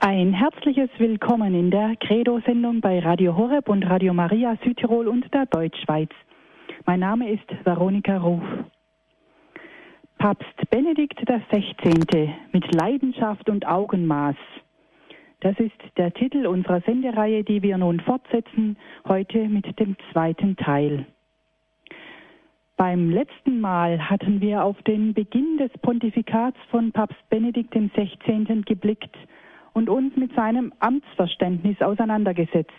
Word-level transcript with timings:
Ein 0.00 0.32
herzliches 0.32 0.90
Willkommen 0.98 1.54
in 1.54 1.72
der 1.72 1.96
Credo-Sendung 1.96 2.80
bei 2.80 3.00
Radio 3.00 3.36
Horeb 3.36 3.68
und 3.68 3.82
Radio 3.82 4.14
Maria 4.14 4.56
Südtirol 4.62 5.08
und 5.08 5.26
der 5.34 5.46
Deutschschweiz. 5.46 6.10
Mein 6.86 7.00
Name 7.00 7.28
ist 7.32 7.48
Veronika 7.64 8.16
Ruf. 8.16 8.44
Papst 10.18 10.70
Benedikt 10.70 11.18
XVI. 11.26 12.32
mit 12.52 12.72
Leidenschaft 12.72 13.50
und 13.50 13.66
Augenmaß. 13.66 14.36
Das 15.40 15.58
ist 15.58 15.80
der 15.96 16.14
Titel 16.14 16.46
unserer 16.46 16.80
Sendereihe, 16.82 17.42
die 17.42 17.60
wir 17.62 17.76
nun 17.76 17.98
fortsetzen, 17.98 18.76
heute 19.08 19.48
mit 19.48 19.80
dem 19.80 19.96
zweiten 20.12 20.54
Teil. 20.54 21.06
Beim 22.76 23.10
letzten 23.10 23.60
Mal 23.60 24.08
hatten 24.08 24.40
wir 24.40 24.62
auf 24.62 24.80
den 24.82 25.12
Beginn 25.12 25.58
des 25.58 25.72
Pontifikats 25.82 26.58
von 26.70 26.92
Papst 26.92 27.28
Benedikt 27.30 27.72
XVI. 27.74 28.62
geblickt– 28.64 29.16
und 29.78 29.88
uns 29.88 30.16
mit 30.16 30.34
seinem 30.34 30.72
Amtsverständnis 30.80 31.80
auseinandergesetzt. 31.80 32.72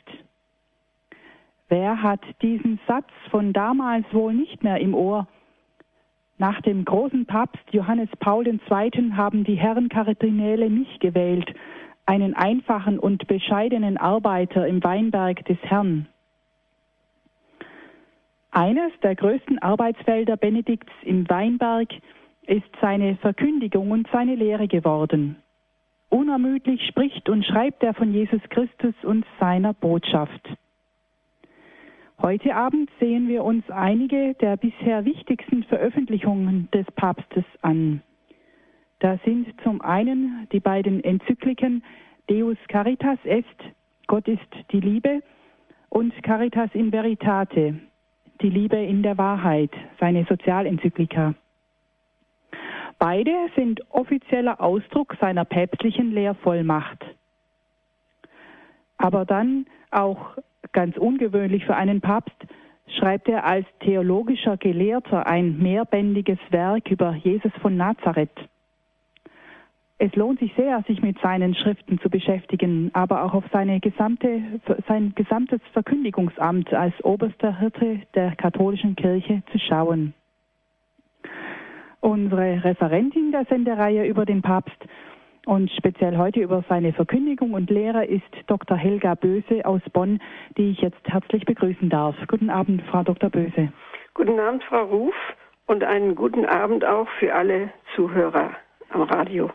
Wer 1.69 2.03
hat 2.03 2.19
diesen 2.41 2.77
Satz 2.87 3.07
von 3.31 3.53
damals 3.53 4.05
wohl 4.13 4.33
nicht 4.33 4.63
mehr 4.65 4.81
im 4.81 4.93
Ohr? 4.93 5.25
Nach 6.37 6.61
dem 6.61 6.83
großen 6.83 7.25
Papst 7.25 7.63
Johannes 7.71 8.09
Paul 8.19 8.45
II. 8.45 8.59
haben 9.13 9.45
die 9.45 9.55
Herren 9.55 9.87
Kardinäle 9.87 10.69
mich 10.69 10.99
gewählt, 10.99 11.53
einen 12.05 12.33
einfachen 12.33 12.99
und 12.99 13.27
bescheidenen 13.27 13.95
Arbeiter 13.95 14.67
im 14.67 14.83
Weinberg 14.83 15.45
des 15.45 15.59
Herrn. 15.61 16.07
Eines 18.51 18.91
der 19.03 19.15
größten 19.15 19.59
Arbeitsfelder 19.59 20.35
Benedikts 20.35 20.91
im 21.03 21.29
Weinberg 21.29 21.89
ist 22.45 22.69
seine 22.81 23.15
Verkündigung 23.17 23.91
und 23.91 24.07
seine 24.11 24.35
Lehre 24.35 24.67
geworden. 24.67 25.37
Unermüdlich 26.09 26.85
spricht 26.87 27.29
und 27.29 27.45
schreibt 27.45 27.83
er 27.83 27.93
von 27.93 28.13
Jesus 28.13 28.41
Christus 28.49 28.95
und 29.03 29.25
seiner 29.39 29.73
Botschaft. 29.73 30.49
Heute 32.21 32.55
Abend 32.55 32.89
sehen 32.99 33.27
wir 33.27 33.43
uns 33.43 33.69
einige 33.69 34.33
der 34.35 34.57
bisher 34.57 35.05
wichtigsten 35.05 35.63
Veröffentlichungen 35.63 36.67
des 36.73 36.85
Papstes 36.95 37.45
an. 37.61 38.01
Da 38.99 39.17
sind 39.23 39.47
zum 39.63 39.81
einen 39.81 40.47
die 40.51 40.59
beiden 40.59 41.01
Enzykliken 41.03 41.83
Deus 42.29 42.57
Caritas 42.67 43.19
Est, 43.23 43.45
Gott 44.07 44.27
ist 44.27 44.41
die 44.71 44.81
Liebe, 44.81 45.21
und 45.89 46.11
Caritas 46.23 46.69
in 46.73 46.91
Veritate, 46.91 47.79
die 48.41 48.49
Liebe 48.49 48.77
in 48.77 49.01
der 49.01 49.17
Wahrheit, 49.17 49.71
seine 49.99 50.25
Sozialenzyklika. 50.25 51.35
Beide 52.99 53.31
sind 53.55 53.81
offizieller 53.91 54.59
Ausdruck 54.59 55.15
seiner 55.21 55.45
päpstlichen 55.45 56.11
Lehrvollmacht. 56.11 57.03
Aber 58.97 59.23
dann 59.25 59.65
auch 59.89 60.37
ganz 60.73 60.97
ungewöhnlich 60.97 61.65
für 61.65 61.75
einen 61.75 62.01
Papst 62.01 62.35
schreibt 62.97 63.29
er 63.29 63.45
als 63.45 63.65
theologischer 63.79 64.57
Gelehrter 64.57 65.25
ein 65.27 65.57
mehrbändiges 65.59 66.39
Werk 66.49 66.91
über 66.91 67.15
Jesus 67.15 67.53
von 67.61 67.77
Nazareth. 67.77 68.37
Es 69.97 70.13
lohnt 70.15 70.39
sich 70.39 70.53
sehr, 70.55 70.83
sich 70.87 71.01
mit 71.01 71.19
seinen 71.19 71.55
Schriften 71.55 71.99
zu 71.99 72.09
beschäftigen, 72.09 72.89
aber 72.93 73.23
auch 73.23 73.33
auf 73.33 73.43
seine 73.51 73.79
gesamte, 73.79 74.41
sein 74.87 75.13
gesamtes 75.15 75.61
Verkündigungsamt 75.71 76.73
als 76.73 76.93
oberster 77.03 77.59
Hirte 77.59 78.01
der 78.15 78.35
katholischen 78.35 78.95
Kirche 78.95 79.43
zu 79.51 79.59
schauen. 79.59 80.13
Unsere 82.01 82.63
Referentin 82.63 83.31
der 83.31 83.45
Sendereihe 83.45 84.05
über 84.07 84.25
den 84.25 84.41
Papst 84.41 84.77
und 85.45 85.69
speziell 85.71 86.17
heute 86.17 86.39
über 86.39 86.63
seine 86.69 86.93
Verkündigung 86.93 87.53
und 87.53 87.69
Lehre 87.69 88.05
ist 88.05 88.23
Dr. 88.47 88.77
Helga 88.77 89.15
Böse 89.15 89.65
aus 89.65 89.81
Bonn, 89.91 90.19
die 90.57 90.71
ich 90.71 90.79
jetzt 90.79 91.01
herzlich 91.05 91.43
begrüßen 91.45 91.89
darf. 91.89 92.15
Guten 92.27 92.49
Abend, 92.49 92.81
Frau 92.83 93.03
Dr. 93.03 93.29
Böse. 93.29 93.71
Guten 94.13 94.39
Abend, 94.39 94.63
Frau 94.63 94.83
Ruf, 94.85 95.15
und 95.65 95.83
einen 95.83 96.15
guten 96.15 96.45
Abend 96.45 96.85
auch 96.85 97.07
für 97.19 97.33
alle 97.33 97.69
Zuhörer 97.95 98.51
am 98.91 99.03
Radio. 99.03 99.51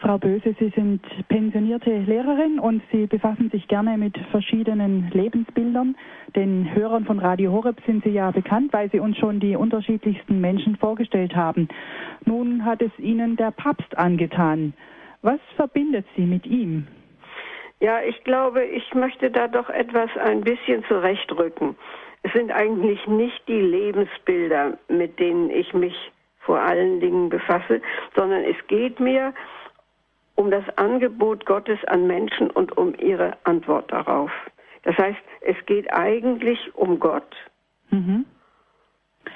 Frau 0.00 0.16
Böse, 0.16 0.54
Sie 0.58 0.70
sind 0.70 1.02
pensionierte 1.28 1.90
Lehrerin 1.90 2.58
und 2.58 2.82
Sie 2.90 3.06
befassen 3.06 3.50
sich 3.50 3.68
gerne 3.68 3.98
mit 3.98 4.16
verschiedenen 4.30 5.10
Lebensbildern. 5.12 5.94
Den 6.34 6.74
Hörern 6.74 7.04
von 7.04 7.18
Radio 7.18 7.52
Horeb 7.52 7.76
sind 7.84 8.02
Sie 8.02 8.10
ja 8.10 8.30
bekannt, 8.30 8.72
weil 8.72 8.90
Sie 8.90 8.98
uns 8.98 9.18
schon 9.18 9.40
die 9.40 9.56
unterschiedlichsten 9.56 10.40
Menschen 10.40 10.76
vorgestellt 10.76 11.36
haben. 11.36 11.68
Nun 12.24 12.64
hat 12.64 12.80
es 12.80 12.90
Ihnen 12.98 13.36
der 13.36 13.50
Papst 13.50 13.98
angetan. 13.98 14.72
Was 15.20 15.40
verbindet 15.56 16.06
Sie 16.16 16.24
mit 16.24 16.46
ihm? 16.46 16.86
Ja, 17.80 18.00
ich 18.02 18.24
glaube, 18.24 18.64
ich 18.64 18.94
möchte 18.94 19.30
da 19.30 19.48
doch 19.48 19.68
etwas 19.68 20.08
ein 20.16 20.40
bisschen 20.40 20.82
zurechtrücken. 20.84 21.76
Es 22.22 22.32
sind 22.32 22.50
eigentlich 22.50 23.06
nicht 23.06 23.46
die 23.48 23.60
Lebensbilder, 23.60 24.78
mit 24.88 25.18
denen 25.18 25.50
ich 25.50 25.74
mich 25.74 25.94
vor 26.38 26.58
allen 26.58 27.00
Dingen 27.00 27.28
befasse, 27.28 27.82
sondern 28.16 28.44
es 28.44 28.56
geht 28.66 28.98
mir 28.98 29.34
um 30.34 30.50
das 30.50 30.64
Angebot 30.76 31.46
Gottes 31.46 31.78
an 31.86 32.06
Menschen 32.06 32.50
und 32.50 32.76
um 32.76 32.94
ihre 32.98 33.36
Antwort 33.44 33.92
darauf. 33.92 34.30
Das 34.82 34.96
heißt, 34.96 35.18
es 35.42 35.56
geht 35.66 35.92
eigentlich 35.92 36.74
um 36.74 36.98
Gott 36.98 37.36
mhm. 37.90 38.24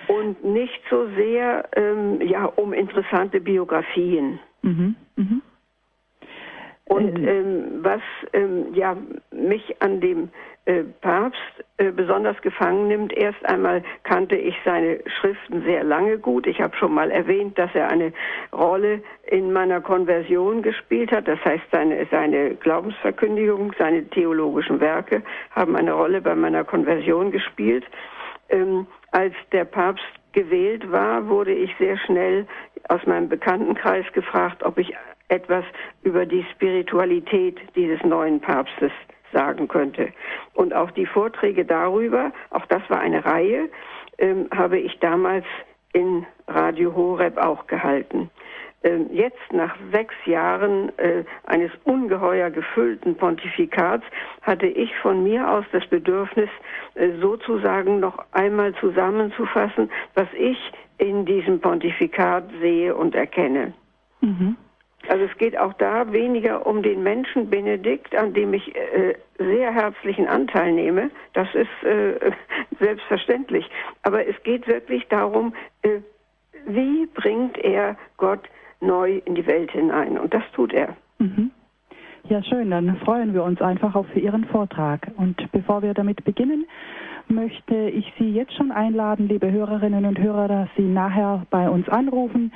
und 0.09 0.43
nicht 0.45 0.81
so 0.89 1.07
sehr 1.17 1.69
ähm, 1.77 2.21
ja, 2.23 2.47
um 2.47 2.73
interessante 2.73 3.41
Biografien. 3.41 4.41
Mhm. 4.63 4.97
Mhm. 5.17 5.43
Und 6.87 7.19
äh. 7.19 7.39
ähm, 7.39 7.65
was 7.83 8.03
ähm, 8.33 8.75
ja, 8.75 8.97
mich 9.31 9.81
an 9.81 10.01
dem 10.01 10.29
äh, 10.67 10.83
Papst 11.01 11.41
äh, 11.79 11.91
besonders 11.91 12.41
gefangen 12.43 12.89
nimmt, 12.89 13.13
erst 13.13 13.45
einmal 13.47 13.83
kannte 14.03 14.37
ich 14.37 14.55
seine 14.65 15.01
Schriften 15.07 15.63
sehr 15.63 15.83
lange 15.83 16.19
gut. 16.19 16.47
Ich 16.47 16.61
habe 16.61 16.77
schon 16.77 16.93
mal 16.93 17.11
erwähnt, 17.11 17.59
dass 17.59 17.75
er 17.75 17.89
eine 17.89 18.13
Rolle 18.53 19.03
in 19.27 19.53
meiner 19.53 19.81
Konversion 19.81 20.63
gespielt 20.63 21.11
hat. 21.11 21.27
Das 21.27 21.43
heißt, 21.45 21.65
seine, 21.73 22.07
seine 22.11 22.55
Glaubensverkündigung, 22.55 23.75
seine 23.79 24.07
theologischen 24.11 24.81
Werke 24.81 25.23
haben 25.53 25.77
eine 25.77 25.93
Rolle 25.93 26.21
bei 26.21 26.35
meiner 26.35 26.65
Konversion 26.65 27.31
gespielt. 27.31 27.85
Ähm, 28.51 28.87
als 29.11 29.35
der 29.53 29.65
Papst 29.65 30.05
gewählt 30.33 30.91
war, 30.91 31.29
wurde 31.29 31.53
ich 31.53 31.75
sehr 31.79 31.97
schnell 31.97 32.47
aus 32.89 33.07
meinem 33.07 33.29
Bekanntenkreis 33.29 34.05
gefragt, 34.13 34.63
ob 34.63 34.79
ich 34.79 34.95
etwas 35.29 35.65
über 36.03 36.27
die 36.27 36.45
Spiritualität 36.53 37.59
dieses 37.75 38.03
neuen 38.03 38.41
Papstes 38.41 38.93
sagen 39.33 39.69
könnte. 39.69 40.13
Und 40.55 40.75
auch 40.75 40.91
die 40.93 41.07
Vorträge 41.07 41.65
darüber, 41.65 42.33
auch 42.51 42.67
das 42.67 42.83
war 42.89 43.01
eine 43.01 43.25
Reihe, 43.25 43.69
ähm, 44.19 44.49
habe 44.55 44.79
ich 44.79 44.99
damals 45.01 45.45
in 45.93 46.25
Radio 46.47 46.95
Horeb 46.95 47.37
auch 47.39 47.67
gehalten. 47.67 48.31
Ähm, 48.85 49.09
jetzt, 49.13 49.41
nach 49.51 49.75
sechs 49.93 50.15
Jahren 50.27 50.97
äh, 50.99 51.25
eines 51.45 51.71
ungeheuer 51.85 52.51
gefüllten 52.51 53.17
Pontifikats, 53.17 54.05
hatte 54.43 54.67
ich 54.67 54.95
von 54.97 55.25
mir 55.25 55.49
aus 55.51 55.65
das 55.73 55.87
Bedürfnis, 55.87 56.51
äh, 56.95 57.13
sozusagen 57.19 57.99
noch 57.99 58.19
einmal 58.33 58.75
zusammenzufassen, 58.75 59.91
was 60.15 60.29
ich 60.37 60.59
in 60.99 61.25
diesem 61.25 61.61
Pontifikat 61.61 62.45
sehe 62.61 62.95
und 62.95 63.15
erkenne. 63.15 63.73
Mhm. 64.21 64.57
Also 65.15 65.27
es 65.27 65.39
geht 65.39 65.57
auch 65.57 65.75
da 65.75 66.13
weniger 66.13 66.67
um 66.67 66.83
den 66.83 67.05
Menschen 67.05 67.49
Benedikt, 67.49 68.17
an 68.17 68.35
dem 68.35 68.53
ich 68.53 68.75
äh, 68.75 69.15
sehr 69.39 69.73
herzlichen 69.73 70.27
Anteil 70.27 70.73
nehme. 70.73 71.09
Das 71.35 71.47
ist 71.55 71.85
äh, 71.85 72.33
selbstverständlich. 72.81 73.65
Aber 74.03 74.27
es 74.27 74.35
geht 74.43 74.67
wirklich 74.67 75.07
darum, 75.07 75.55
äh, 75.83 76.01
wie 76.67 77.07
bringt 77.07 77.59
er 77.59 77.97
Gott 78.17 78.41
neu 78.81 79.21
in 79.25 79.37
die 79.37 79.47
Welt 79.47 79.71
hinein? 79.71 80.19
Und 80.19 80.35
das 80.35 80.43
tut 80.53 80.73
er. 80.73 80.97
Mhm. 81.21 81.53
Ja, 82.29 82.43
schön. 82.43 82.73
Dann 82.73 82.97
freuen 83.05 83.35
wir 83.35 83.45
uns 83.45 83.63
einfach 83.63 83.95
auch 83.95 84.07
für 84.07 84.19
Ihren 84.19 84.47
Vortrag. 84.47 85.13
Und 85.17 85.49
bevor 85.53 85.83
wir 85.83 85.95
damit 85.95 86.25
beginnen, 86.25 86.67
möchte 87.29 87.77
ich 87.77 88.13
Sie 88.19 88.33
jetzt 88.33 88.55
schon 88.55 88.73
einladen, 88.73 89.29
liebe 89.29 89.53
Hörerinnen 89.53 90.07
und 90.07 90.19
Hörer, 90.19 90.49
dass 90.49 90.69
Sie 90.77 90.83
nachher 90.83 91.47
bei 91.51 91.71
uns 91.71 91.89
anrufen 91.89 92.51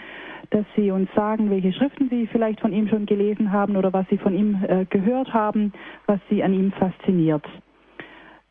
dass 0.51 0.65
Sie 0.77 0.91
uns 0.91 1.09
sagen, 1.15 1.51
welche 1.51 1.73
Schriften 1.73 2.09
Sie 2.09 2.27
vielleicht 2.27 2.61
von 2.61 2.73
ihm 2.73 2.89
schon 2.89 3.07
gelesen 3.07 3.53
haben 3.53 3.77
oder 3.77 3.93
was 3.93 4.07
Sie 4.09 4.19
von 4.19 4.35
ihm 4.35 4.65
äh, 4.67 4.85
gehört 4.87 5.33
haben, 5.33 5.73
was 6.07 6.21
Sie 6.31 6.43
an 6.43 6.55
ihm 6.55 6.73
fasziniert. 6.73 7.45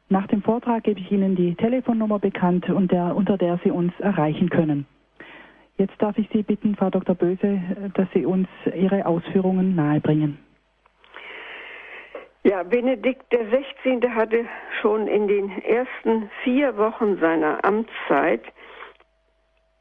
Nach 0.10 0.28
dem 0.28 0.42
Vortrag 0.42 0.84
gebe 0.84 1.00
ich 1.00 1.12
Ihnen 1.12 1.36
die 1.36 1.56
Telefonnummer 1.56 2.20
bekannt, 2.20 2.66
der, 2.68 3.16
unter 3.16 3.38
der 3.38 3.60
Sie 3.64 3.72
uns 3.72 3.92
erreichen 4.00 4.50
können. 4.50 4.86
Jetzt 5.78 6.02
darf 6.02 6.18
ich 6.18 6.30
Sie 6.32 6.44
bitten, 6.44 6.76
Frau 6.76 6.90
Dr. 6.90 7.14
Böse, 7.14 7.62
dass 7.94 8.08
Sie 8.14 8.26
uns 8.26 8.48
Ihre 8.74 9.06
Ausführungen 9.06 9.76
nahebringen. 9.76 10.40
Ja, 12.44 12.64
Benedikt 12.64 13.30
XVI. 13.30 14.10
hatte 14.10 14.46
schon 14.82 15.08
in 15.08 15.28
den 15.28 15.50
ersten 15.62 16.30
vier 16.44 16.78
Wochen 16.78 17.18
seiner 17.20 17.64
Amtszeit 17.66 18.42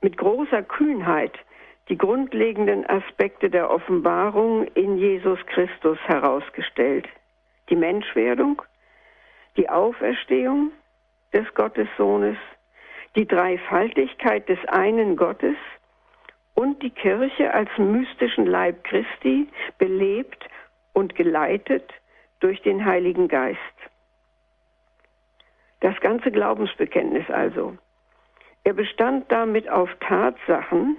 mit 0.03 0.17
großer 0.17 0.65
Kühnheit 0.65 1.33
die 1.89 1.99
grundlegenden 1.99 2.89
Aspekte 2.89 3.49
der 3.49 3.71
Offenbarung 3.71 4.65
in 4.75 4.99
Jesus 4.99 5.39
Christus 5.47 5.99
herausgestellt. 6.07 7.07
Die 7.71 7.77
Menschwerdung, 7.77 8.63
die 9.57 9.69
Auferstehung 9.69 10.73
des 11.33 11.47
Gottessohnes, 11.55 12.37
die 13.15 13.27
Dreifaltigkeit 13.27 14.49
des 14.49 14.59
einen 14.69 15.17
Gottes 15.17 15.57
und 16.55 16.83
die 16.83 16.91
Kirche 16.91 17.53
als 17.53 17.71
mystischen 17.79 18.47
Leib 18.47 18.85
Christi, 18.85 19.49
belebt 19.79 20.49
und 20.93 21.15
geleitet 21.15 21.93
durch 22.41 22.61
den 22.63 22.85
Heiligen 22.85 23.29
Geist. 23.29 23.59
Das 25.81 25.99
ganze 26.01 26.31
Glaubensbekenntnis 26.31 27.29
also. 27.31 27.77
Er 28.65 28.73
bestand 28.73 29.31
damit 29.31 29.69
auf 29.69 29.91
Tatsachen, 30.01 30.97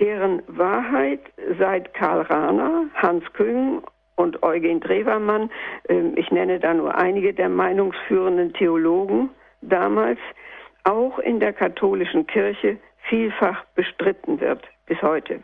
deren 0.00 0.42
Wahrheit 0.46 1.20
seit 1.58 1.92
Karl 1.94 2.22
Rahner, 2.22 2.86
Hans 2.94 3.24
Küng 3.32 3.82
und 4.16 4.42
Eugen 4.42 4.80
Drewermann, 4.80 5.50
ähm, 5.88 6.14
ich 6.16 6.30
nenne 6.30 6.60
da 6.60 6.74
nur 6.74 6.94
einige 6.96 7.32
der 7.32 7.48
meinungsführenden 7.48 8.52
Theologen 8.52 9.30
damals, 9.60 10.18
auch 10.84 11.18
in 11.18 11.40
der 11.40 11.52
katholischen 11.52 12.26
Kirche 12.26 12.78
vielfach 13.08 13.64
bestritten 13.74 14.40
wird 14.40 14.66
bis 14.86 15.00
heute. 15.02 15.40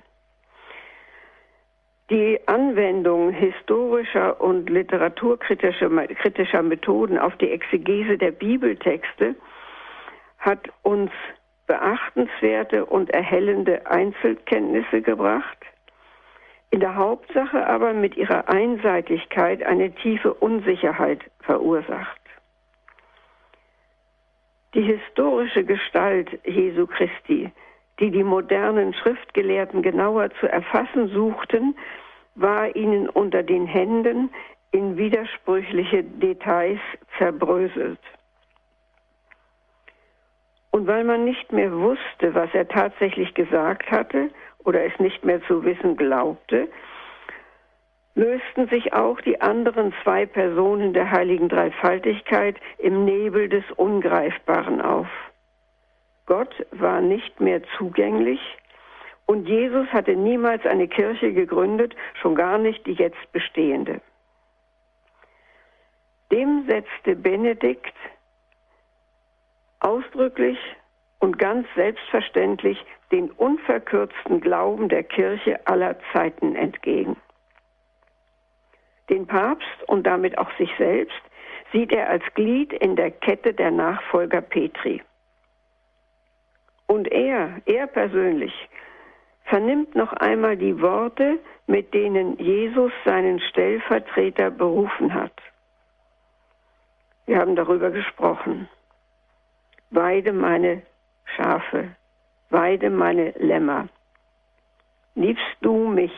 Die 2.10 2.38
Anwendung 2.46 3.30
historischer 3.30 4.40
und 4.40 4.68
literaturkritischer 4.68 6.62
Methoden 6.62 7.18
auf 7.18 7.34
die 7.36 7.50
Exegese 7.50 8.18
der 8.18 8.30
Bibeltexte 8.30 9.34
hat 10.38 10.68
uns 10.82 11.10
beachtenswerte 11.66 12.84
und 12.84 13.10
erhellende 13.10 13.86
Einzelkenntnisse 13.86 15.02
gebracht, 15.02 15.58
in 16.70 16.80
der 16.80 16.96
Hauptsache 16.96 17.66
aber 17.66 17.92
mit 17.92 18.16
ihrer 18.16 18.48
Einseitigkeit 18.48 19.62
eine 19.62 19.94
tiefe 19.94 20.34
Unsicherheit 20.34 21.20
verursacht. 21.40 22.20
Die 24.74 24.82
historische 24.82 25.64
Gestalt 25.64 26.28
Jesu 26.44 26.86
Christi 26.86 27.52
die 28.00 28.10
die 28.10 28.24
modernen 28.24 28.92
Schriftgelehrten 28.94 29.82
genauer 29.82 30.30
zu 30.40 30.48
erfassen 30.48 31.08
suchten, 31.08 31.76
war 32.34 32.74
ihnen 32.74 33.08
unter 33.08 33.42
den 33.42 33.66
Händen 33.66 34.30
in 34.72 34.96
widersprüchliche 34.96 36.02
Details 36.02 36.80
zerbröselt. 37.18 38.00
Und 40.74 40.88
weil 40.88 41.04
man 41.04 41.24
nicht 41.24 41.52
mehr 41.52 41.70
wusste, 41.70 42.34
was 42.34 42.52
er 42.52 42.66
tatsächlich 42.66 43.32
gesagt 43.34 43.92
hatte 43.92 44.30
oder 44.64 44.84
es 44.84 44.98
nicht 44.98 45.24
mehr 45.24 45.40
zu 45.44 45.64
wissen 45.64 45.96
glaubte, 45.96 46.66
lösten 48.16 48.66
sich 48.66 48.92
auch 48.92 49.20
die 49.20 49.40
anderen 49.40 49.94
zwei 50.02 50.26
Personen 50.26 50.92
der 50.92 51.12
heiligen 51.12 51.48
Dreifaltigkeit 51.48 52.56
im 52.78 53.04
Nebel 53.04 53.48
des 53.48 53.62
Ungreifbaren 53.76 54.80
auf. 54.80 55.06
Gott 56.26 56.66
war 56.72 57.00
nicht 57.00 57.40
mehr 57.40 57.62
zugänglich 57.78 58.40
und 59.26 59.48
Jesus 59.48 59.86
hatte 59.92 60.16
niemals 60.16 60.66
eine 60.66 60.88
Kirche 60.88 61.32
gegründet, 61.32 61.94
schon 62.20 62.34
gar 62.34 62.58
nicht 62.58 62.84
die 62.84 62.94
jetzt 62.94 63.30
bestehende. 63.30 64.00
Dem 66.32 66.64
setzte 66.66 67.14
Benedikt 67.14 67.94
ausdrücklich 69.84 70.58
und 71.18 71.38
ganz 71.38 71.66
selbstverständlich 71.74 72.78
den 73.12 73.30
unverkürzten 73.30 74.40
Glauben 74.40 74.88
der 74.88 75.04
Kirche 75.04 75.66
aller 75.66 75.96
Zeiten 76.12 76.56
entgegen. 76.56 77.16
Den 79.10 79.26
Papst 79.26 79.82
und 79.86 80.06
damit 80.06 80.38
auch 80.38 80.50
sich 80.56 80.70
selbst 80.78 81.20
sieht 81.72 81.92
er 81.92 82.08
als 82.08 82.24
Glied 82.34 82.72
in 82.72 82.96
der 82.96 83.10
Kette 83.10 83.52
der 83.52 83.70
Nachfolger 83.70 84.40
Petri. 84.40 85.02
Und 86.86 87.10
er, 87.12 87.60
er 87.66 87.86
persönlich, 87.86 88.52
vernimmt 89.44 89.94
noch 89.94 90.12
einmal 90.14 90.56
die 90.56 90.80
Worte, 90.80 91.38
mit 91.66 91.92
denen 91.92 92.38
Jesus 92.38 92.92
seinen 93.04 93.40
Stellvertreter 93.40 94.50
berufen 94.50 95.12
hat. 95.12 95.32
Wir 97.26 97.38
haben 97.38 97.56
darüber 97.56 97.90
gesprochen. 97.90 98.68
Weide 99.94 100.32
meine 100.32 100.82
Schafe, 101.36 101.94
weide 102.50 102.90
meine 102.90 103.30
Lämmer. 103.38 103.86
Liebst 105.14 105.56
du 105.60 105.86
mich? 105.86 106.12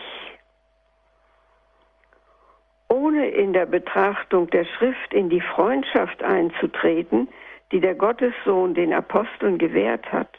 Ohne 2.88 3.28
in 3.28 3.52
der 3.52 3.66
Betrachtung 3.66 4.48
der 4.48 4.64
Schrift 4.64 5.12
in 5.12 5.28
die 5.28 5.42
Freundschaft 5.42 6.22
einzutreten, 6.22 7.28
die 7.70 7.80
der 7.80 7.94
Gottessohn 7.94 8.72
den 8.72 8.94
Aposteln 8.94 9.58
gewährt 9.58 10.10
hat, 10.10 10.34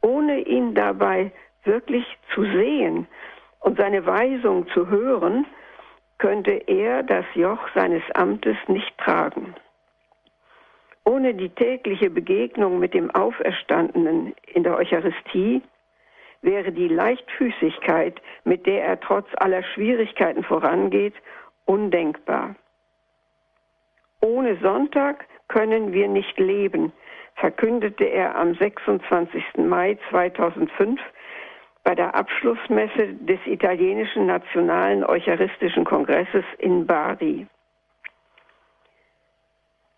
ohne 0.00 0.40
ihn 0.40 0.74
dabei 0.74 1.30
wirklich 1.62 2.04
zu 2.34 2.42
sehen 2.42 3.06
und 3.60 3.78
seine 3.78 4.04
Weisung 4.04 4.66
zu 4.70 4.88
hören, 4.88 5.46
könnte 6.18 6.54
er 6.66 7.04
das 7.04 7.24
Joch 7.34 7.68
seines 7.76 8.02
Amtes 8.14 8.56
nicht 8.66 8.98
tragen. 8.98 9.54
Ohne 11.10 11.34
die 11.34 11.48
tägliche 11.48 12.08
Begegnung 12.08 12.78
mit 12.78 12.94
dem 12.94 13.10
Auferstandenen 13.10 14.32
in 14.54 14.62
der 14.62 14.76
Eucharistie 14.76 15.60
wäre 16.40 16.70
die 16.70 16.86
Leichtfüßigkeit, 16.86 18.22
mit 18.44 18.64
der 18.64 18.84
er 18.84 19.00
trotz 19.00 19.26
aller 19.38 19.64
Schwierigkeiten 19.64 20.44
vorangeht, 20.44 21.14
undenkbar. 21.64 22.54
Ohne 24.20 24.56
Sonntag 24.58 25.26
können 25.48 25.92
wir 25.92 26.06
nicht 26.06 26.38
leben, 26.38 26.92
verkündete 27.34 28.04
er 28.04 28.36
am 28.36 28.54
26. 28.54 29.42
Mai 29.56 29.98
2005 30.10 31.00
bei 31.82 31.96
der 31.96 32.14
Abschlussmesse 32.14 33.14
des 33.14 33.40
italienischen 33.46 34.26
Nationalen 34.26 35.02
Eucharistischen 35.02 35.84
Kongresses 35.84 36.44
in 36.58 36.86
Bari. 36.86 37.48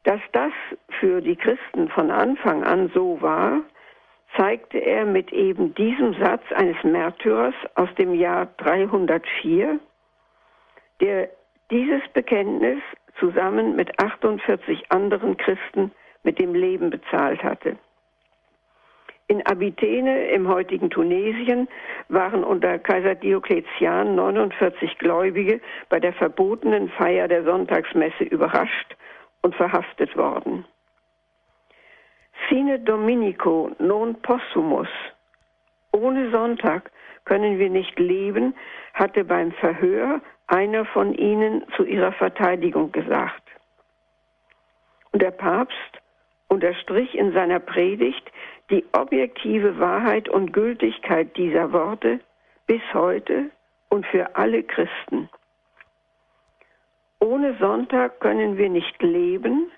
Dass 0.04 0.20
das 0.32 0.52
für 0.98 1.20
die 1.20 1.36
Christen 1.36 1.88
von 1.88 2.10
Anfang 2.10 2.64
an 2.64 2.90
so 2.92 3.20
war, 3.22 3.60
zeigte 4.36 4.78
er 4.78 5.04
mit 5.04 5.32
eben 5.32 5.74
diesem 5.74 6.14
Satz 6.14 6.42
eines 6.54 6.82
Märtyrers 6.82 7.54
aus 7.76 7.88
dem 7.96 8.14
Jahr 8.14 8.46
304, 8.56 9.78
der 11.00 11.28
dieses 11.70 12.02
Bekenntnis 12.14 12.82
zusammen 13.18 13.76
mit 13.76 13.98
48 14.00 14.90
anderen 14.90 15.36
Christen 15.36 15.92
mit 16.24 16.40
dem 16.40 16.54
Leben 16.54 16.90
bezahlt 16.90 17.42
hatte. 17.42 17.76
In 19.28 19.46
Abythene 19.46 20.28
im 20.30 20.48
heutigen 20.48 20.90
Tunesien 20.90 21.68
waren 22.08 22.44
unter 22.44 22.78
Kaiser 22.78 23.14
Diokletian 23.14 24.14
49 24.14 24.98
Gläubige 24.98 25.60
bei 25.88 26.00
der 26.00 26.12
verbotenen 26.12 26.88
Feier 26.90 27.28
der 27.28 27.44
Sonntagsmesse 27.44 28.24
überrascht 28.24 28.96
und 29.42 29.54
verhaftet 29.54 30.16
worden. 30.16 30.64
Sine 32.48 32.78
Dominico 32.78 33.70
non 33.78 34.20
possumus. 34.22 34.88
Ohne 35.92 36.30
Sonntag 36.30 36.90
können 37.24 37.58
wir 37.58 37.70
nicht 37.70 37.98
leben, 37.98 38.54
hatte 38.94 39.24
beim 39.24 39.52
Verhör 39.52 40.20
einer 40.46 40.84
von 40.84 41.14
ihnen 41.14 41.64
zu 41.76 41.84
ihrer 41.84 42.12
Verteidigung 42.12 42.92
gesagt. 42.92 43.42
Und 45.12 45.22
der 45.22 45.30
Papst 45.30 46.00
unterstrich 46.48 47.14
in 47.14 47.32
seiner 47.32 47.60
Predigt 47.60 48.30
die 48.70 48.84
objektive 48.92 49.78
Wahrheit 49.78 50.28
und 50.28 50.52
Gültigkeit 50.52 51.36
dieser 51.36 51.72
Worte 51.72 52.20
bis 52.66 52.82
heute 52.92 53.50
und 53.88 54.06
für 54.06 54.36
alle 54.36 54.62
Christen. 54.62 55.28
Ohne 57.22 57.54
Sonntag 57.60 58.18
können 58.18 58.58
wir 58.58 58.68
nicht 58.68 59.00
leben, 59.00 59.70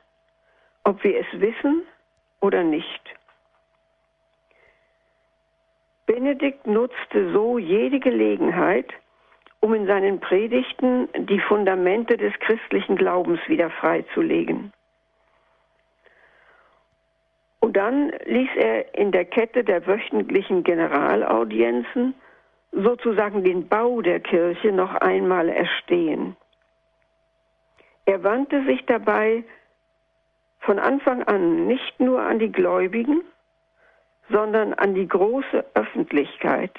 ob 0.83 1.05
wir 1.05 1.21
es 1.21 1.27
wissen 1.43 1.83
oder 2.41 2.63
nicht. 2.63 3.03
Benedikt 6.07 6.67
nutzte 6.67 7.35
so 7.35 7.59
jede 7.59 8.01
Gelegenheit, 8.01 8.91
um 9.61 9.75
in 9.75 9.87
seinen 9.87 10.21
Predigten 10.21 11.07
die 11.27 11.39
Fundamente 11.39 12.17
des 12.17 12.33
christlichen 12.41 12.97
Glaubens 12.97 13.41
wieder 13.47 13.69
freizulegen. 13.69 14.73
Und 17.61 17.77
dann 17.77 18.11
ließ 18.25 18.57
er 18.57 18.95
in 18.95 19.13
der 19.13 19.27
Kette 19.27 19.65
der 19.65 19.87
wöchentlichen 19.87 20.65
Generalaudienzen 20.65 22.15
sozusagen 22.73 23.45
den 23.45 23.69
Bau 23.69 24.01
der 24.01 24.21
Kirche 24.21 24.73
noch 24.73 24.95
einmal 24.95 25.51
erstehen. 25.51 26.37
Er 28.07 28.23
wandte 28.23 28.65
sich 28.65 28.85
dabei 28.87 29.45
von 30.61 30.79
Anfang 30.79 31.23
an 31.25 31.67
nicht 31.67 32.01
nur 32.01 32.23
an 32.23 32.39
die 32.39 32.53
Gläubigen, 32.53 33.23
sondern 34.31 34.75
an 34.75 34.95
die 34.95 35.09
große 35.09 35.65
Öffentlichkeit 35.75 36.73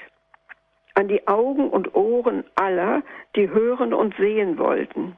an 0.96 1.08
die 1.08 1.28
Augen 1.28 1.68
und 1.68 1.94
Ohren 1.94 2.44
aller, 2.54 3.02
die 3.36 3.48
hören 3.50 3.92
und 3.92 4.16
sehen 4.16 4.58
wollten. 4.58 5.16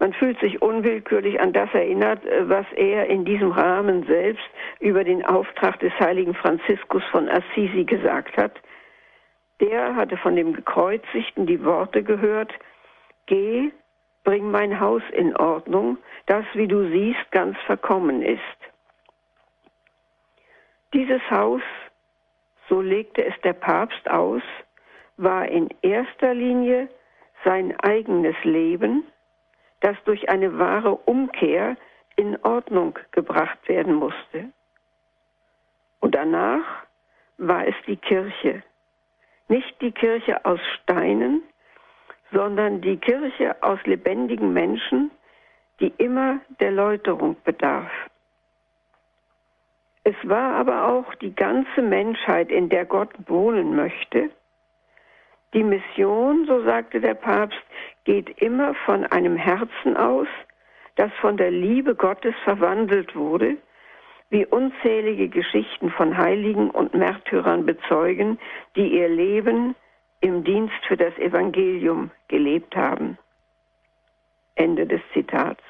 Man 0.00 0.12
fühlt 0.12 0.40
sich 0.40 0.60
unwillkürlich 0.60 1.40
an 1.40 1.52
das 1.52 1.72
erinnert, 1.72 2.20
was 2.42 2.66
er 2.74 3.06
in 3.06 3.24
diesem 3.24 3.52
Rahmen 3.52 4.04
selbst 4.06 4.44
über 4.80 5.04
den 5.04 5.24
Auftrag 5.24 5.78
des 5.80 5.92
heiligen 6.00 6.34
Franziskus 6.34 7.04
von 7.12 7.28
Assisi 7.28 7.84
gesagt 7.84 8.36
hat. 8.36 8.60
Der 9.60 9.94
hatte 9.94 10.16
von 10.16 10.34
dem 10.36 10.54
Gekreuzigten 10.54 11.46
die 11.46 11.62
Worte 11.64 12.02
gehört, 12.02 12.52
Geh, 13.26 13.70
bring 14.24 14.50
mein 14.50 14.80
Haus 14.80 15.02
in 15.12 15.36
Ordnung, 15.36 15.98
das, 16.26 16.44
wie 16.54 16.68
du 16.68 16.88
siehst, 16.90 17.30
ganz 17.30 17.56
verkommen 17.66 18.22
ist. 18.22 18.40
Dieses 20.92 21.22
Haus, 21.30 21.62
so 22.68 22.80
legte 22.80 23.24
es 23.24 23.34
der 23.42 23.52
Papst 23.52 24.08
aus, 24.10 24.42
war 25.16 25.46
in 25.46 25.68
erster 25.82 26.34
Linie 26.34 26.88
sein 27.44 27.78
eigenes 27.80 28.36
Leben, 28.44 29.04
das 29.80 29.96
durch 30.04 30.28
eine 30.28 30.58
wahre 30.58 30.94
Umkehr 30.94 31.76
in 32.16 32.36
Ordnung 32.42 32.98
gebracht 33.12 33.68
werden 33.68 33.94
musste. 33.94 34.50
Und 36.00 36.14
danach 36.14 36.64
war 37.38 37.66
es 37.66 37.74
die 37.86 37.96
Kirche. 37.96 38.62
Nicht 39.48 39.80
die 39.80 39.92
Kirche 39.92 40.44
aus 40.44 40.60
Steinen, 40.82 41.42
sondern 42.32 42.80
die 42.80 42.96
Kirche 42.96 43.56
aus 43.62 43.78
lebendigen 43.84 44.52
Menschen, 44.52 45.10
die 45.80 45.92
immer 45.98 46.40
der 46.60 46.70
Läuterung 46.70 47.36
bedarf. 47.44 47.90
Es 50.04 50.16
war 50.24 50.54
aber 50.56 50.88
auch 50.88 51.14
die 51.16 51.34
ganze 51.34 51.82
Menschheit, 51.82 52.50
in 52.50 52.68
der 52.68 52.84
Gott 52.84 53.10
wohnen 53.26 53.76
möchte. 53.76 54.30
Die 55.52 55.62
Mission, 55.62 56.46
so 56.46 56.62
sagte 56.62 57.00
der 57.00 57.14
Papst, 57.14 57.60
geht 58.04 58.40
immer 58.40 58.74
von 58.86 59.04
einem 59.06 59.36
Herzen 59.36 59.96
aus, 59.96 60.28
das 60.96 61.12
von 61.20 61.36
der 61.36 61.50
Liebe 61.50 61.94
Gottes 61.94 62.34
verwandelt 62.44 63.14
wurde, 63.16 63.56
wie 64.30 64.46
unzählige 64.46 65.28
Geschichten 65.28 65.90
von 65.90 66.16
Heiligen 66.16 66.70
und 66.70 66.94
Märtyrern 66.94 67.66
bezeugen, 67.66 68.38
die 68.76 68.96
ihr 68.96 69.08
Leben 69.08 69.74
im 70.20 70.44
Dienst 70.44 70.84
für 70.86 70.96
das 70.96 71.16
Evangelium 71.18 72.10
gelebt 72.28 72.76
haben. 72.76 73.18
Ende 74.54 74.86
des 74.86 75.00
Zitats. 75.14 75.62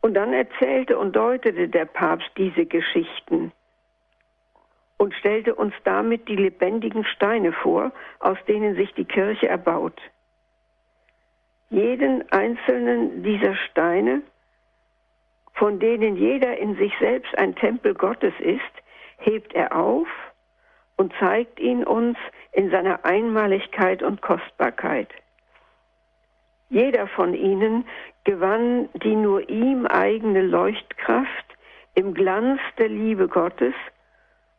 Und 0.00 0.14
dann 0.14 0.32
erzählte 0.32 0.98
und 0.98 1.14
deutete 1.14 1.68
der 1.68 1.84
Papst 1.84 2.30
diese 2.36 2.66
Geschichten 2.66 3.52
und 4.96 5.14
stellte 5.14 5.54
uns 5.54 5.74
damit 5.84 6.28
die 6.28 6.36
lebendigen 6.36 7.04
Steine 7.04 7.52
vor, 7.52 7.92
aus 8.18 8.38
denen 8.46 8.74
sich 8.74 8.92
die 8.94 9.04
Kirche 9.04 9.48
erbaut. 9.48 10.00
Jeden 11.70 12.30
einzelnen 12.32 13.22
dieser 13.22 13.54
Steine, 13.54 14.22
von 15.54 15.78
denen 15.78 16.16
jeder 16.16 16.56
in 16.56 16.76
sich 16.76 16.92
selbst 16.98 17.36
ein 17.36 17.54
Tempel 17.54 17.94
Gottes 17.94 18.34
ist, 18.40 18.62
hebt 19.18 19.52
er 19.54 19.76
auf 19.76 20.08
und 20.98 21.12
zeigt 21.18 21.58
ihn 21.60 21.84
uns 21.84 22.18
in 22.52 22.70
seiner 22.70 23.04
Einmaligkeit 23.04 24.02
und 24.02 24.20
Kostbarkeit. 24.20 25.08
Jeder 26.68 27.06
von 27.06 27.32
ihnen 27.32 27.86
gewann 28.24 28.90
die 28.92 29.16
nur 29.16 29.48
ihm 29.48 29.86
eigene 29.86 30.42
Leuchtkraft 30.42 31.46
im 31.94 32.12
Glanz 32.12 32.60
der 32.76 32.88
Liebe 32.88 33.26
Gottes 33.28 33.74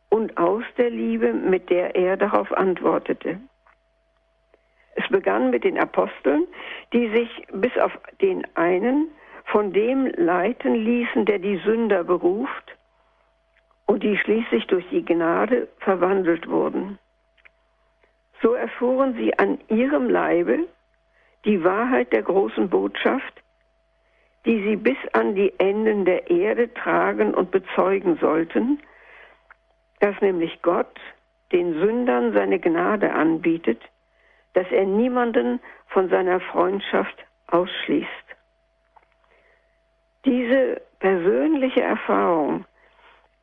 und 0.08 0.36
aus 0.36 0.64
der 0.76 0.90
Liebe, 0.90 1.32
mit 1.32 1.70
der 1.70 1.94
er 1.94 2.16
darauf 2.16 2.52
antwortete. 2.52 3.38
Es 4.96 5.08
begann 5.08 5.50
mit 5.50 5.62
den 5.62 5.78
Aposteln, 5.78 6.46
die 6.92 7.08
sich 7.10 7.46
bis 7.52 7.76
auf 7.78 7.92
den 8.20 8.44
einen 8.56 9.08
von 9.44 9.72
dem 9.72 10.06
leiten 10.16 10.74
ließen, 10.74 11.26
der 11.26 11.38
die 11.38 11.58
Sünder 11.58 12.02
beruft 12.02 12.76
und 13.90 14.04
die 14.04 14.16
schließlich 14.16 14.68
durch 14.68 14.88
die 14.90 15.04
Gnade 15.04 15.66
verwandelt 15.80 16.48
wurden. 16.48 17.00
So 18.40 18.54
erfuhren 18.54 19.14
sie 19.14 19.36
an 19.36 19.58
ihrem 19.66 20.08
Leibe 20.08 20.68
die 21.44 21.64
Wahrheit 21.64 22.12
der 22.12 22.22
großen 22.22 22.70
Botschaft, 22.70 23.42
die 24.46 24.62
sie 24.62 24.76
bis 24.76 24.96
an 25.12 25.34
die 25.34 25.52
Enden 25.58 26.04
der 26.04 26.30
Erde 26.30 26.72
tragen 26.72 27.34
und 27.34 27.50
bezeugen 27.50 28.16
sollten, 28.20 28.78
dass 29.98 30.14
nämlich 30.20 30.62
Gott 30.62 31.00
den 31.50 31.74
Sündern 31.80 32.32
seine 32.32 32.60
Gnade 32.60 33.12
anbietet, 33.12 33.82
dass 34.52 34.70
er 34.70 34.86
niemanden 34.86 35.58
von 35.88 36.08
seiner 36.10 36.38
Freundschaft 36.38 37.16
ausschließt. 37.48 38.06
Diese 40.24 40.80
persönliche 41.00 41.82
Erfahrung 41.82 42.66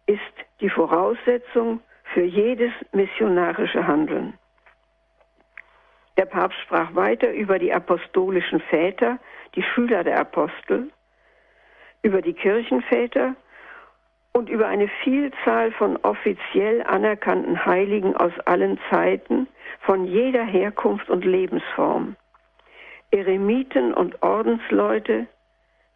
ist 0.08 0.20
die 0.60 0.70
Voraussetzung 0.70 1.82
für 2.14 2.24
jedes 2.24 2.72
missionarische 2.92 3.86
Handeln. 3.86 4.34
Der 6.18 6.26
Papst 6.26 6.58
sprach 6.62 6.96
weiter 6.96 7.32
über 7.32 7.60
die 7.60 7.72
apostolischen 7.72 8.60
Väter, 8.60 9.20
die 9.56 9.62
Schüler 9.62 10.04
der 10.04 10.20
Apostel, 10.20 10.90
über 12.02 12.22
die 12.22 12.34
Kirchenväter 12.34 13.36
und 14.34 14.50
über 14.50 14.68
eine 14.68 14.88
Vielzahl 15.04 15.72
von 15.72 15.98
offiziell 15.98 16.84
anerkannten 16.84 17.66
Heiligen 17.66 18.16
aus 18.16 18.32
allen 18.46 18.80
Zeiten, 18.90 19.48
von 19.82 20.06
jeder 20.06 20.44
Herkunft 20.44 21.10
und 21.10 21.24
Lebensform. 21.24 22.16
Eremiten 23.12 23.94
und 23.94 24.22
Ordensleute, 24.22 25.28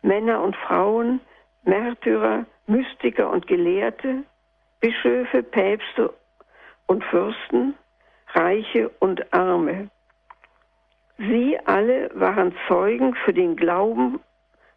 Männer 0.01 0.41
und 0.41 0.55
Frauen, 0.55 1.19
Märtyrer, 1.63 2.45
Mystiker 2.71 3.29
und 3.29 3.47
Gelehrte, 3.47 4.23
Bischöfe, 4.79 5.43
Päpste 5.43 6.13
und 6.87 7.03
Fürsten, 7.03 7.75
Reiche 8.29 8.89
und 8.99 9.33
Arme. 9.33 9.89
Sie 11.17 11.59
alle 11.65 12.09
waren 12.13 12.55
Zeugen 12.69 13.13
für 13.25 13.33
den 13.33 13.57
Glauben 13.57 14.21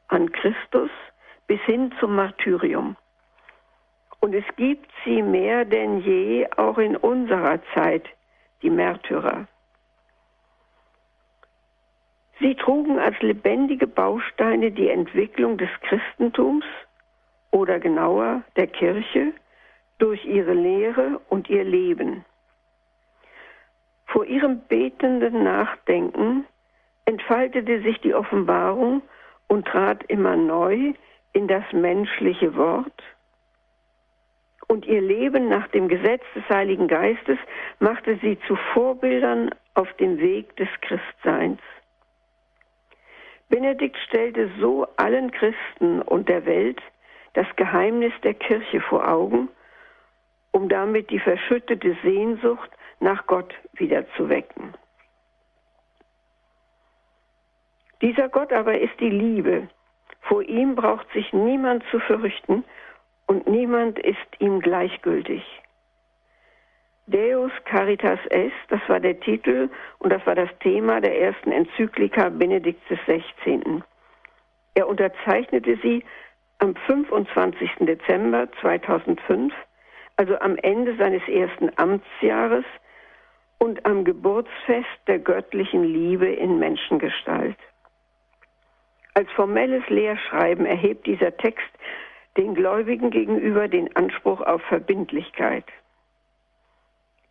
an 0.09 0.33
Christus 0.33 0.91
bis 1.47 1.61
hin 1.61 1.95
zum 2.01 2.17
Martyrium. 2.17 2.97
Und 4.19 4.35
es 4.35 4.45
gibt 4.57 4.91
sie 5.05 5.23
mehr 5.23 5.65
denn 5.65 6.01
je 6.01 6.49
auch 6.57 6.79
in 6.79 6.97
unserer 6.97 7.61
Zeit, 7.75 8.07
die 8.63 8.71
Märtyrer. 8.71 9.47
Sie 12.41 12.57
trugen 12.57 12.99
als 12.99 13.21
lebendige 13.21 13.87
Bausteine 13.87 14.73
die 14.73 14.89
Entwicklung 14.89 15.59
des 15.59 15.71
Christentums 15.83 16.65
oder 17.55 17.79
genauer 17.79 18.43
der 18.57 18.67
Kirche 18.67 19.33
durch 19.99 20.25
ihre 20.25 20.55
Lehre 20.55 21.21
und 21.29 21.49
ihr 21.49 21.63
Leben. 21.63 22.25
Vor 24.07 24.25
ihrem 24.25 24.63
betenden 24.67 25.45
Nachdenken 25.45 26.47
entfaltete 27.05 27.81
sich 27.83 28.01
die 28.01 28.13
Offenbarung 28.13 29.03
und 29.47 29.69
trat 29.69 30.03
immer 30.09 30.35
neu 30.35 30.95
in 31.33 31.47
das 31.47 31.63
menschliche 31.73 32.57
Wort. 32.57 33.03
Und 34.67 34.85
ihr 34.87 35.01
Leben 35.01 35.49
nach 35.49 35.69
dem 35.69 35.87
Gesetz 35.87 36.25
des 36.35 36.49
Heiligen 36.49 36.89
Geistes 36.89 37.39
machte 37.79 38.19
sie 38.21 38.37
zu 38.49 38.57
Vorbildern 38.73 39.55
auf 39.75 39.93
dem 39.95 40.19
Weg 40.19 40.57
des 40.57 40.69
Christseins. 40.81 41.61
Benedikt 43.49 43.97
stellte 44.09 44.51
so 44.59 44.89
allen 44.97 45.31
Christen 45.31 46.03
und 46.03 46.29
der 46.29 46.47
Welt 46.47 46.81
das 47.35 47.47
Geheimnis 47.57 48.12
der 48.23 48.35
Kirche 48.35 48.81
vor 48.81 49.07
Augen, 49.09 49.49
um 50.53 50.69
damit 50.69 51.11
die 51.11 51.19
verschüttete 51.19 51.97
Sehnsucht 52.03 52.71
nach 53.00 53.26
Gott 53.26 53.53
wieder 53.75 54.07
zu 54.17 54.29
wecken. 54.29 54.75
Dieser 58.00 58.29
Gott 58.29 58.53
aber 58.53 58.79
ist 58.79 58.99
die 59.00 59.11
Liebe. 59.11 59.69
Vor 60.23 60.43
ihm 60.43 60.75
braucht 60.75 61.11
sich 61.12 61.33
niemand 61.33 61.85
zu 61.91 61.99
fürchten 62.00 62.64
und 63.26 63.47
niemand 63.47 63.99
ist 63.99 64.17
ihm 64.38 64.61
gleichgültig. 64.61 65.43
Deus 67.07 67.53
Caritas 67.64 68.21
Est, 68.31 68.55
das 68.69 68.81
war 68.88 69.00
der 69.00 69.21
Titel 69.21 69.69
und 69.99 70.11
das 70.11 70.25
war 70.26 70.35
das 70.35 70.49
Thema 70.61 71.00
der 71.00 71.21
ersten 71.21 71.53
Enzyklika 71.53 72.31
Benedikts 72.31 72.83
XVI. 72.88 73.83
Er 74.75 74.88
unterzeichnete 74.88 75.76
sie 75.83 76.03
am 76.64 76.75
25. 76.75 77.71
Dezember 77.80 78.49
2005, 78.62 79.52
also 80.16 80.38
am 80.38 80.56
Ende 80.56 80.97
seines 80.97 81.23
ersten 81.28 81.71
Amtsjahres 81.76 82.64
und 83.59 83.85
am 83.85 84.04
Geburtsfest 84.04 84.88
der 85.06 85.18
göttlichen 85.18 85.85
Liebe 85.85 86.26
in 86.26 86.59
Menschengestalt. 86.59 87.59
Als 89.12 89.30
formelles 89.33 89.87
Lehrschreiben 89.90 90.64
erhebt 90.64 91.06
dieser 91.06 91.37
Text 91.37 91.68
den 92.38 92.54
Gläubigen 92.54 93.11
gegenüber 93.11 93.68
den 93.68 93.94
Anspruch 93.94 94.40
auf 94.40 94.62
Verbindlichkeit. 94.62 95.66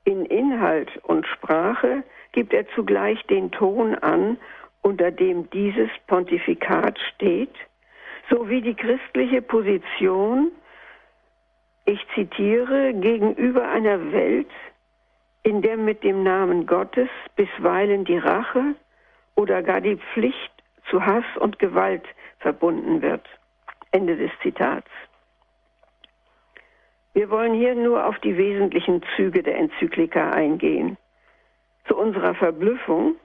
In 0.05 0.25
Inhalt 0.25 0.95
und 1.05 1.25
Sprache 1.25 2.03
gibt 2.33 2.53
er 2.53 2.67
zugleich 2.75 3.21
den 3.23 3.49
Ton 3.51 3.95
an, 3.95 4.37
unter 4.83 5.09
dem 5.09 5.49
dieses 5.49 5.89
Pontifikat 6.05 6.99
steht, 7.15 7.55
sowie 8.29 8.61
die 8.61 8.75
christliche 8.75 9.41
Position, 9.41 10.51
ich 11.85 11.99
zitiere, 12.15 12.93
gegenüber 12.93 13.67
einer 13.67 14.11
Welt, 14.11 14.49
in 15.43 15.61
der 15.61 15.77
mit 15.77 16.03
dem 16.03 16.23
Namen 16.23 16.65
Gottes 16.65 17.09
bisweilen 17.35 18.05
die 18.05 18.17
Rache 18.17 18.75
oder 19.35 19.61
gar 19.61 19.81
die 19.81 19.97
Pflicht 19.97 20.51
zu 20.89 21.05
Hass 21.05 21.25
und 21.39 21.59
Gewalt 21.59 22.05
verbunden 22.39 23.01
wird. 23.01 23.25
Ende 23.91 24.15
des 24.15 24.31
Zitats. 24.41 24.89
Wir 27.13 27.29
wollen 27.29 27.53
hier 27.53 27.75
nur 27.75 28.05
auf 28.05 28.17
die 28.19 28.37
wesentlichen 28.37 29.03
Züge 29.15 29.43
der 29.43 29.57
Enzyklika 29.57 30.31
eingehen. 30.31 30.97
Zu 31.87 31.95
unserer 31.95 32.33
Verblüffung, 32.33 33.15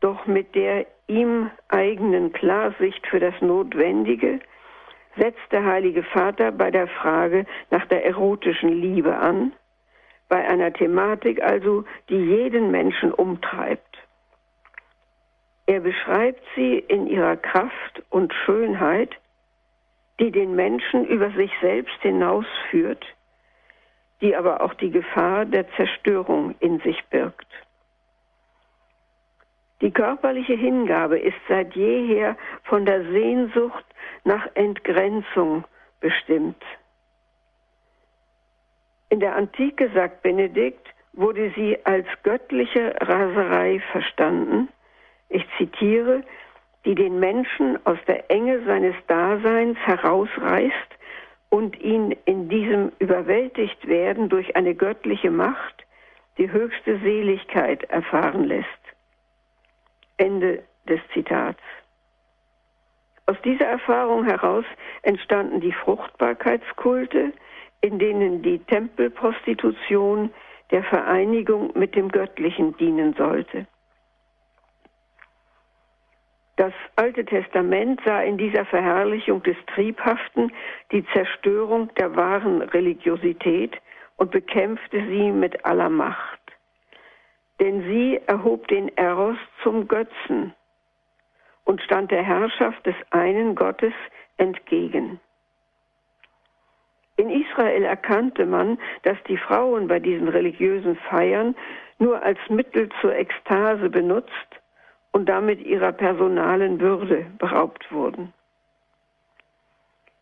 doch 0.00 0.26
mit 0.26 0.54
der 0.54 0.86
ihm 1.10 1.50
eigenen 1.68 2.32
Klarsicht 2.32 3.06
für 3.08 3.18
das 3.18 3.34
Notwendige, 3.40 4.40
setzt 5.16 5.50
der 5.50 5.64
Heilige 5.64 6.04
Vater 6.04 6.52
bei 6.52 6.70
der 6.70 6.86
Frage 6.86 7.46
nach 7.70 7.84
der 7.86 8.04
erotischen 8.06 8.80
Liebe 8.80 9.16
an, 9.16 9.52
bei 10.28 10.48
einer 10.48 10.72
Thematik 10.72 11.42
also, 11.42 11.84
die 12.08 12.14
jeden 12.16 12.70
Menschen 12.70 13.12
umtreibt. 13.12 13.98
Er 15.66 15.80
beschreibt 15.80 16.42
sie 16.54 16.78
in 16.78 17.08
ihrer 17.08 17.36
Kraft 17.36 18.02
und 18.10 18.32
Schönheit, 18.32 19.10
die 20.20 20.30
den 20.30 20.54
Menschen 20.54 21.04
über 21.06 21.30
sich 21.32 21.50
selbst 21.60 22.00
hinausführt, 22.02 23.04
die 24.20 24.36
aber 24.36 24.60
auch 24.62 24.74
die 24.74 24.90
Gefahr 24.90 25.44
der 25.44 25.68
Zerstörung 25.72 26.54
in 26.60 26.78
sich 26.80 27.02
birgt. 27.10 27.46
Die 29.80 29.90
körperliche 29.90 30.54
Hingabe 30.54 31.18
ist 31.18 31.40
seit 31.48 31.74
jeher 31.74 32.36
von 32.64 32.84
der 32.84 33.02
Sehnsucht 33.04 33.84
nach 34.24 34.46
Entgrenzung 34.54 35.64
bestimmt. 36.00 36.62
In 39.08 39.20
der 39.20 39.34
Antike, 39.36 39.90
sagt 39.94 40.22
Benedikt, 40.22 40.86
wurde 41.12 41.50
sie 41.56 41.78
als 41.84 42.06
göttliche 42.22 42.94
Raserei 43.00 43.80
verstanden. 43.90 44.68
Ich 45.28 45.44
zitiere, 45.58 46.22
die 46.84 46.94
den 46.94 47.18
Menschen 47.18 47.78
aus 47.84 47.98
der 48.06 48.30
Enge 48.30 48.64
seines 48.64 48.94
Daseins 49.06 49.78
herausreißt 49.78 50.98
und 51.48 51.78
ihn 51.80 52.16
in 52.24 52.48
diesem 52.48 52.92
überwältigt 52.98 53.86
werden 53.86 54.28
durch 54.28 54.56
eine 54.56 54.74
göttliche 54.74 55.30
Macht 55.30 55.84
die 56.38 56.50
höchste 56.50 56.98
Seligkeit 57.00 57.84
erfahren 57.84 58.44
lässt. 58.44 58.79
Ende 60.20 60.62
des 60.88 61.00
Zitats. 61.14 61.60
Aus 63.26 63.36
dieser 63.42 63.66
Erfahrung 63.66 64.24
heraus 64.24 64.64
entstanden 65.02 65.60
die 65.60 65.72
Fruchtbarkeitskulte, 65.72 67.32
in 67.80 67.98
denen 67.98 68.42
die 68.42 68.58
Tempelprostitution 68.58 70.30
der 70.70 70.82
Vereinigung 70.84 71.72
mit 71.74 71.94
dem 71.94 72.08
Göttlichen 72.10 72.76
dienen 72.76 73.14
sollte. 73.14 73.66
Das 76.56 76.74
Alte 76.96 77.24
Testament 77.24 78.00
sah 78.04 78.20
in 78.20 78.36
dieser 78.36 78.66
Verherrlichung 78.66 79.42
des 79.42 79.56
Triebhaften 79.72 80.52
die 80.92 81.06
Zerstörung 81.14 81.88
der 81.94 82.14
wahren 82.14 82.60
Religiosität 82.60 83.80
und 84.16 84.30
bekämpfte 84.30 84.98
sie 85.06 85.30
mit 85.30 85.64
aller 85.64 85.88
Macht. 85.88 86.39
Denn 87.60 87.82
sie 87.82 88.20
erhob 88.26 88.66
den 88.68 88.88
Eros 88.96 89.36
zum 89.62 89.86
Götzen 89.86 90.54
und 91.64 91.80
stand 91.82 92.10
der 92.10 92.22
Herrschaft 92.22 92.84
des 92.86 92.96
einen 93.10 93.54
Gottes 93.54 93.92
entgegen. 94.38 95.20
In 97.16 97.28
Israel 97.28 97.84
erkannte 97.84 98.46
man, 98.46 98.78
dass 99.02 99.18
die 99.28 99.36
Frauen 99.36 99.88
bei 99.88 99.98
diesen 99.98 100.28
religiösen 100.28 100.96
Feiern 100.96 101.54
nur 101.98 102.22
als 102.22 102.38
Mittel 102.48 102.88
zur 103.02 103.14
Ekstase 103.14 103.90
benutzt 103.90 104.32
und 105.12 105.28
damit 105.28 105.60
ihrer 105.60 105.92
personalen 105.92 106.80
Würde 106.80 107.26
beraubt 107.38 107.92
wurden. 107.92 108.32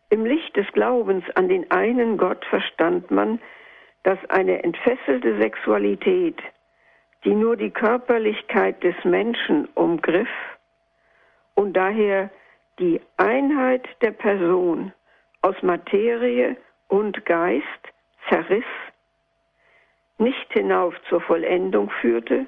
Im 0.09 0.25
Licht 0.25 0.55
des 0.57 0.67
Glaubens 0.73 1.23
an 1.35 1.47
den 1.47 1.71
einen 1.71 2.17
Gott 2.17 2.43
verstand 2.45 3.09
man, 3.11 3.39
dass 4.03 4.17
eine 4.29 4.63
entfesselte 4.63 5.39
Sexualität, 5.39 6.41
die 7.23 7.35
nur 7.35 7.57
die 7.57 7.71
Körperlichkeit 7.71 8.83
des 8.83 8.95
Menschen 9.03 9.67
umgriff 9.75 10.29
und 11.55 11.73
daher 11.73 12.29
die 12.79 13.01
Einheit 13.17 13.87
der 14.01 14.11
Person 14.11 14.93
aus 15.41 15.55
Materie 15.61 16.55
und 16.87 17.25
Geist 17.25 17.65
zerriss, 18.29 18.63
nicht 20.17 20.51
hinauf 20.53 20.93
zur 21.07 21.21
Vollendung 21.21 21.89
führte, 22.01 22.45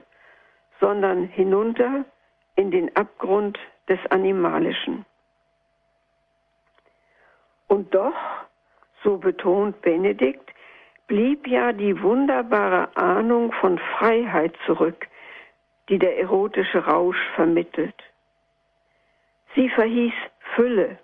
sondern 0.79 1.25
hinunter 1.27 2.05
in 2.55 2.71
den 2.71 2.93
Abgrund 2.95 3.57
des 3.87 3.99
Animalischen. 4.09 5.05
Und 7.67 7.93
doch, 7.93 8.15
so 9.03 9.17
betont 9.17 9.81
Benedikt, 9.81 10.51
blieb 11.11 11.45
ja 11.45 11.73
die 11.73 12.01
wunderbare 12.01 12.95
Ahnung 12.95 13.51
von 13.59 13.77
Freiheit 13.77 14.55
zurück, 14.65 15.09
die 15.89 15.99
der 15.99 16.17
erotische 16.17 16.85
Rausch 16.85 17.21
vermittelt. 17.35 18.01
Sie 19.53 19.67
verhieß 19.67 20.13
Fülle, 20.55 20.97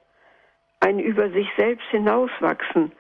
ein 0.79 0.99
über 0.99 1.29
sich 1.31 1.49
selbst 1.57 1.85
hinauswachsen 1.89 2.93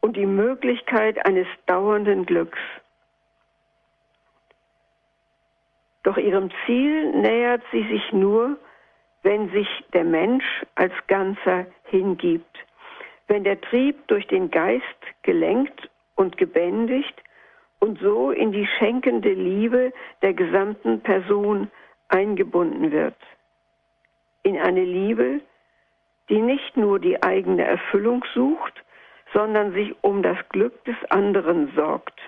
und 0.00 0.16
die 0.16 0.24
Möglichkeit 0.24 1.26
eines 1.26 1.48
dauernden 1.66 2.26
Glücks. 2.26 2.60
Doch 6.04 6.16
ihrem 6.16 6.52
Ziel 6.64 7.10
nähert 7.10 7.62
sie 7.72 7.82
sich 7.88 8.12
nur, 8.12 8.56
wenn 9.24 9.50
sich 9.50 9.68
der 9.92 10.04
Mensch 10.04 10.64
als 10.76 10.94
Ganzer 11.08 11.66
hingibt, 11.86 12.56
wenn 13.26 13.42
der 13.42 13.60
Trieb 13.60 14.06
durch 14.06 14.28
den 14.28 14.52
Geist 14.52 15.00
gelenkt 15.22 15.90
und 16.16 16.36
gebändigt 16.36 17.22
und 17.78 18.00
so 18.00 18.30
in 18.30 18.52
die 18.52 18.66
schenkende 18.78 19.32
Liebe 19.32 19.92
der 20.22 20.34
gesamten 20.34 21.00
Person 21.00 21.70
eingebunden 22.08 22.90
wird. 22.90 23.16
In 24.42 24.58
eine 24.58 24.84
Liebe, 24.84 25.40
die 26.28 26.40
nicht 26.40 26.76
nur 26.76 26.98
die 26.98 27.22
eigene 27.22 27.64
Erfüllung 27.64 28.24
sucht, 28.34 28.74
sondern 29.32 29.72
sich 29.72 29.94
um 30.02 30.22
das 30.22 30.38
Glück 30.48 30.84
des 30.84 30.96
anderen 31.10 31.72
sorgt. 31.74 32.18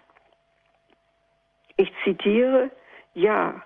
Ich 1.77 1.93
zitiere, 2.05 2.71
ja, 3.15 3.63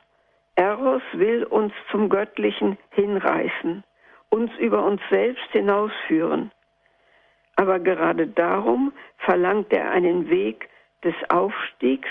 Eros 0.54 1.02
will 1.12 1.44
uns 1.44 1.72
zum 1.90 2.11
Göttlichen 2.11 2.76
hinreißen, 2.90 3.82
uns 4.28 4.50
über 4.58 4.85
uns 4.85 5.00
selbst 5.11 5.50
hinausführen. 5.50 6.52
Aber 7.56 7.78
gerade 7.78 8.26
darum 8.26 8.92
verlangt 9.18 9.72
er 9.72 9.90
einen 9.90 10.30
Weg 10.30 10.68
des 11.04 11.14
Aufstiegs, 11.28 12.08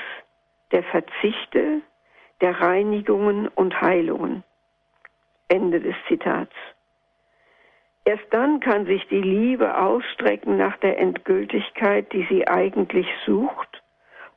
der 0.71 0.83
Verzichte, 0.83 1.81
der 2.41 2.59
Reinigungen 2.61 3.47
und 3.47 3.79
Heilungen. 3.81 4.43
Ende 5.47 5.81
des 5.81 5.95
Zitats. 6.07 6.53
Erst 8.05 8.25
dann 8.31 8.59
kann 8.61 8.85
sich 8.85 9.05
die 9.09 9.21
Liebe 9.21 9.77
ausstrecken 9.77 10.57
nach 10.57 10.77
der 10.77 10.97
Endgültigkeit, 10.97 12.11
die 12.13 12.25
sie 12.29 12.47
eigentlich 12.47 13.07
sucht, 13.25 13.83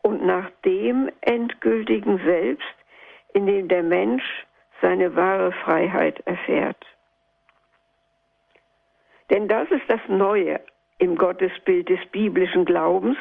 und 0.03 0.27
nach 0.27 0.51
dem 0.67 1.11
endgültigen 1.23 2.19
Selbst, 2.25 2.75
in 3.33 3.47
dem 3.47 3.69
der 3.69 3.83
Mensch 3.83 4.25
seine 4.83 5.17
wahre 5.17 5.53
Freiheit 5.53 6.21
erfährt. 6.27 6.85
Denn 9.31 9.49
das 9.49 9.71
ist 9.71 9.89
das 9.89 10.01
Neue 10.09 10.61
im 10.99 11.17
Gottesbild 11.17 11.89
des 11.89 12.01
biblischen 12.13 12.65
Glaubens, 12.65 13.17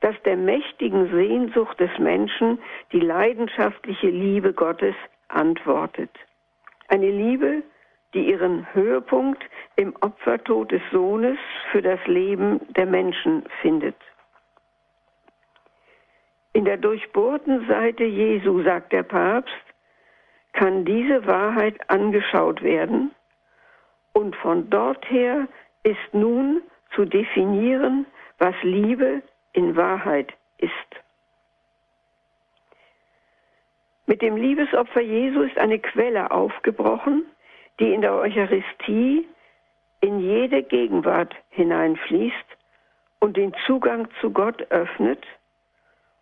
dass 0.00 0.14
der 0.24 0.36
mächtigen 0.36 1.10
Sehnsucht 1.10 1.78
des 1.80 1.90
Menschen 1.98 2.58
die 2.92 3.00
leidenschaftliche 3.00 4.08
Liebe 4.08 4.52
Gottes 4.52 4.94
antwortet. 5.28 6.10
Eine 6.88 7.10
Liebe, 7.10 7.62
die 8.12 8.28
ihren 8.28 8.72
Höhepunkt 8.74 9.42
im 9.76 9.94
Opfertod 10.00 10.70
des 10.70 10.82
Sohnes 10.92 11.38
für 11.72 11.82
das 11.82 11.98
Leben 12.06 12.60
der 12.74 12.86
Menschen 12.86 13.44
findet. 13.60 13.96
In 16.52 16.64
der 16.64 16.76
durchbohrten 16.76 17.66
Seite 17.66 18.04
Jesu, 18.04 18.62
sagt 18.62 18.92
der 18.92 19.02
Papst, 19.02 19.52
kann 20.52 20.84
diese 20.84 21.26
Wahrheit 21.26 21.90
angeschaut 21.90 22.62
werden 22.62 23.10
und 24.12 24.36
von 24.36 24.70
dort 24.70 25.10
her 25.10 25.48
ist 25.82 26.12
nun 26.12 26.62
zu 26.94 27.04
definieren, 27.04 28.06
was 28.38 28.54
Liebe 28.62 29.22
in 29.52 29.76
Wahrheit 29.76 30.32
ist. 30.58 30.72
Mit 34.06 34.20
dem 34.22 34.36
Liebesopfer 34.36 35.00
Jesu 35.00 35.42
ist 35.42 35.58
eine 35.58 35.78
Quelle 35.78 36.30
aufgebrochen, 36.30 37.24
die 37.80 37.92
in 37.92 38.02
der 38.02 38.14
Eucharistie 38.14 39.26
in 40.00 40.20
jede 40.20 40.62
Gegenwart 40.62 41.34
hineinfließt 41.50 42.34
und 43.20 43.36
den 43.36 43.54
Zugang 43.66 44.08
zu 44.20 44.30
Gott 44.30 44.70
öffnet 44.70 45.24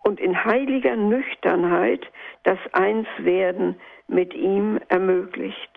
und 0.04 0.20
in 0.20 0.44
heiliger 0.44 0.94
Nüchternheit 0.94 2.06
das 2.44 2.58
Einswerden 2.72 3.80
mit 4.06 4.34
ihm 4.34 4.78
ermöglicht. 4.88 5.70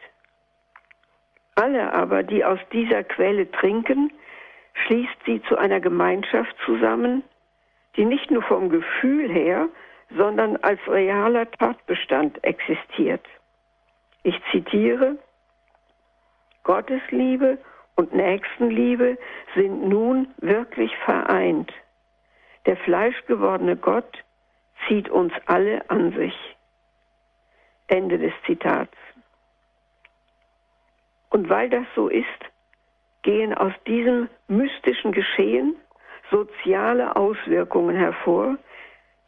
Alle 1.55 1.93
aber, 1.93 2.21
die 2.21 2.45
aus 2.45 2.59
dieser 2.71 3.03
Quelle 3.03 3.49
trinken, 3.49 4.11
schließt 4.83 5.17
sie 5.25 5.41
zu 5.43 5.57
einer 5.57 5.79
Gemeinschaft 5.79 6.55
zusammen, 6.65 7.23
die 7.95 8.05
nicht 8.05 8.29
nur 8.29 8.43
vom 8.43 8.69
Gefühl 8.69 9.31
her, 9.31 9.69
sondern 10.15 10.57
als 10.57 10.79
realer 10.87 11.49
Tatbestand 11.51 12.43
existiert. 12.43 13.25
Ich 14.23 14.39
zitiere, 14.51 15.17
Gottes 16.63 17.01
Liebe 17.09 17.57
und 17.95 18.13
Nächstenliebe 18.13 19.17
sind 19.55 19.87
nun 19.87 20.27
wirklich 20.37 20.95
vereint. 21.05 21.71
Der 22.65 22.77
fleischgewordene 22.77 23.77
Gott 23.77 24.23
zieht 24.87 25.09
uns 25.09 25.31
alle 25.45 25.89
an 25.89 26.11
sich. 26.13 26.35
Ende 27.87 28.17
des 28.17 28.33
Zitats. 28.45 28.97
Und 31.29 31.49
weil 31.49 31.69
das 31.69 31.85
so 31.95 32.07
ist, 32.07 32.25
gehen 33.25 33.55
aus 33.55 33.73
diesem 33.87 34.29
mystischen 34.47 35.11
Geschehen 35.11 35.75
soziale 36.29 37.15
Auswirkungen 37.15 37.95
hervor, 37.95 38.57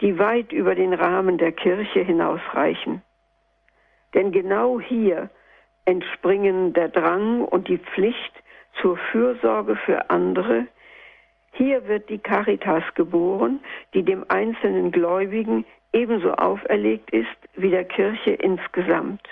die 0.01 0.19
weit 0.19 0.53
über 0.53 0.75
den 0.75 0.93
Rahmen 0.93 1.39
der 1.39 1.51
Kirche 1.51 2.01
hinausreichen. 2.01 3.01
Denn 4.13 4.31
genau 4.31 4.79
hier 4.79 5.31
entspringen 5.85 6.73
der 6.73 6.89
Drang 6.89 7.41
und 7.41 7.67
die 7.67 7.79
Pflicht 7.79 8.33
zur 8.79 8.97
Fürsorge 9.11 9.75
für 9.75 10.11
andere. 10.11 10.67
Hier 11.53 11.87
wird 11.87 12.07
die 12.09 12.19
Caritas 12.19 12.83
geboren, 12.93 13.59
die 13.95 14.03
dem 14.03 14.23
einzelnen 14.29 14.91
Gläubigen 14.91 15.65
ebenso 15.91 16.33
auferlegt 16.33 17.09
ist 17.09 17.39
wie 17.55 17.71
der 17.71 17.85
Kirche 17.85 18.33
insgesamt. 18.33 19.27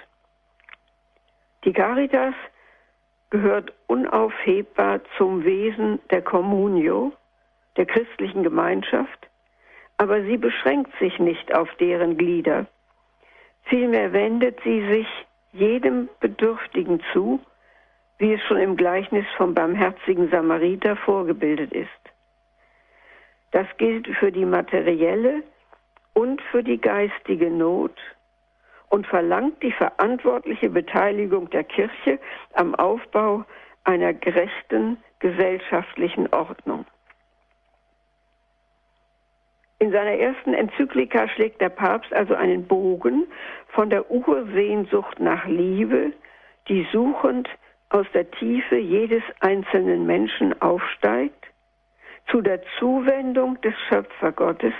Die 1.65 1.73
Caritas 1.73 2.34
gehört 3.35 3.73
unaufhebbar 3.87 5.01
zum 5.17 5.43
Wesen 5.43 5.99
der 6.09 6.21
Communio, 6.21 7.11
der 7.75 7.85
christlichen 7.85 8.43
Gemeinschaft, 8.43 9.27
aber 9.97 10.23
sie 10.23 10.37
beschränkt 10.37 10.97
sich 10.99 11.19
nicht 11.19 11.53
auf 11.53 11.67
deren 11.75 12.15
Glieder. 12.17 12.65
Vielmehr 13.63 14.13
wendet 14.13 14.57
sie 14.63 14.87
sich 14.89 15.07
jedem 15.51 16.07
Bedürftigen 16.21 17.01
zu, 17.11 17.41
wie 18.19 18.31
es 18.31 18.41
schon 18.43 18.57
im 18.57 18.77
Gleichnis 18.77 19.25
vom 19.35 19.53
barmherzigen 19.53 20.29
Samariter 20.29 20.95
vorgebildet 20.95 21.73
ist. 21.73 21.89
Das 23.51 23.67
gilt 23.77 24.07
für 24.15 24.31
die 24.31 24.45
materielle 24.45 25.43
und 26.13 26.41
für 26.51 26.63
die 26.63 26.79
geistige 26.79 27.49
Not 27.49 27.97
und 28.95 29.05
verlangt 29.08 29.62
die 29.62 29.73
verantwortliche 29.73 30.69
Beteiligung 30.69 31.49
der 31.49 31.65
Kirche 31.65 32.17
am 32.53 32.73
Aufbau 32.75 33.43
einer 33.84 34.13
gerechten 34.13 34.95
gesellschaftlichen 35.19 36.34
Ordnung. 36.34 36.86
In 39.79 39.91
seiner 39.91 40.13
ersten 40.13 40.53
Enzyklika 40.53 41.27
schlägt 41.27 41.60
der 41.60 41.67
Papst 41.67 42.13
also 42.13 42.36
einen 42.36 42.67
Bogen 42.67 43.27
von 43.67 43.89
der 43.89 44.10
Ursehnsucht 44.10 45.19
nach 45.19 45.45
Liebe, 45.45 46.13
die 46.69 46.88
suchend 46.93 47.49
aus 47.89 48.05
der 48.13 48.31
Tiefe 48.31 48.77
jedes 48.77 49.23
einzelnen 49.41 50.05
Menschen 50.05 50.62
aufsteigt, 50.62 51.45
zu 52.31 52.39
der 52.39 52.62
Zuwendung 52.79 53.60
des 53.60 53.73
Schöpfergottes, 53.89 54.73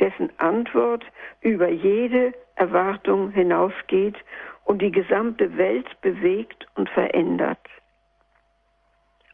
dessen 0.00 0.30
Antwort 0.38 1.04
über 1.42 1.68
jede 1.68 2.32
Erwartung 2.58 3.30
hinausgeht 3.30 4.16
und 4.64 4.82
die 4.82 4.92
gesamte 4.92 5.56
Welt 5.56 5.88
bewegt 6.00 6.66
und 6.74 6.88
verändert. 6.90 7.58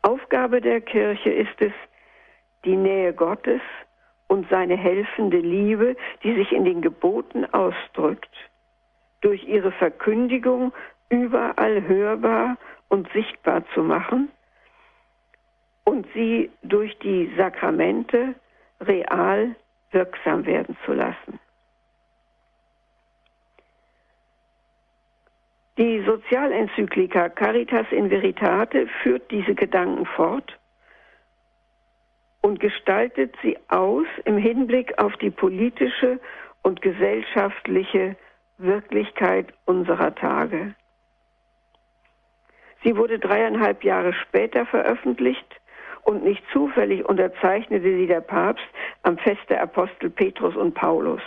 Aufgabe 0.02 0.60
der 0.60 0.80
Kirche 0.80 1.30
ist 1.30 1.60
es, 1.60 1.72
die 2.64 2.76
Nähe 2.76 3.12
Gottes 3.12 3.60
und 4.28 4.48
seine 4.50 4.76
helfende 4.76 5.38
Liebe, 5.38 5.96
die 6.22 6.34
sich 6.34 6.52
in 6.52 6.64
den 6.64 6.82
Geboten 6.82 7.46
ausdrückt, 7.52 8.34
durch 9.20 9.44
ihre 9.44 9.72
Verkündigung 9.72 10.72
überall 11.08 11.86
hörbar 11.86 12.56
und 12.88 13.10
sichtbar 13.12 13.64
zu 13.74 13.82
machen 13.82 14.30
und 15.84 16.06
sie 16.14 16.50
durch 16.62 16.98
die 16.98 17.32
Sakramente 17.36 18.34
real 18.80 19.54
wirksam 19.90 20.44
werden 20.44 20.76
zu 20.84 20.92
lassen. 20.92 21.38
Die 25.76 26.04
Sozialenzyklika 26.06 27.28
Caritas 27.30 27.86
in 27.90 28.08
Veritate 28.08 28.86
führt 29.02 29.28
diese 29.32 29.56
Gedanken 29.56 30.06
fort 30.06 30.56
und 32.42 32.60
gestaltet 32.60 33.34
sie 33.42 33.58
aus 33.68 34.06
im 34.24 34.38
Hinblick 34.38 34.96
auf 34.98 35.16
die 35.16 35.30
politische 35.30 36.20
und 36.62 36.80
gesellschaftliche 36.80 38.14
Wirklichkeit 38.58 39.52
unserer 39.64 40.14
Tage. 40.14 40.76
Sie 42.84 42.96
wurde 42.96 43.18
dreieinhalb 43.18 43.82
Jahre 43.82 44.12
später 44.12 44.66
veröffentlicht 44.66 45.60
und 46.02 46.22
nicht 46.22 46.44
zufällig 46.52 47.04
unterzeichnete 47.04 47.96
sie 47.96 48.06
der 48.06 48.20
Papst 48.20 48.64
am 49.02 49.18
Fest 49.18 49.42
der 49.48 49.62
Apostel 49.62 50.10
Petrus 50.10 50.54
und 50.54 50.74
Paulus. 50.74 51.22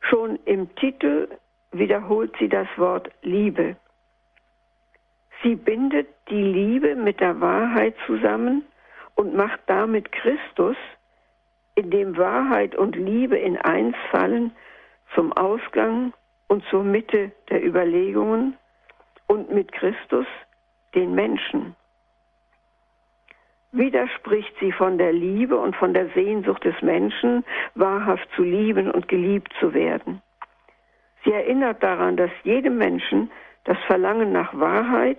Schon 0.00 0.36
im 0.46 0.74
Titel 0.74 1.28
wiederholt 1.78 2.34
sie 2.38 2.48
das 2.48 2.68
Wort 2.76 3.10
Liebe. 3.22 3.76
Sie 5.42 5.54
bindet 5.54 6.08
die 6.28 6.42
Liebe 6.42 6.94
mit 6.94 7.20
der 7.20 7.40
Wahrheit 7.40 7.94
zusammen 8.06 8.64
und 9.14 9.34
macht 9.34 9.60
damit 9.66 10.12
Christus, 10.12 10.76
in 11.74 11.90
dem 11.90 12.16
Wahrheit 12.16 12.74
und 12.74 12.96
Liebe 12.96 13.36
in 13.36 13.58
eins 13.58 13.96
fallen, 14.10 14.52
zum 15.14 15.32
Ausgang 15.34 16.12
und 16.48 16.64
zur 16.70 16.82
Mitte 16.82 17.32
der 17.50 17.64
Überlegungen 17.64 18.56
und 19.26 19.52
mit 19.52 19.72
Christus 19.72 20.26
den 20.94 21.14
Menschen. 21.14 21.76
Widerspricht 23.72 24.54
sie 24.58 24.72
von 24.72 24.96
der 24.96 25.12
Liebe 25.12 25.58
und 25.58 25.76
von 25.76 25.92
der 25.92 26.08
Sehnsucht 26.14 26.64
des 26.64 26.80
Menschen, 26.80 27.44
wahrhaft 27.74 28.26
zu 28.34 28.42
lieben 28.42 28.90
und 28.90 29.06
geliebt 29.08 29.52
zu 29.60 29.74
werden. 29.74 30.22
Sie 31.26 31.32
erinnert 31.32 31.82
daran, 31.82 32.16
dass 32.16 32.30
jedem 32.44 32.78
Menschen 32.78 33.32
das 33.64 33.76
Verlangen 33.88 34.30
nach 34.30 34.54
Wahrheit 34.58 35.18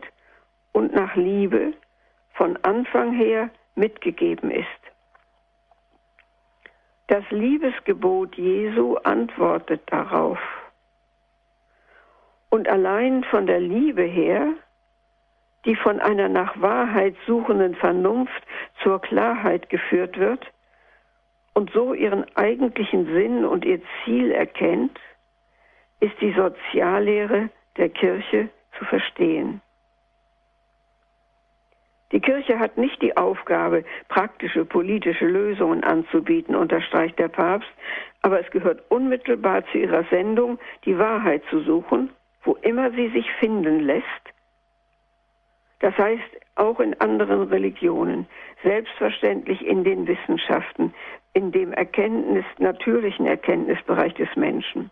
und 0.71 0.93
nach 0.93 1.15
Liebe 1.15 1.73
von 2.33 2.57
Anfang 2.63 3.11
her 3.11 3.49
mitgegeben 3.75 4.49
ist. 4.49 4.67
Das 7.07 7.29
Liebesgebot 7.29 8.35
Jesu 8.35 8.95
antwortet 9.03 9.81
darauf. 9.87 10.39
Und 12.49 12.69
allein 12.69 13.25
von 13.25 13.45
der 13.45 13.59
Liebe 13.59 14.03
her, 14.03 14.53
die 15.65 15.75
von 15.75 15.99
einer 15.99 16.29
nach 16.29 16.61
Wahrheit 16.61 17.15
suchenden 17.25 17.75
Vernunft 17.75 18.43
zur 18.81 19.01
Klarheit 19.01 19.69
geführt 19.69 20.17
wird 20.17 20.45
und 21.53 21.69
so 21.71 21.93
ihren 21.93 22.25
eigentlichen 22.37 23.07
Sinn 23.07 23.43
und 23.43 23.65
ihr 23.65 23.81
Ziel 24.05 24.31
erkennt, 24.31 24.97
ist 25.99 26.19
die 26.21 26.33
Soziallehre 26.33 27.49
der 27.77 27.89
Kirche 27.89 28.49
zu 28.77 28.85
verstehen. 28.85 29.61
Die 32.11 32.21
Kirche 32.21 32.57
hat 32.57 32.77
nicht 32.77 33.01
die 33.01 33.17
Aufgabe, 33.17 33.83
praktische 34.07 34.63
politische 34.63 35.25
Lösungen 35.25 35.83
anzubieten, 35.83 36.55
unterstreicht 36.55 37.19
der 37.19 37.27
Papst, 37.27 37.69
aber 38.21 38.39
es 38.39 38.49
gehört 38.51 38.81
unmittelbar 38.89 39.65
zu 39.71 39.79
ihrer 39.79 40.05
Sendung, 40.05 40.57
die 40.85 40.97
Wahrheit 40.97 41.43
zu 41.49 41.59
suchen, 41.61 42.09
wo 42.43 42.53
immer 42.61 42.91
sie 42.91 43.09
sich 43.09 43.29
finden 43.39 43.81
lässt. 43.81 44.05
Das 45.79 45.97
heißt 45.97 46.23
auch 46.55 46.79
in 46.79 46.99
anderen 47.01 47.49
Religionen, 47.49 48.25
selbstverständlich 48.63 49.65
in 49.65 49.83
den 49.83 50.07
Wissenschaften, 50.07 50.93
in 51.33 51.51
dem 51.51 51.73
Erkenntnis, 51.73 52.45
natürlichen 52.57 53.27
Erkenntnisbereich 53.27 54.13
des 54.15 54.33
Menschen. 54.35 54.89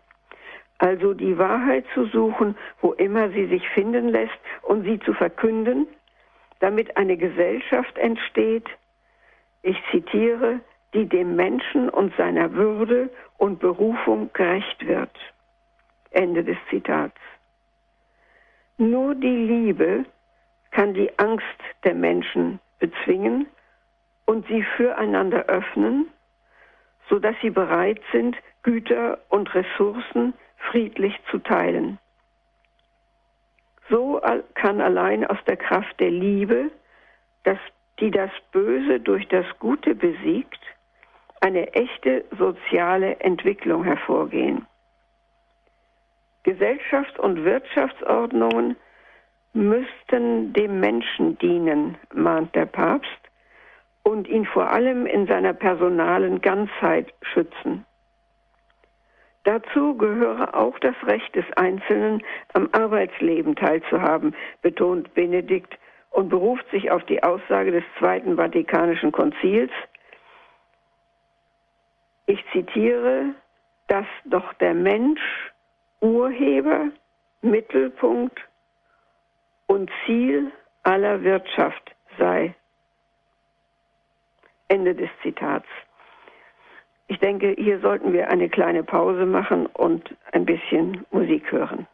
Also 0.78 1.14
die 1.14 1.38
Wahrheit 1.38 1.84
zu 1.94 2.06
suchen, 2.06 2.56
wo 2.80 2.92
immer 2.92 3.30
sie 3.30 3.46
sich 3.46 3.66
finden 3.70 4.08
lässt 4.08 4.38
und 4.62 4.84
sie 4.84 4.98
zu 5.00 5.14
verkünden, 5.14 5.86
damit 6.60 6.96
eine 6.96 7.16
Gesellschaft 7.16 7.96
entsteht, 7.98 8.68
ich 9.62 9.76
zitiere, 9.90 10.60
die 10.94 11.06
dem 11.06 11.34
Menschen 11.34 11.88
und 11.88 12.14
seiner 12.16 12.52
Würde 12.52 13.10
und 13.38 13.58
Berufung 13.58 14.30
gerecht 14.32 14.86
wird. 14.86 15.10
Ende 16.10 16.44
des 16.44 16.56
Zitats. 16.70 17.18
Nur 18.78 19.14
die 19.14 19.26
Liebe 19.26 20.04
kann 20.70 20.94
die 20.94 21.10
Angst 21.18 21.44
der 21.84 21.94
Menschen 21.94 22.60
bezwingen 22.78 23.46
und 24.26 24.46
sie 24.46 24.62
füreinander 24.76 25.46
öffnen, 25.46 26.08
sodass 27.08 27.34
sie 27.42 27.50
bereit 27.50 28.00
sind, 28.12 28.36
Güter 28.62 29.18
und 29.28 29.54
Ressourcen 29.54 30.34
friedlich 30.56 31.18
zu 31.30 31.38
teilen. 31.38 31.98
So 33.88 34.20
kann 34.54 34.80
allein 34.80 35.24
aus 35.26 35.38
der 35.46 35.56
Kraft 35.56 36.00
der 36.00 36.10
Liebe, 36.10 36.70
das, 37.44 37.58
die 38.00 38.10
das 38.10 38.30
Böse 38.50 39.00
durch 39.00 39.28
das 39.28 39.46
Gute 39.60 39.94
besiegt, 39.94 40.60
eine 41.40 41.72
echte 41.74 42.24
soziale 42.36 43.20
Entwicklung 43.20 43.84
hervorgehen. 43.84 44.66
Gesellschafts- 46.44 47.18
und 47.18 47.44
Wirtschaftsordnungen 47.44 48.76
müssten 49.52 50.52
dem 50.52 50.80
Menschen 50.80 51.38
dienen, 51.38 51.96
mahnt 52.12 52.54
der 52.54 52.66
Papst, 52.66 53.10
und 54.02 54.28
ihn 54.28 54.46
vor 54.46 54.70
allem 54.70 55.06
in 55.06 55.26
seiner 55.26 55.52
personalen 55.52 56.40
Ganzheit 56.40 57.12
schützen. 57.22 57.84
Dazu 59.46 59.96
gehöre 59.96 60.56
auch 60.56 60.76
das 60.80 60.96
Recht 61.04 61.36
des 61.36 61.44
Einzelnen, 61.52 62.20
am 62.54 62.68
Arbeitsleben 62.72 63.54
teilzuhaben, 63.54 64.34
betont 64.60 65.14
Benedikt 65.14 65.78
und 66.10 66.30
beruft 66.30 66.68
sich 66.72 66.90
auf 66.90 67.04
die 67.04 67.22
Aussage 67.22 67.70
des 67.70 67.84
Zweiten 67.96 68.34
Vatikanischen 68.34 69.12
Konzils. 69.12 69.70
Ich 72.26 72.44
zitiere, 72.50 73.36
dass 73.86 74.06
doch 74.24 74.52
der 74.54 74.74
Mensch 74.74 75.22
Urheber, 76.00 76.88
Mittelpunkt 77.40 78.40
und 79.68 79.88
Ziel 80.04 80.50
aller 80.82 81.22
Wirtschaft 81.22 81.94
sei. 82.18 82.52
Ende 84.66 84.96
des 84.96 85.10
Zitats. 85.22 85.68
Ich 87.08 87.18
denke, 87.18 87.54
hier 87.56 87.80
sollten 87.80 88.12
wir 88.12 88.28
eine 88.28 88.48
kleine 88.48 88.82
Pause 88.82 89.26
machen 89.26 89.66
und 89.66 90.14
ein 90.32 90.44
bisschen 90.44 91.04
Musik 91.10 91.50
hören. 91.52 91.86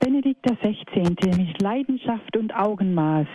Benedikt 0.00 0.42
XVI. 0.42 1.36
mit 1.36 1.62
Leidenschaft 1.62 2.36
und 2.36 2.54
Augenmaß. 2.54 3.26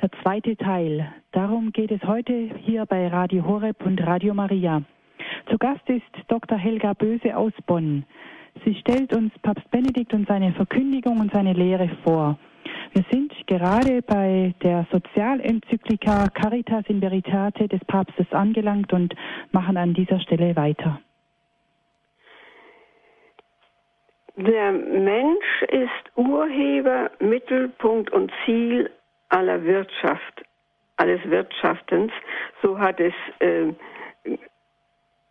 Der 0.00 0.10
zweite 0.22 0.56
Teil. 0.56 1.12
Darum 1.32 1.72
geht 1.72 1.90
es 1.90 2.02
heute 2.04 2.50
hier 2.64 2.86
bei 2.86 3.08
Radio 3.08 3.44
Horeb 3.44 3.84
und 3.84 4.00
Radio 4.06 4.32
Maria. 4.32 4.82
Zu 5.48 5.58
Gast 5.58 5.88
ist 5.88 6.02
Dr. 6.28 6.56
Helga 6.56 6.94
Böse 6.94 7.36
aus 7.36 7.52
Bonn. 7.66 8.04
Sie 8.64 8.74
stellt 8.76 9.14
uns 9.14 9.32
Papst 9.40 9.70
Benedikt 9.70 10.14
und 10.14 10.26
seine 10.26 10.52
Verkündigung 10.52 11.20
und 11.20 11.32
seine 11.32 11.52
Lehre 11.52 11.90
vor. 12.02 12.38
Wir 12.92 13.04
sind 13.10 13.32
gerade 13.46 14.00
bei 14.02 14.54
der 14.62 14.86
Sozialenzyklika 14.90 16.28
Caritas 16.28 16.84
in 16.88 17.02
Veritate 17.02 17.68
des 17.68 17.84
Papstes 17.84 18.26
angelangt 18.32 18.92
und 18.92 19.14
machen 19.52 19.76
an 19.76 19.92
dieser 19.92 20.20
Stelle 20.20 20.56
weiter. 20.56 21.00
Der 24.36 24.72
Mensch 24.72 25.62
ist 25.68 26.16
Urheber, 26.16 27.10
Mittelpunkt 27.20 28.10
und 28.12 28.32
Ziel 28.44 28.90
aller 29.28 29.62
Wirtschaft, 29.62 30.42
alles 30.96 31.20
Wirtschaftens. 31.28 32.12
So 32.62 32.78
hat 32.78 32.98
es 32.98 33.14
äh, 33.40 33.72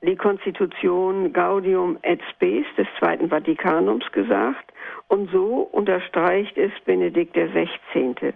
die 0.04 0.16
Konstitution 0.16 1.32
Gaudium 1.32 1.98
et 2.02 2.22
Spes 2.32 2.66
des 2.78 2.88
Zweiten 3.00 3.30
Vatikanums 3.30 4.12
gesagt 4.12 4.74
und 5.08 5.32
so 5.32 5.68
unterstreicht 5.72 6.58
es 6.58 6.72
Benedikt 6.86 7.34
XVI. 7.34 8.34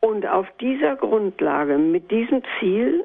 Und 0.00 0.26
auf 0.26 0.46
dieser 0.60 0.94
Grundlage, 0.96 1.78
mit 1.78 2.10
diesem 2.12 2.42
Ziel, 2.58 3.04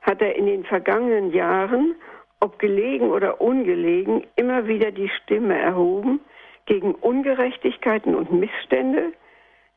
hat 0.00 0.22
er 0.22 0.34
in 0.34 0.46
den 0.46 0.64
vergangenen 0.64 1.32
Jahren 1.32 1.94
ob 2.40 2.58
gelegen 2.58 3.10
oder 3.10 3.40
ungelegen, 3.40 4.24
immer 4.36 4.66
wieder 4.66 4.92
die 4.92 5.08
Stimme 5.08 5.58
erhoben 5.58 6.20
gegen 6.66 6.94
Ungerechtigkeiten 6.94 8.14
und 8.14 8.32
Missstände, 8.32 9.12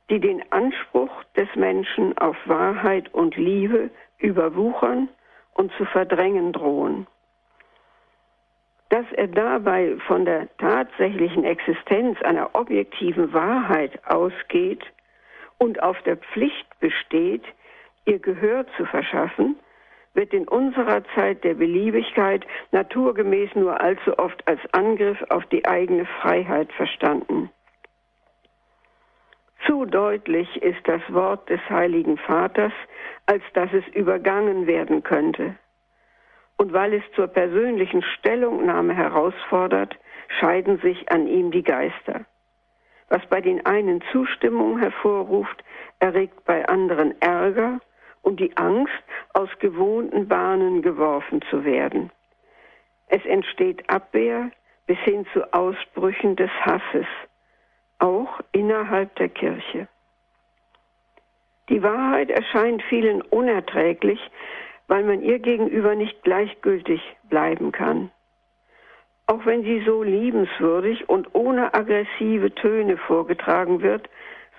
die 0.10 0.20
den 0.20 0.44
Anspruch 0.52 1.12
des 1.36 1.48
Menschen 1.56 2.18
auf 2.18 2.36
Wahrheit 2.46 3.14
und 3.14 3.36
Liebe 3.36 3.90
überwuchern 4.20 5.10
und 5.54 5.72
zu 5.78 5.86
verdrängen 5.86 6.54
drohen. 6.54 7.08
Dass 8.90 9.06
er 9.14 9.28
dabei 9.28 9.96
von 10.08 10.26
der 10.26 10.48
tatsächlichen 10.58 11.46
Existenz 11.46 12.22
einer 12.24 12.54
objektiven 12.54 13.34
Wahrheit 13.34 14.00
ausgeht 14.06 14.84
und 15.58 15.82
auf 15.82 16.02
der 16.02 16.18
Pflicht 16.18 16.68
besteht, 16.80 17.44
ihr 18.06 18.20
Gehör 18.20 18.66
zu 18.76 18.86
verschaffen, 18.86 19.56
wird 20.14 20.34
in 20.34 20.48
unserer 20.48 21.04
Zeit 21.16 21.44
der 21.44 21.54
Beliebigkeit 21.54 22.46
naturgemäß 22.72 23.56
nur 23.56 23.80
allzu 23.80 24.18
oft 24.18 24.46
als 24.48 24.60
Angriff 24.74 25.22
auf 25.30 25.46
die 25.46 25.66
eigene 25.66 26.06
Freiheit 26.22 26.72
verstanden. 26.74 27.50
Zu 29.66 29.86
deutlich 29.86 30.62
ist 30.62 30.88
das 30.88 31.02
Wort 31.10 31.50
des 31.50 31.62
Heiligen 31.70 32.18
Vaters, 32.18 32.74
als 33.28 33.44
dass 33.54 33.72
es 33.74 33.88
übergangen 33.94 34.66
werden 34.66 35.04
könnte. 35.04 35.56
Und 36.58 36.74
weil 36.74 36.94
es 36.94 37.04
zur 37.16 37.28
persönlichen 37.28 38.02
Stellungnahme 38.02 38.96
herausfordert, 38.96 39.98
scheiden 40.40 40.80
sich 40.80 41.12
an 41.12 41.28
ihm 41.28 41.52
die 41.52 41.64
Geister. 41.64 42.26
Was 43.10 43.26
bei 43.28 43.42
den 43.42 43.66
einen 43.66 44.02
Zustimmung 44.12 44.80
hervorruft, 44.80 45.64
erregt 46.00 46.46
bei 46.46 46.68
anderen 46.68 47.20
Ärger 47.22 47.80
und 48.22 48.40
die 48.40 48.56
Angst, 48.58 49.04
aus 49.34 49.50
gewohnten 49.60 50.28
Bahnen 50.28 50.82
geworfen 50.82 51.42
zu 51.50 51.66
werden. 51.66 52.12
Es 53.08 53.24
entsteht 53.26 53.90
Abwehr 53.90 54.52
bis 54.88 54.98
hin 55.00 55.26
zu 55.34 55.54
Ausbrüchen 55.54 56.36
des 56.36 56.52
Hasses, 56.62 57.08
auch 58.02 58.42
innerhalb 58.52 59.16
der 59.16 59.30
Kirche. 59.30 59.88
Die 61.70 61.84
Wahrheit 61.84 62.30
erscheint 62.30 62.84
vielen 62.84 63.22
unerträglich, 63.22 64.20
weil 64.88 65.04
man 65.04 65.22
ihr 65.22 65.40
gegenüber 65.40 65.96
nicht 65.96 66.22
gleichgültig 66.24 67.02
bleiben 67.30 67.72
kann. 67.72 68.12
Auch 69.28 69.46
wenn 69.46 69.64
sie 69.64 69.82
so 69.86 70.04
liebenswürdig 70.04 71.08
und 71.08 71.34
ohne 71.34 71.74
aggressive 71.74 72.54
Töne 72.54 72.98
vorgetragen 72.98 73.82
wird, 73.82 74.10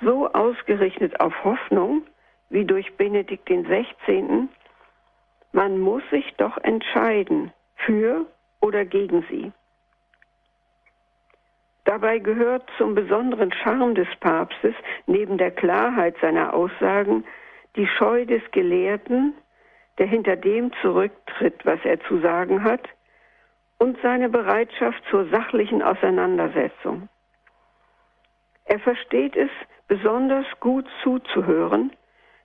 so 0.00 0.32
ausgerichtet 0.32 1.20
auf 1.20 1.44
Hoffnung, 1.44 2.02
wie 2.48 2.64
durch 2.64 2.96
Benedikt 2.96 3.46
XVI., 3.46 4.48
man 5.52 5.78
muss 5.78 6.02
sich 6.10 6.32
doch 6.38 6.56
entscheiden, 6.58 7.52
für 7.76 8.24
oder 8.60 8.86
gegen 8.86 9.22
sie. 9.28 9.52
Dabei 11.92 12.20
gehört 12.20 12.70
zum 12.78 12.94
besonderen 12.94 13.52
Charme 13.52 13.94
des 13.94 14.08
Papstes 14.20 14.74
neben 15.06 15.36
der 15.36 15.50
Klarheit 15.50 16.16
seiner 16.22 16.54
Aussagen 16.54 17.22
die 17.76 17.86
Scheu 17.86 18.24
des 18.24 18.40
Gelehrten, 18.50 19.34
der 19.98 20.06
hinter 20.06 20.36
dem 20.36 20.72
zurücktritt, 20.80 21.66
was 21.66 21.80
er 21.84 22.00
zu 22.04 22.18
sagen 22.20 22.64
hat, 22.64 22.80
und 23.78 23.98
seine 24.02 24.30
Bereitschaft 24.30 25.02
zur 25.10 25.26
sachlichen 25.28 25.82
Auseinandersetzung. 25.82 27.10
Er 28.64 28.78
versteht 28.78 29.36
es, 29.36 29.50
besonders 29.86 30.46
gut 30.60 30.88
zuzuhören, 31.02 31.92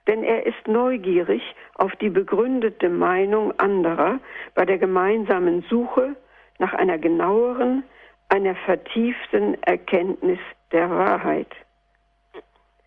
denn 0.07 0.25
er 0.25 0.45
ist 0.45 0.67
neugierig 0.67 1.41
auf 1.75 1.95
die 2.01 2.09
begründete 2.09 2.89
Meinung 2.89 3.57
anderer 3.57 4.19
bei 4.55 4.65
der 4.65 4.77
gemeinsamen 4.77 5.61
Suche 5.69 6.17
nach 6.59 6.73
einer 6.73 6.97
genaueren, 6.97 7.85
einer 8.29 8.55
vertieften 8.55 9.61
Erkenntnis 9.63 10.39
der 10.71 10.89
Wahrheit. 10.89 11.47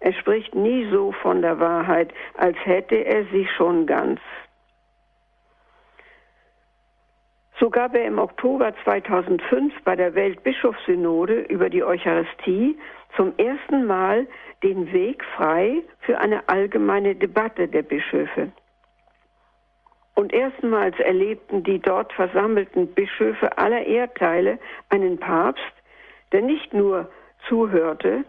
Er 0.01 0.13
spricht 0.15 0.55
nie 0.55 0.89
so 0.91 1.13
von 1.13 1.43
der 1.43 1.61
Wahrheit, 1.61 2.13
als 2.35 2.57
hätte 2.65 2.97
er 2.97 3.25
sie 3.27 3.47
schon 3.57 3.87
ganz. 3.87 4.21
So 7.59 7.69
gab 7.69 7.95
er 7.95 8.07
im 8.07 8.19
Oktober 8.19 8.73
2005 8.85 9.75
bei 9.85 9.95
der 9.95 10.15
Weltbischofssynode 10.15 11.41
über 11.43 11.69
die 11.69 11.85
Eucharistie 11.85 12.79
zum 13.17 13.37
ersten 13.37 13.87
Mal 13.87 14.27
den 14.63 14.91
Weg 14.95 15.23
frei 15.37 15.83
für 16.01 16.19
eine 16.19 16.49
allgemeine 16.49 17.15
Debatte 17.15 17.69
der 17.69 17.83
Bischöfe. 17.83 18.51
Und 20.21 20.35
erstmals 20.35 21.01
erlebten 21.01 21.63
die 21.63 21.79
dort 21.79 22.13
versammelten 22.13 22.89
Bischöfe 22.89 23.57
aller 23.57 23.87
Erdteile 23.87 24.59
einen 24.91 25.17
Papst, 25.17 25.73
der 26.31 26.43
nicht 26.43 26.75
nur 26.75 27.09
zuhörte 27.49 28.25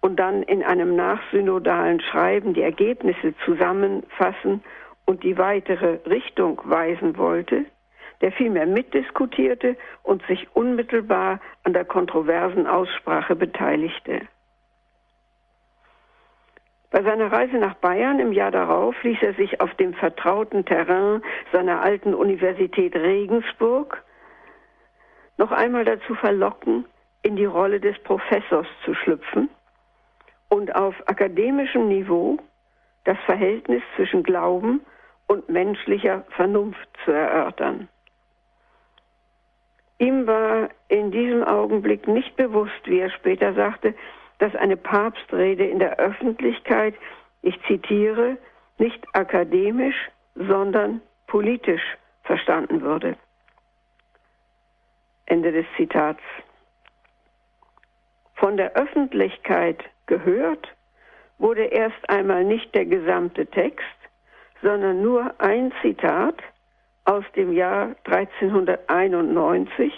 und 0.00 0.16
dann 0.16 0.42
in 0.42 0.64
einem 0.64 0.96
nachsynodalen 0.96 2.00
Schreiben 2.00 2.52
die 2.52 2.62
Ergebnisse 2.62 3.32
zusammenfassen 3.44 4.64
und 5.04 5.22
die 5.22 5.38
weitere 5.38 6.00
Richtung 6.10 6.60
weisen 6.64 7.16
wollte, 7.16 7.64
der 8.22 8.32
vielmehr 8.32 8.66
mitdiskutierte 8.66 9.76
und 10.02 10.26
sich 10.26 10.48
unmittelbar 10.52 11.38
an 11.62 11.74
der 11.74 11.84
kontroversen 11.84 12.66
Aussprache 12.66 13.36
beteiligte. 13.36 14.22
Bei 16.90 17.02
seiner 17.02 17.32
Reise 17.32 17.56
nach 17.56 17.74
Bayern 17.74 18.20
im 18.20 18.32
Jahr 18.32 18.50
darauf 18.50 18.94
ließ 19.02 19.18
er 19.22 19.34
sich 19.34 19.60
auf 19.60 19.74
dem 19.74 19.94
vertrauten 19.94 20.64
Terrain 20.64 21.22
seiner 21.52 21.82
alten 21.82 22.14
Universität 22.14 22.94
Regensburg 22.94 24.02
noch 25.36 25.52
einmal 25.52 25.84
dazu 25.84 26.14
verlocken, 26.14 26.86
in 27.22 27.36
die 27.36 27.44
Rolle 27.44 27.80
des 27.80 27.98
Professors 28.04 28.68
zu 28.84 28.94
schlüpfen 28.94 29.48
und 30.48 30.74
auf 30.74 30.94
akademischem 31.06 31.88
Niveau 31.88 32.38
das 33.04 33.18
Verhältnis 33.26 33.82
zwischen 33.96 34.22
Glauben 34.22 34.80
und 35.26 35.48
menschlicher 35.48 36.24
Vernunft 36.30 36.88
zu 37.04 37.10
erörtern. 37.10 37.88
Ihm 39.98 40.26
war 40.26 40.68
in 40.88 41.10
diesem 41.10 41.42
Augenblick 41.42 42.06
nicht 42.06 42.36
bewusst, 42.36 42.80
wie 42.84 43.00
er 43.00 43.10
später 43.10 43.54
sagte, 43.54 43.94
dass 44.38 44.54
eine 44.54 44.76
Papstrede 44.76 45.66
in 45.66 45.78
der 45.78 45.98
Öffentlichkeit, 45.98 46.94
ich 47.42 47.58
zitiere, 47.66 48.36
nicht 48.78 49.02
akademisch, 49.14 50.10
sondern 50.34 51.00
politisch 51.26 51.96
verstanden 52.24 52.82
würde. 52.82 53.16
Ende 55.26 55.52
des 55.52 55.66
Zitats. 55.76 56.20
Von 58.34 58.56
der 58.56 58.74
Öffentlichkeit 58.74 59.82
gehört 60.06 60.68
wurde 61.38 61.64
erst 61.64 62.08
einmal 62.08 62.44
nicht 62.44 62.74
der 62.74 62.84
gesamte 62.84 63.46
Text, 63.46 63.84
sondern 64.62 65.02
nur 65.02 65.34
ein 65.38 65.72
Zitat 65.82 66.36
aus 67.04 67.24
dem 67.34 67.52
Jahr 67.52 67.94
1391 68.04 69.92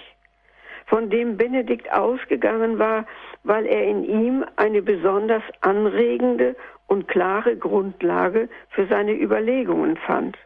von 0.89 1.11
dem 1.11 1.37
Benedikt 1.37 1.93
ausgegangen 1.93 2.79
war, 2.79 3.07
weil 3.45 3.67
er 3.67 3.85
in 3.85 4.05
ihm 4.05 4.45
eine 4.57 4.83
besonders 4.83 5.43
anregende 5.61 6.57
und 6.87 7.09
klare 7.09 7.57
Grundlage 7.57 8.49
für 8.71 8.87
seine 8.87 9.13
Überlegungen 9.13 9.97
fand. 9.99 10.37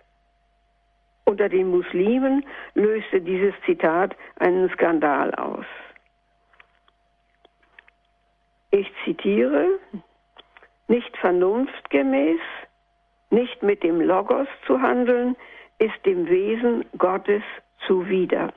Unter 1.24 1.48
den 1.48 1.70
Muslimen 1.70 2.44
löste 2.74 3.20
dieses 3.20 3.55
Zitat 3.64 4.16
einen 4.40 4.68
Skandal 4.70 5.33
aus. 5.37 5.64
Ich 8.72 8.90
zitiere, 9.05 9.78
nicht 10.88 11.16
vernunftgemäß, 11.18 12.40
nicht 13.31 13.62
mit 13.62 13.83
dem 13.83 14.00
Logos 14.00 14.48
zu 14.66 14.81
handeln, 14.81 15.37
ist 15.78 16.05
dem 16.05 16.28
Wesen 16.28 16.85
Gottes 16.98 17.42
zuwider. 17.87 18.52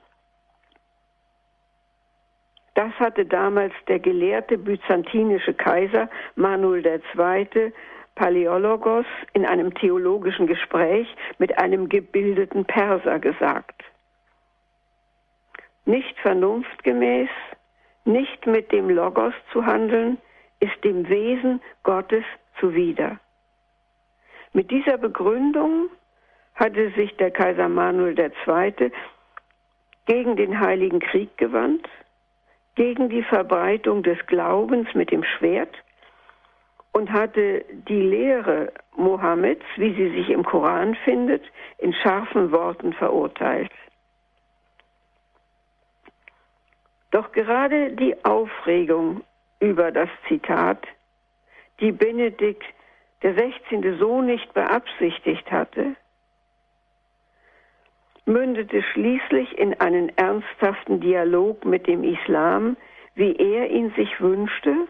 Das 2.75 2.91
hatte 2.99 3.25
damals 3.25 3.73
der 3.87 3.99
gelehrte 3.99 4.57
byzantinische 4.57 5.53
Kaiser 5.53 6.09
Manuel 6.35 6.85
II. 6.85 7.73
Paläologos 8.15 9.05
in 9.33 9.45
einem 9.45 9.73
theologischen 9.73 10.45
Gespräch 10.45 11.07
mit 11.37 11.57
einem 11.57 11.89
gebildeten 11.89 12.65
Perser 12.65 13.19
gesagt. 13.19 13.83
Nicht 15.85 16.17
vernunftgemäß, 16.19 17.29
nicht 18.03 18.45
mit 18.45 18.71
dem 18.71 18.89
Logos 18.89 19.33
zu 19.51 19.65
handeln, 19.65 20.17
ist 20.59 20.83
dem 20.83 21.07
Wesen 21.09 21.61
Gottes 21.83 22.23
zuwider. 22.59 23.19
Mit 24.53 24.71
dieser 24.71 24.97
Begründung 24.97 25.89
hatte 26.55 26.91
sich 26.91 27.15
der 27.17 27.31
Kaiser 27.31 27.69
Manuel 27.69 28.17
II. 28.17 28.91
gegen 30.05 30.35
den 30.35 30.59
Heiligen 30.59 30.99
Krieg 30.99 31.37
gewandt 31.37 31.87
gegen 32.75 33.09
die 33.09 33.23
Verbreitung 33.23 34.03
des 34.03 34.17
Glaubens 34.27 34.93
mit 34.93 35.11
dem 35.11 35.23
Schwert 35.23 35.73
und 36.91 37.11
hatte 37.11 37.65
die 37.89 38.01
Lehre 38.01 38.71
Mohammeds, 38.95 39.65
wie 39.75 39.93
sie 39.93 40.11
sich 40.11 40.29
im 40.29 40.43
Koran 40.43 40.95
findet, 41.03 41.43
in 41.77 41.93
scharfen 41.93 42.51
Worten 42.51 42.93
verurteilt. 42.93 43.71
Doch 47.11 47.31
gerade 47.31 47.91
die 47.91 48.15
Aufregung 48.25 49.21
über 49.59 49.91
das 49.91 50.09
Zitat, 50.27 50.85
die 51.79 51.91
Benedikt 51.91 52.63
der 53.23 53.35
16. 53.35 53.97
so 53.97 54.21
nicht 54.21 54.53
beabsichtigt 54.53 55.49
hatte, 55.51 55.95
mündete 58.25 58.81
schließlich 58.81 59.57
in 59.57 59.79
einen 59.79 60.09
ernsthaften 60.17 60.99
Dialog 60.99 61.65
mit 61.65 61.87
dem 61.87 62.03
Islam, 62.03 62.75
wie 63.13 63.35
er 63.35 63.69
ihn 63.69 63.91
sich 63.95 64.19
wünschte, 64.19 64.87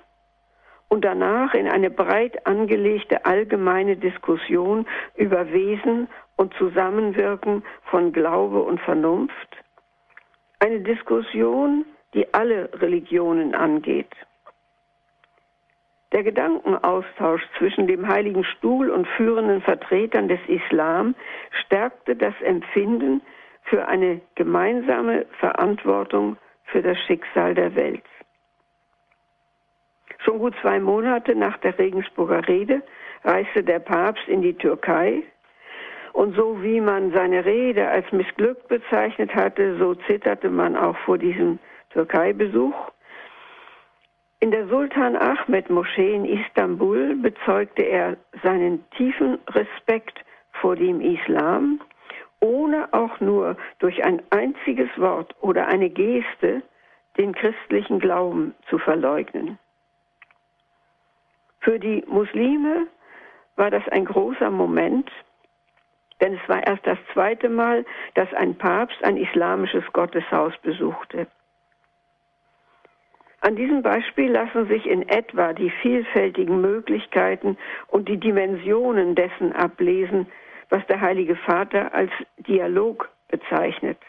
und 0.87 1.03
danach 1.03 1.53
in 1.53 1.67
eine 1.67 1.89
breit 1.89 2.45
angelegte 2.45 3.25
allgemeine 3.25 3.97
Diskussion 3.97 4.85
über 5.15 5.51
Wesen 5.51 6.07
und 6.37 6.53
Zusammenwirken 6.55 7.63
von 7.89 8.13
Glaube 8.13 8.61
und 8.61 8.79
Vernunft. 8.81 9.57
Eine 10.59 10.81
Diskussion, 10.81 11.85
die 12.13 12.33
alle 12.33 12.69
Religionen 12.73 13.55
angeht. 13.55 14.13
Der 16.11 16.23
Gedankenaustausch 16.23 17.41
zwischen 17.57 17.87
dem 17.87 18.07
Heiligen 18.07 18.43
Stuhl 18.43 18.89
und 18.89 19.07
führenden 19.07 19.61
Vertretern 19.61 20.27
des 20.27 20.39
Islam 20.47 21.15
stärkte 21.65 22.15
das 22.15 22.33
Empfinden 22.41 23.21
für 23.63 23.87
eine 23.87 24.21
gemeinsame 24.35 25.25
Verantwortung 25.39 26.37
für 26.65 26.81
das 26.81 26.97
Schicksal 27.05 27.55
der 27.55 27.75
Welt. 27.75 28.03
Schon 30.19 30.39
gut 30.39 30.55
zwei 30.61 30.79
Monate 30.79 31.35
nach 31.35 31.57
der 31.57 31.77
Regensburger 31.77 32.47
Rede 32.47 32.81
reiste 33.23 33.63
der 33.63 33.79
Papst 33.79 34.27
in 34.27 34.41
die 34.41 34.53
Türkei 34.53 35.23
und 36.13 36.35
so 36.35 36.63
wie 36.63 36.79
man 36.79 37.11
seine 37.11 37.43
Rede 37.43 37.87
als 37.89 38.09
missglückt 38.11 38.67
bezeichnet 38.67 39.35
hatte, 39.35 39.77
so 39.77 39.95
zitterte 39.95 40.49
man 40.49 40.77
auch 40.77 40.97
vor 40.99 41.17
diesem 41.17 41.59
Türkei-Besuch. 41.89 42.73
In 44.45 44.51
der 44.51 44.67
Sultan 44.67 45.15
Ahmed 45.15 45.71
Moschee 45.71 46.13
in 46.13 46.23
Istanbul 46.23 47.15
bezeugte 47.15 47.81
er 47.81 48.15
seinen 48.43 48.87
tiefen 48.91 49.39
Respekt 49.47 50.23
vor 50.61 50.75
dem 50.75 51.01
Islam, 51.01 51.81
ohne 52.41 52.87
auch 52.93 53.19
nur 53.19 53.57
durch 53.79 54.03
ein 54.03 54.21
einziges 54.29 54.89
Wort 54.97 55.33
oder 55.41 55.65
eine 55.65 55.89
Geste 55.89 56.61
den 57.17 57.33
christlichen 57.33 57.97
Glauben 57.97 58.53
zu 58.69 58.77
verleugnen. 58.77 59.57
Für 61.61 61.79
die 61.79 62.03
Muslime 62.05 62.85
war 63.55 63.71
das 63.71 63.87
ein 63.87 64.05
großer 64.05 64.51
Moment, 64.51 65.09
denn 66.21 66.35
es 66.35 66.47
war 66.47 66.67
erst 66.67 66.85
das 66.85 66.99
zweite 67.13 67.49
Mal, 67.49 67.83
dass 68.13 68.31
ein 68.35 68.55
Papst 68.55 69.03
ein 69.03 69.17
islamisches 69.17 69.85
Gotteshaus 69.91 70.53
besuchte. 70.61 71.25
An 73.45 73.55
diesem 73.55 73.83
Beispiel 73.83 74.31
lassen 74.31 74.67
sich 74.69 74.87
in 74.87 75.07
etwa 75.07 75.53
die 75.53 75.69
vielfältigen 75.69 76.61
Möglichkeiten 76.61 77.59
und 77.89 78.09
die 78.09 78.17
Dimensionen 78.17 79.13
dessen 79.13 79.53
ablesen, 79.53 80.25
was 80.71 80.83
der 80.87 80.99
Heilige 80.99 81.35
Vater 81.35 81.93
als 81.93 82.09
Dialog 82.39 83.07
bezeichnet. 83.27 83.99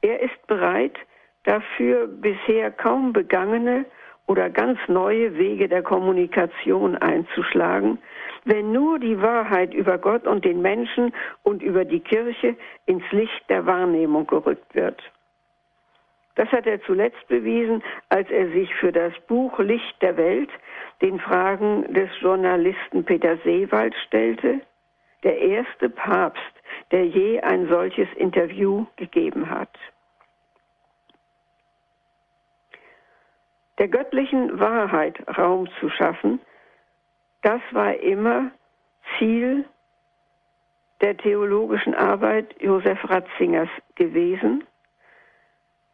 Er 0.00 0.20
ist 0.20 0.46
bereit, 0.46 0.96
dafür 1.42 2.06
bisher 2.06 2.70
kaum 2.70 3.12
begangene 3.12 3.84
oder 4.28 4.48
ganz 4.48 4.78
neue 4.86 5.36
Wege 5.36 5.66
der 5.68 5.82
Kommunikation 5.82 6.94
einzuschlagen, 6.94 7.98
wenn 8.44 8.70
nur 8.70 9.00
die 9.00 9.20
Wahrheit 9.20 9.74
über 9.74 9.98
Gott 9.98 10.28
und 10.28 10.44
den 10.44 10.62
Menschen 10.62 11.12
und 11.42 11.64
über 11.64 11.84
die 11.84 11.98
Kirche 11.98 12.54
ins 12.86 13.10
Licht 13.10 13.42
der 13.48 13.66
Wahrnehmung 13.66 14.28
gerückt 14.28 14.72
wird. 14.72 15.02
Das 16.36 16.48
hat 16.50 16.66
er 16.66 16.82
zuletzt 16.82 17.26
bewiesen, 17.28 17.82
als 18.08 18.28
er 18.30 18.48
sich 18.50 18.74
für 18.74 18.90
das 18.90 19.12
Buch 19.28 19.58
Licht 19.60 20.02
der 20.02 20.16
Welt 20.16 20.50
den 21.00 21.20
Fragen 21.20 21.92
des 21.94 22.10
Journalisten 22.20 23.04
Peter 23.04 23.36
Seewald 23.38 23.94
stellte, 24.06 24.60
der 25.22 25.38
erste 25.38 25.88
Papst, 25.88 26.42
der 26.90 27.06
je 27.06 27.40
ein 27.40 27.68
solches 27.68 28.08
Interview 28.16 28.86
gegeben 28.96 29.48
hat. 29.48 29.70
Der 33.78 33.88
göttlichen 33.88 34.60
Wahrheit 34.60 35.16
Raum 35.36 35.68
zu 35.80 35.88
schaffen, 35.88 36.40
das 37.42 37.60
war 37.72 37.94
immer 37.96 38.50
Ziel 39.18 39.64
der 41.00 41.16
theologischen 41.16 41.94
Arbeit 41.94 42.54
Josef 42.62 42.98
Ratzingers 43.10 43.68
gewesen, 43.96 44.64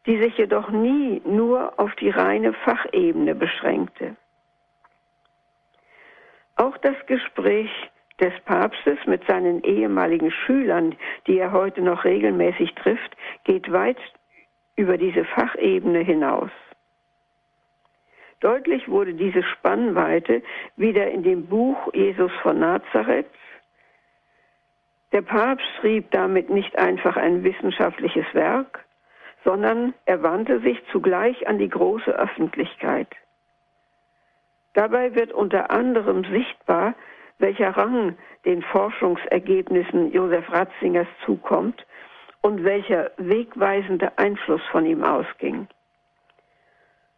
die 0.07 0.19
sich 0.19 0.37
jedoch 0.39 0.71
nie 0.71 1.21
nur 1.25 1.79
auf 1.79 1.95
die 1.97 2.11
reine 2.11 2.53
Fachebene 2.53 3.35
beschränkte. 3.35 4.17
Auch 6.57 6.77
das 6.79 6.97
Gespräch 7.07 7.71
des 8.21 8.33
Papstes 8.45 8.99
mit 9.07 9.27
seinen 9.27 9.63
ehemaligen 9.65 10.31
Schülern, 10.31 10.95
die 11.27 11.39
er 11.39 11.53
heute 11.53 11.81
noch 11.81 12.05
regelmäßig 12.05 12.75
trifft, 12.75 13.17
geht 13.45 13.73
weit 13.73 13.99
über 14.77 14.99
diese 14.99 15.25
Fachebene 15.25 16.01
hinaus. 16.01 16.51
Deutlich 18.41 18.89
wurde 18.89 19.15
diese 19.15 19.43
Spannweite 19.43 20.43
wieder 20.77 21.11
in 21.11 21.23
dem 21.23 21.47
Buch 21.47 21.93
Jesus 21.93 22.33
von 22.43 22.59
Nazareth. 22.59 23.27
Der 25.13 25.23
Papst 25.23 25.67
schrieb 25.79 26.11
damit 26.11 26.49
nicht 26.49 26.77
einfach 26.79 27.17
ein 27.17 27.45
wissenschaftliches 27.45 28.27
Werk, 28.33 28.85
sondern 29.45 29.95
er 30.05 30.23
wandte 30.23 30.61
sich 30.61 30.83
zugleich 30.93 31.49
an 31.49 31.59
die 31.59 31.69
große 31.69 32.11
Öffentlichkeit. 32.11 33.09
Dabei 34.75 35.15
wird 35.15 35.33
unter 35.33 35.71
anderem 35.71 36.25
sichtbar, 36.25 36.95
welcher 37.39 37.77
Rang 37.77 38.17
den 38.45 38.63
Forschungsergebnissen 38.63 40.13
Josef 40.13 40.51
Ratzingers 40.53 41.09
zukommt 41.25 41.87
und 42.43 42.65
welcher 42.65 43.11
wegweisende 43.17 44.17
Einfluss 44.19 44.63
von 44.71 44.87
ihm 44.87 45.03
ausging. 45.03 45.69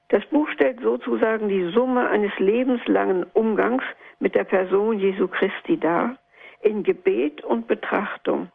Das 0.09 0.25
Buch 0.27 0.49
stellt 0.51 0.81
sozusagen 0.81 1.49
die 1.49 1.71
Summe 1.71 2.09
eines 2.09 2.39
lebenslangen 2.39 3.25
Umgangs 3.33 3.85
mit 4.19 4.35
der 4.35 4.45
Person 4.45 4.99
Jesu 4.99 5.27
Christi 5.27 5.79
dar, 5.79 6.17
in 6.61 6.83
Gebet 6.83 7.43
und 7.43 7.67
Betrachtung, 7.67 8.51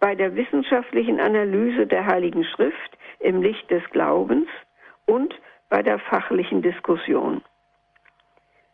bei 0.00 0.14
der 0.14 0.34
wissenschaftlichen 0.36 1.20
Analyse 1.20 1.86
der 1.86 2.06
Heiligen 2.06 2.44
Schrift 2.44 2.98
im 3.20 3.42
Licht 3.42 3.70
des 3.70 3.82
Glaubens 3.90 4.48
und 5.06 5.34
bei 5.68 5.82
der 5.82 5.98
fachlichen 5.98 6.62
Diskussion. 6.62 7.42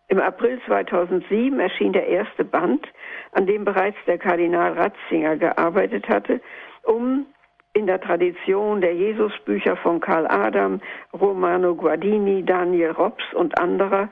Im 0.08 0.20
April 0.20 0.60
2007 0.66 1.58
erschien 1.58 1.92
der 1.92 2.06
erste 2.06 2.44
Band, 2.44 2.86
an 3.32 3.46
dem 3.46 3.64
bereits 3.64 3.96
der 4.06 4.18
Kardinal 4.18 4.74
Ratzinger 4.74 5.36
gearbeitet 5.36 6.08
hatte, 6.08 6.40
um 6.84 7.26
in 7.72 7.86
der 7.86 8.00
Tradition 8.00 8.80
der 8.80 8.94
Jesusbücher 8.94 9.76
von 9.76 10.00
Karl 10.00 10.26
Adam, 10.28 10.80
Romano 11.12 11.74
Guardini, 11.74 12.44
Daniel 12.44 12.90
Rops 12.90 13.24
und 13.32 13.58
anderer 13.58 14.08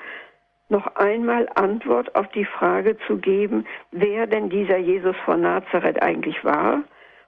noch 0.68 0.86
einmal 0.96 1.48
Antwort 1.54 2.14
auf 2.16 2.26
die 2.28 2.46
Frage 2.46 2.96
zu 3.06 3.18
geben, 3.18 3.66
wer 3.90 4.26
denn 4.26 4.48
dieser 4.48 4.78
Jesus 4.78 5.14
von 5.24 5.42
Nazareth 5.42 6.02
eigentlich 6.02 6.42
war 6.42 6.82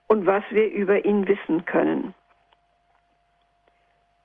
und 0.09 0.27
was 0.27 0.45
wir 0.51 0.71
über 0.71 1.05
ihn 1.05 1.27
wissen 1.27 1.65
können. 1.65 2.15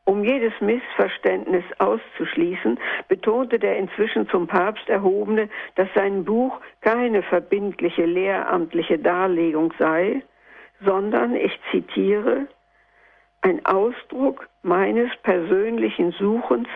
Um 0.06 0.24
jedes 0.24 0.54
Missverständnis 0.60 1.64
auszuschließen, 1.78 2.80
betonte 3.08 3.60
der 3.60 3.78
inzwischen 3.78 4.28
zum 4.30 4.48
Papst 4.48 4.90
erhobene, 4.90 5.50
dass 5.76 5.88
sein 5.94 6.26
Buch 6.26 6.60
keine 6.82 7.22
verbindliche 7.22 8.06
lehramtliche 8.06 8.98
Darlegung 8.98 9.72
sei, 9.78 10.24
sondern, 10.82 11.36
ich 11.36 11.60
zitiere, 11.70 12.48
ein 13.42 13.64
Ausdruck 13.66 14.50
meines 14.64 15.16
persönlichen 15.18 16.12
Suchens 16.14 16.68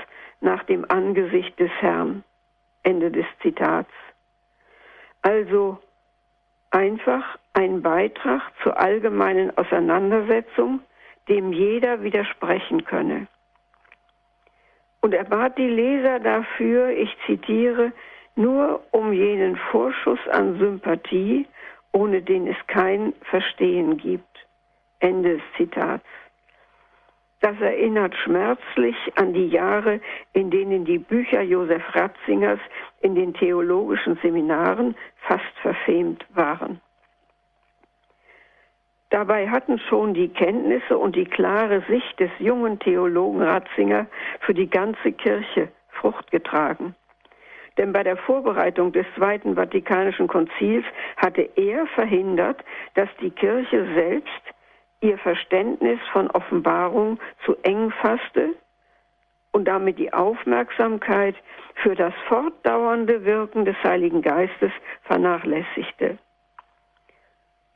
nach 0.42 0.64
dem 0.66 0.86
Angesicht 0.90 1.60
des 1.60 1.72
Herrn. 1.80 2.24
Ende 2.84 3.10
des 3.10 3.26
Zitats. 3.42 3.92
Also 5.22 5.80
einfach 6.70 7.40
ein 7.54 7.82
Beitrag 7.82 8.42
zur 8.62 8.80
allgemeinen 8.80 9.56
Auseinandersetzung 9.58 10.82
dem 11.30 11.54
jeder 11.54 12.04
widersprechen 12.04 12.84
könne. 12.84 13.28
Und 15.02 15.14
er 15.14 15.26
bat 15.26 15.58
die 15.58 15.68
Leser 15.68 16.20
dafür, 16.20 16.90
ich 16.90 17.16
zitiere, 17.26 17.92
nur 18.36 18.84
um 18.92 19.14
jenen 19.14 19.56
Vorschuss 19.72 20.20
an 20.32 20.58
Sympathie, 20.58 21.46
ohne 21.92 22.22
den 22.22 22.48
es 22.48 22.58
kein 22.68 23.14
Verstehen 23.30 23.98
gibt. 23.98 24.26
Ende 25.00 25.36
des 25.36 25.42
Zitats. 25.58 26.06
Das 27.42 27.60
erinnert 27.60 28.16
schmerzlich 28.16 28.96
an 29.16 29.34
die 29.34 29.50
Jahre, 29.50 30.00
in 30.32 30.50
denen 30.50 30.86
die 30.86 30.98
Bücher 30.98 31.42
Josef 31.42 31.84
Ratzingers 31.94 32.60
in 33.02 33.16
den 33.16 33.34
theologischen 33.34 34.18
Seminaren 34.24 34.96
fast 35.28 35.54
verfemt 35.62 36.26
waren. 36.34 36.80
Dabei 39.14 39.48
hatten 39.48 39.78
schon 39.78 40.16
die 40.16 40.30
Kenntnisse 40.30 40.98
und 40.98 41.16
die 41.16 41.26
klare 41.26 41.84
Sicht 41.88 42.20
des 42.20 42.32
jungen 42.40 42.80
Theologen 42.80 43.44
Ratzinger 43.44 44.08
für 44.40 44.56
die 44.56 44.68
ganze 44.68 45.12
Kirche 45.12 45.68
Frucht 45.90 46.32
getragen. 46.32 46.96
Denn 47.78 47.94
bei 47.94 48.02
der 48.02 48.18
Vorbereitung 48.18 48.92
des 48.92 49.06
Zweiten 49.16 49.54
Vatikanischen 49.54 50.26
Konzils 50.28 50.84
hatte 51.18 51.48
er 51.56 51.86
verhindert, 51.94 52.66
dass 52.96 53.08
die 53.22 53.30
Kirche 53.30 53.86
selbst 53.94 54.42
ihr 55.02 55.20
Verständnis 55.20 56.00
von 56.12 56.32
Offenbarung 56.32 57.20
zu 57.46 57.56
eng 57.62 57.92
fasste 57.92 58.56
und 59.52 59.66
damit 59.66 60.00
die 60.00 60.12
Aufmerksamkeit 60.12 61.36
für 61.76 61.94
das 61.94 62.16
fortdauernde 62.28 63.26
Wirken 63.26 63.64
des 63.66 63.76
Heiligen 63.84 64.24
Geistes 64.24 64.72
vernachlässigte. 65.04 66.18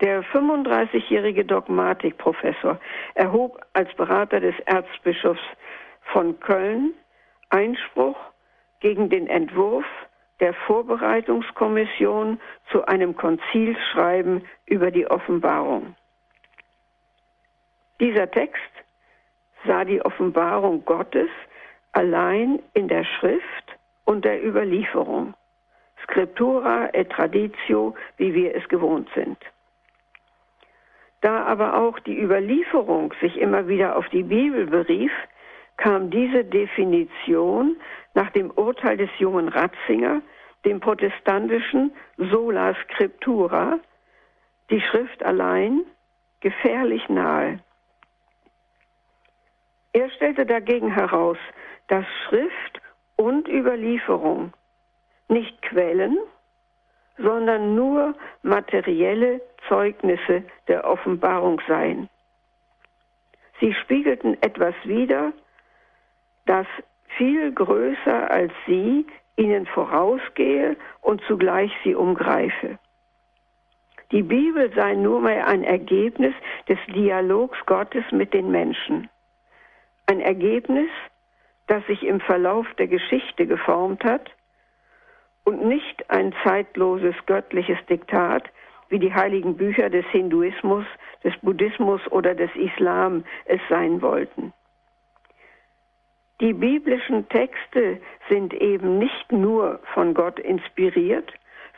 Der 0.02 0.24
35-jährige 0.26 1.43
Dogmatikprofessor 1.43 2.80
erhob 3.16 3.60
als 3.74 3.91
Berater 3.95 4.39
des 4.39 4.54
Erzbischofs 4.66 5.41
von 6.14 6.39
Köln 6.39 6.93
Einspruch 7.50 8.18
gegen 8.80 9.10
den 9.10 9.28
Entwurf 9.28 9.86
der 10.39 10.54
Vorbereitungskommission 10.54 12.39
zu 12.72 12.86
einem 12.86 13.16
Konzilsschreiben 13.16 14.45
über 14.68 14.91
die 14.91 15.10
Offenbarung. 15.10 15.95
Dieser 18.00 18.30
Text 18.30 18.62
sah 19.66 19.84
die 19.84 20.02
Offenbarung 20.04 20.86
Gottes 20.86 21.30
allein 21.93 22.60
in 22.74 22.88
der 22.88 23.04
Schrift 23.04 23.78
und 24.06 24.24
der 24.24 24.45
Überlieferung. 24.45 25.34
Scriptura 26.04 26.89
et 26.93 27.10
traditio, 27.10 27.95
wie 28.18 28.34
wir 28.36 28.56
es 28.56 28.68
gewohnt 28.70 29.10
sind. 29.16 29.38
Da 31.28 31.43
aber 31.43 31.75
auch 31.75 31.99
die 31.99 32.17
Überlieferung 32.17 33.13
sich 33.19 33.36
immer 33.36 33.67
wieder 33.67 33.97
auf 33.97 34.07
die 34.07 34.23
Bibel 34.23 34.65
berief, 34.65 35.11
kam 35.75 36.09
diese 36.09 36.45
Definition 36.45 37.75
nach 38.13 38.30
dem 38.30 38.49
Urteil 38.51 38.95
des 38.95 39.09
jungen 39.19 39.49
Ratzinger, 39.49 40.21
dem 40.63 40.80
protestantischen 40.80 41.91
Sola 42.15 42.75
Scriptura, 42.75 43.78
die 44.69 44.80
Schrift 44.80 45.21
allein, 45.21 45.84
gefährlich 46.39 47.09
nahe. 47.09 47.59
Er 49.91 50.09
stellte 50.11 50.45
dagegen 50.45 50.93
heraus, 50.93 51.39
dass 51.89 52.05
Schrift 52.30 52.80
und 53.17 53.49
Überlieferung 53.49 54.53
nicht 55.28 55.61
Quellen, 55.61 56.19
sondern 57.18 57.76
nur 57.76 58.15
materielle 58.43 59.41
Zeugnisse 59.68 60.43
der 60.68 60.86
Offenbarung 60.86 61.61
seien. 61.68 62.09
Sie 63.59 63.74
spiegelten 63.74 64.41
etwas 64.41 64.76
wider, 64.84 65.34
das 66.45 66.68
viel 67.18 67.51
größer 67.51 68.30
als 68.30 68.51
sie 68.68 69.05
ihnen 69.36 69.65
vorausgehe 69.68 70.76
und 71.01 71.22
zugleich 71.28 71.72
sie 71.84 71.95
umgreife. 71.95 72.78
Die 74.11 74.24
Bibel 74.24 74.72
sei 74.74 74.95
nur 74.95 75.20
mehr 75.22 75.47
ein 75.47 75.63
Ergebnis 75.63 76.34
des 76.70 76.78
Dialogs 76.88 77.57
Gottes 77.65 78.03
mit 78.11 78.34
den 78.34 78.51
Menschen. 78.51 79.09
Ein 80.05 80.22
Ergebnis, 80.22 80.89
das 81.68 81.86
sich 81.88 82.03
im 82.03 82.22
Verlauf 82.22 82.65
der 82.76 82.88
Geschichte 82.88 83.45
geformt 83.45 84.03
hat 84.05 84.32
und 85.48 85.64
nicht 85.64 86.10
ein 86.10 86.36
zeitloses 86.43 87.16
göttliches 87.26 87.78
Diktat, 87.89 88.43
wie 88.89 89.00
die 89.00 89.14
heiligen 89.14 89.56
Bücher 89.56 89.89
des 89.89 90.06
Hinduismus, 90.08 90.84
des 91.24 91.34
Buddhismus 91.41 92.02
oder 92.12 92.36
des 92.36 92.54
Islam 92.56 93.24
es 93.45 93.62
sein 93.70 94.02
wollten. 94.02 94.52
Die 96.41 96.52
biblischen 96.52 97.30
Texte 97.30 98.02
sind 98.28 98.54
eben 98.56 99.00
nicht 99.00 99.32
nur 99.32 99.80
von 99.93 100.14
Gott 100.14 100.38
inspiriert, 100.38 101.32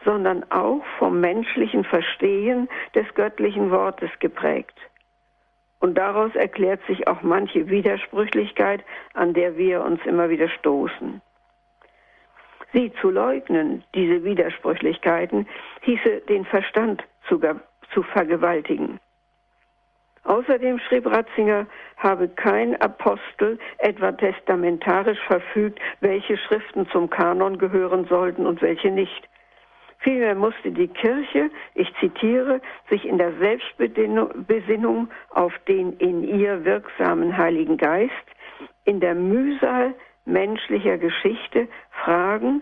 sondern 0.03 0.43
auch 0.49 0.83
vom 0.97 1.19
menschlichen 1.21 1.83
Verstehen 1.83 2.67
des 2.95 3.05
göttlichen 3.13 3.69
Wortes 3.69 4.09
geprägt. 4.17 4.79
Und 5.79 5.95
daraus 5.95 6.33
erklärt 6.33 6.81
sich 6.87 7.07
auch 7.07 7.21
manche 7.21 7.69
Widersprüchlichkeit, 7.69 8.83
an 9.13 9.35
der 9.35 9.57
wir 9.57 9.83
uns 9.83 10.03
immer 10.07 10.31
wieder 10.31 10.49
stoßen. 10.49 11.21
Sie 12.73 12.91
zu 13.01 13.09
leugnen, 13.09 13.83
diese 13.95 14.23
Widersprüchlichkeiten, 14.23 15.47
hieße 15.81 16.21
den 16.29 16.45
Verstand 16.45 17.03
zu, 17.27 17.39
zu 17.93 18.03
vergewaltigen. 18.03 18.99
Außerdem 20.23 20.79
schrieb 20.79 21.07
Ratzinger, 21.07 21.65
habe 21.97 22.27
kein 22.27 22.79
Apostel 22.81 23.57
etwa 23.79 24.11
testamentarisch 24.11 25.19
verfügt, 25.25 25.79
welche 26.01 26.37
Schriften 26.37 26.87
zum 26.89 27.09
Kanon 27.09 27.57
gehören 27.57 28.05
sollten 28.05 28.45
und 28.45 28.61
welche 28.61 28.91
nicht. 28.91 29.27
Vielmehr 29.99 30.35
musste 30.35 30.71
die 30.71 30.87
Kirche, 30.87 31.49
ich 31.73 31.91
zitiere, 31.99 32.61
sich 32.89 33.05
in 33.05 33.17
der 33.17 33.33
Selbstbesinnung 33.33 35.09
auf 35.31 35.53
den 35.67 35.93
in 35.93 36.23
ihr 36.23 36.63
wirksamen 36.63 37.35
Heiligen 37.35 37.77
Geist, 37.77 38.13
in 38.85 38.99
der 38.99 39.15
Mühsal 39.15 39.93
menschlicher 40.29 40.97
Geschichte 40.97 41.67
fragen, 42.03 42.61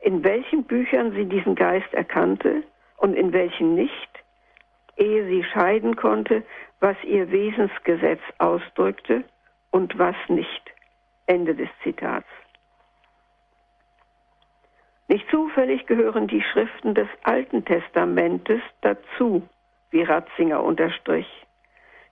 in 0.00 0.24
welchen 0.24 0.64
Büchern 0.64 1.12
sie 1.12 1.26
diesen 1.26 1.54
Geist 1.54 1.92
erkannte 1.92 2.62
und 2.96 3.14
in 3.14 3.32
welchen 3.32 3.74
nicht, 3.74 4.10
ehe 4.96 5.26
sie 5.26 5.44
scheiden 5.44 5.96
konnte, 5.96 6.44
was 6.80 6.96
ihr 7.04 7.30
Wesensgesetz 7.30 8.20
ausdrückte 8.38 9.24
und 9.70 9.98
was 9.98 10.16
nicht. 10.28 10.62
Ende 11.26 11.54
des 11.54 11.68
Zitats. 11.82 12.28
Nicht 15.08 15.28
zufällig 15.30 15.86
gehören 15.86 16.26
die 16.26 16.42
Schriften 16.42 16.94
des 16.94 17.08
Alten 17.22 17.64
Testamentes 17.64 18.62
dazu, 18.82 19.42
wie 19.90 20.02
Ratzinger 20.02 20.62
unterstrich. 20.62 21.26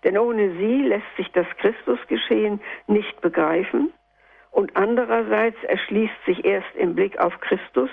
Denn 0.05 0.19
ohne 0.19 0.57
sie 0.57 0.83
lässt 0.83 1.17
sich 1.17 1.31
das 1.33 1.47
Christusgeschehen 1.59 2.61
nicht 2.87 3.21
begreifen 3.21 3.93
und 4.57 4.75
andererseits 4.75 5.63
erschließt 5.65 6.25
sich 6.25 6.43
erst 6.47 6.75
im 6.77 6.95
Blick 6.95 7.19
auf 7.19 7.39
Christus 7.41 7.91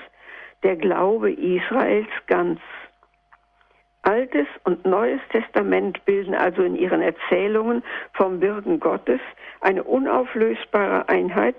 der 0.64 0.78
Glaube 0.78 1.30
Israels 1.30 2.08
ganz. 2.28 2.62
Altes 4.04 4.48
und 4.64 4.86
Neues 4.86 5.20
Testament 5.30 6.06
bilden 6.06 6.34
also 6.34 6.64
in 6.64 6.78
ihren 6.78 7.02
Erzählungen 7.02 7.84
vom 8.14 8.40
Wirken 8.40 8.80
Gottes 8.80 9.20
eine 9.60 9.84
unauflösbare 9.84 11.10
Einheit 11.10 11.58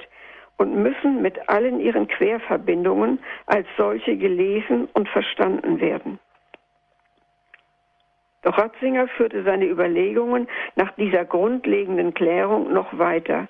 und 0.56 0.74
müssen 0.74 1.20
mit 1.20 1.50
allen 1.50 1.80
ihren 1.80 2.08
Querverbindungen 2.08 3.18
als 3.44 3.66
solche 3.76 4.16
gelesen 4.16 4.88
und 4.94 5.06
verstanden 5.10 5.82
werden. 5.82 6.18
Doch 8.40 8.56
Ratzinger 8.56 9.08
führte 9.08 9.42
seine 9.42 9.66
Überlegungen 9.66 10.48
nach 10.76 10.92
dieser 10.92 11.26
grundlegenden 11.26 12.14
Klärung 12.14 12.72
noch 12.72 12.98
weiter. 12.98 13.48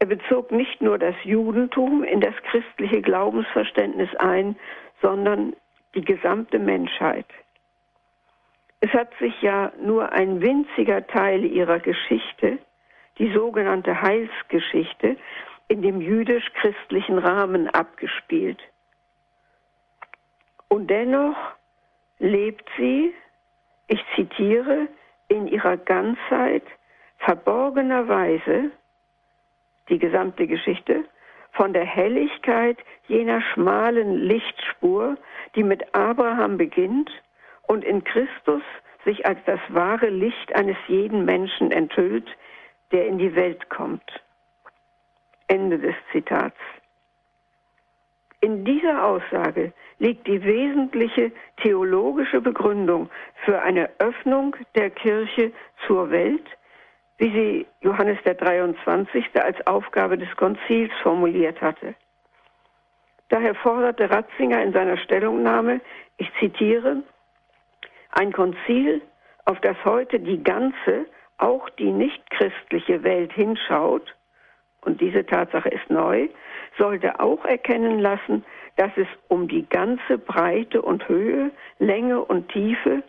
Er 0.00 0.06
bezog 0.06 0.50
nicht 0.50 0.80
nur 0.80 0.98
das 0.98 1.14
Judentum 1.24 2.02
in 2.02 2.22
das 2.22 2.34
christliche 2.50 3.02
Glaubensverständnis 3.02 4.08
ein, 4.16 4.56
sondern 5.02 5.54
die 5.94 6.00
gesamte 6.00 6.58
Menschheit. 6.58 7.26
Es 8.80 8.90
hat 8.94 9.10
sich 9.20 9.42
ja 9.42 9.72
nur 9.78 10.10
ein 10.12 10.40
winziger 10.40 11.06
Teil 11.06 11.44
ihrer 11.44 11.80
Geschichte, 11.80 12.58
die 13.18 13.30
sogenannte 13.34 14.00
Heilsgeschichte, 14.00 15.18
in 15.68 15.82
dem 15.82 16.00
jüdisch-christlichen 16.00 17.18
Rahmen 17.18 17.68
abgespielt. 17.68 18.58
Und 20.68 20.88
dennoch 20.88 21.36
lebt 22.18 22.66
sie, 22.78 23.12
ich 23.86 24.02
zitiere, 24.14 24.88
in 25.28 25.46
ihrer 25.46 25.76
Ganzheit 25.76 26.64
verborgenerweise 27.18 28.70
die 29.90 29.98
gesamte 29.98 30.46
Geschichte 30.46 31.04
von 31.52 31.72
der 31.72 31.84
Helligkeit 31.84 32.78
jener 33.08 33.42
schmalen 33.42 34.16
Lichtspur, 34.16 35.16
die 35.56 35.64
mit 35.64 35.94
Abraham 35.94 36.56
beginnt 36.56 37.10
und 37.66 37.84
in 37.84 38.04
Christus 38.04 38.62
sich 39.04 39.26
als 39.26 39.38
das 39.46 39.60
wahre 39.68 40.08
Licht 40.08 40.54
eines 40.54 40.76
jeden 40.86 41.24
Menschen 41.24 41.70
enthüllt, 41.72 42.28
der 42.92 43.06
in 43.06 43.18
die 43.18 43.34
Welt 43.34 43.68
kommt. 43.68 44.22
Ende 45.48 45.78
des 45.78 45.94
Zitats. 46.12 46.56
In 48.40 48.64
dieser 48.64 49.04
Aussage 49.04 49.72
liegt 49.98 50.26
die 50.26 50.42
wesentliche 50.42 51.32
theologische 51.62 52.40
Begründung 52.40 53.10
für 53.44 53.60
eine 53.60 53.90
Öffnung 53.98 54.56
der 54.74 54.90
Kirche 54.90 55.52
zur 55.86 56.10
Welt, 56.10 56.46
wie 57.20 57.30
sie 57.30 57.66
Johannes 57.82 58.18
der 58.24 58.34
23. 58.34 59.26
als 59.34 59.64
Aufgabe 59.66 60.16
des 60.16 60.34
Konzils 60.36 60.90
formuliert 61.02 61.60
hatte. 61.60 61.94
Daher 63.28 63.54
forderte 63.54 64.10
Ratzinger 64.10 64.62
in 64.62 64.72
seiner 64.72 64.96
Stellungnahme, 64.96 65.82
ich 66.16 66.32
zitiere, 66.40 67.02
ein 68.12 68.32
Konzil, 68.32 69.02
auf 69.44 69.60
das 69.60 69.76
heute 69.84 70.18
die 70.18 70.42
ganze, 70.42 71.04
auch 71.36 71.68
die 71.68 71.92
nichtchristliche 71.92 73.02
Welt 73.02 73.32
hinschaut, 73.34 74.16
und 74.82 75.02
diese 75.02 75.26
Tatsache 75.26 75.68
ist 75.68 75.90
neu, 75.90 76.28
sollte 76.78 77.20
auch 77.20 77.44
erkennen 77.44 77.98
lassen, 77.98 78.46
dass 78.76 78.90
es 78.96 79.06
um 79.28 79.46
die 79.46 79.68
ganze 79.68 80.16
Breite 80.16 80.80
und 80.80 81.06
Höhe, 81.06 81.50
Länge 81.78 82.24
und 82.24 82.48
Tiefe, 82.48 83.02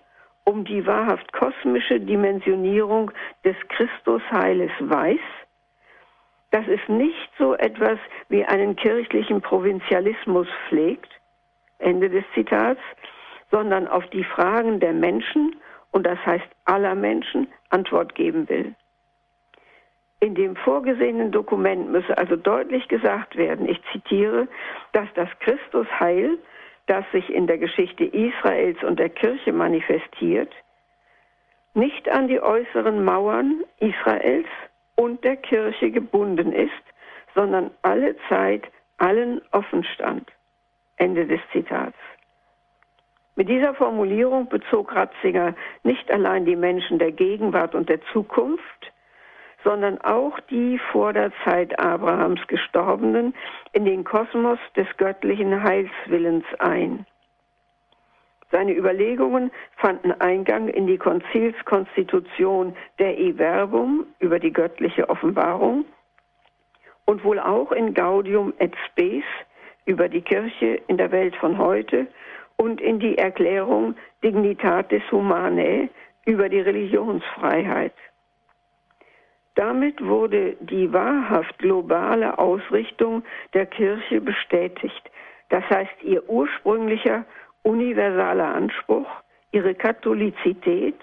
um 0.45 0.65
die 0.65 0.85
wahrhaft 0.85 1.31
kosmische 1.33 1.99
Dimensionierung 1.99 3.11
des 3.43 3.55
Christusheiles 3.69 4.71
weiß, 4.79 5.19
dass 6.51 6.67
es 6.67 6.79
nicht 6.87 7.29
so 7.37 7.55
etwas 7.55 7.97
wie 8.29 8.43
einen 8.45 8.75
kirchlichen 8.75 9.41
Provinzialismus 9.41 10.47
pflegt, 10.67 11.09
Ende 11.79 12.09
des 12.09 12.25
Zitats, 12.33 12.81
sondern 13.49 13.87
auf 13.87 14.05
die 14.07 14.23
Fragen 14.23 14.79
der 14.79 14.93
Menschen, 14.93 15.55
und 15.91 16.05
das 16.05 16.19
heißt 16.25 16.47
aller 16.65 16.95
Menschen, 16.95 17.47
Antwort 17.69 18.15
geben 18.15 18.47
will. 18.49 18.75
In 20.19 20.35
dem 20.35 20.55
vorgesehenen 20.55 21.31
Dokument 21.31 21.89
müsse 21.89 22.17
also 22.17 22.35
deutlich 22.35 22.87
gesagt 22.87 23.35
werden, 23.35 23.67
ich 23.67 23.81
zitiere, 23.91 24.47
dass 24.93 25.07
das 25.15 25.29
Christusheil, 25.39 26.37
das 26.87 27.05
sich 27.11 27.29
in 27.29 27.47
der 27.47 27.57
Geschichte 27.57 28.03
Israels 28.05 28.81
und 28.83 28.99
der 28.99 29.09
Kirche 29.09 29.53
manifestiert, 29.53 30.51
nicht 31.73 32.09
an 32.09 32.27
die 32.27 32.41
äußeren 32.41 33.03
Mauern 33.03 33.63
Israels 33.79 34.47
und 34.95 35.23
der 35.23 35.37
Kirche 35.37 35.91
gebunden 35.91 36.51
ist, 36.51 36.71
sondern 37.33 37.71
alle 37.81 38.15
Zeit 38.27 38.63
allen 38.97 39.41
offen 39.51 39.83
stand. 39.83 40.29
Ende 40.97 41.25
des 41.25 41.39
Zitats. 41.51 41.97
Mit 43.35 43.49
dieser 43.49 43.73
Formulierung 43.73 44.49
bezog 44.49 44.93
Ratzinger 44.93 45.55
nicht 45.83 46.11
allein 46.11 46.45
die 46.45 46.55
Menschen 46.55 46.99
der 46.99 47.11
Gegenwart 47.11 47.73
und 47.73 47.89
der 47.89 48.01
Zukunft, 48.13 48.90
sondern 49.63 49.99
auch 50.01 50.39
die 50.49 50.79
vor 50.91 51.13
der 51.13 51.31
Zeit 51.43 51.79
Abrahams 51.79 52.45
Gestorbenen 52.47 53.33
in 53.73 53.85
den 53.85 54.03
Kosmos 54.03 54.59
des 54.75 54.87
göttlichen 54.97 55.63
Heilswillens 55.63 56.45
ein. 56.59 57.05
Seine 58.51 58.73
Überlegungen 58.73 59.49
fanden 59.77 60.11
Eingang 60.11 60.67
in 60.67 60.85
die 60.85 60.97
Konzilskonstitution 60.97 62.75
der 62.99 63.17
E-Verbum 63.17 64.05
über 64.19 64.39
die 64.39 64.51
göttliche 64.51 65.09
Offenbarung 65.09 65.85
und 67.05 67.23
wohl 67.23 67.39
auch 67.39 67.71
in 67.71 67.93
Gaudium 67.93 68.53
et 68.57 68.73
Spes 68.87 69.23
über 69.85 70.09
die 70.09 70.21
Kirche 70.21 70.81
in 70.87 70.97
der 70.97 71.11
Welt 71.11 71.35
von 71.37 71.57
heute 71.57 72.07
und 72.57 72.81
in 72.81 72.99
die 72.99 73.17
Erklärung 73.17 73.95
Dignitatis 74.23 75.01
Humanae 75.11 75.89
über 76.25 76.49
die 76.49 76.59
Religionsfreiheit. 76.59 77.93
Damit 79.55 80.03
wurde 80.03 80.55
die 80.61 80.91
wahrhaft 80.93 81.57
globale 81.59 82.37
Ausrichtung 82.37 83.23
der 83.53 83.65
Kirche 83.65 84.21
bestätigt, 84.21 85.11
das 85.49 85.63
heißt 85.69 86.03
ihr 86.03 86.27
ursprünglicher 86.29 87.25
universaler 87.63 88.55
Anspruch, 88.55 89.07
ihre 89.51 89.75
Katholizität 89.75 90.95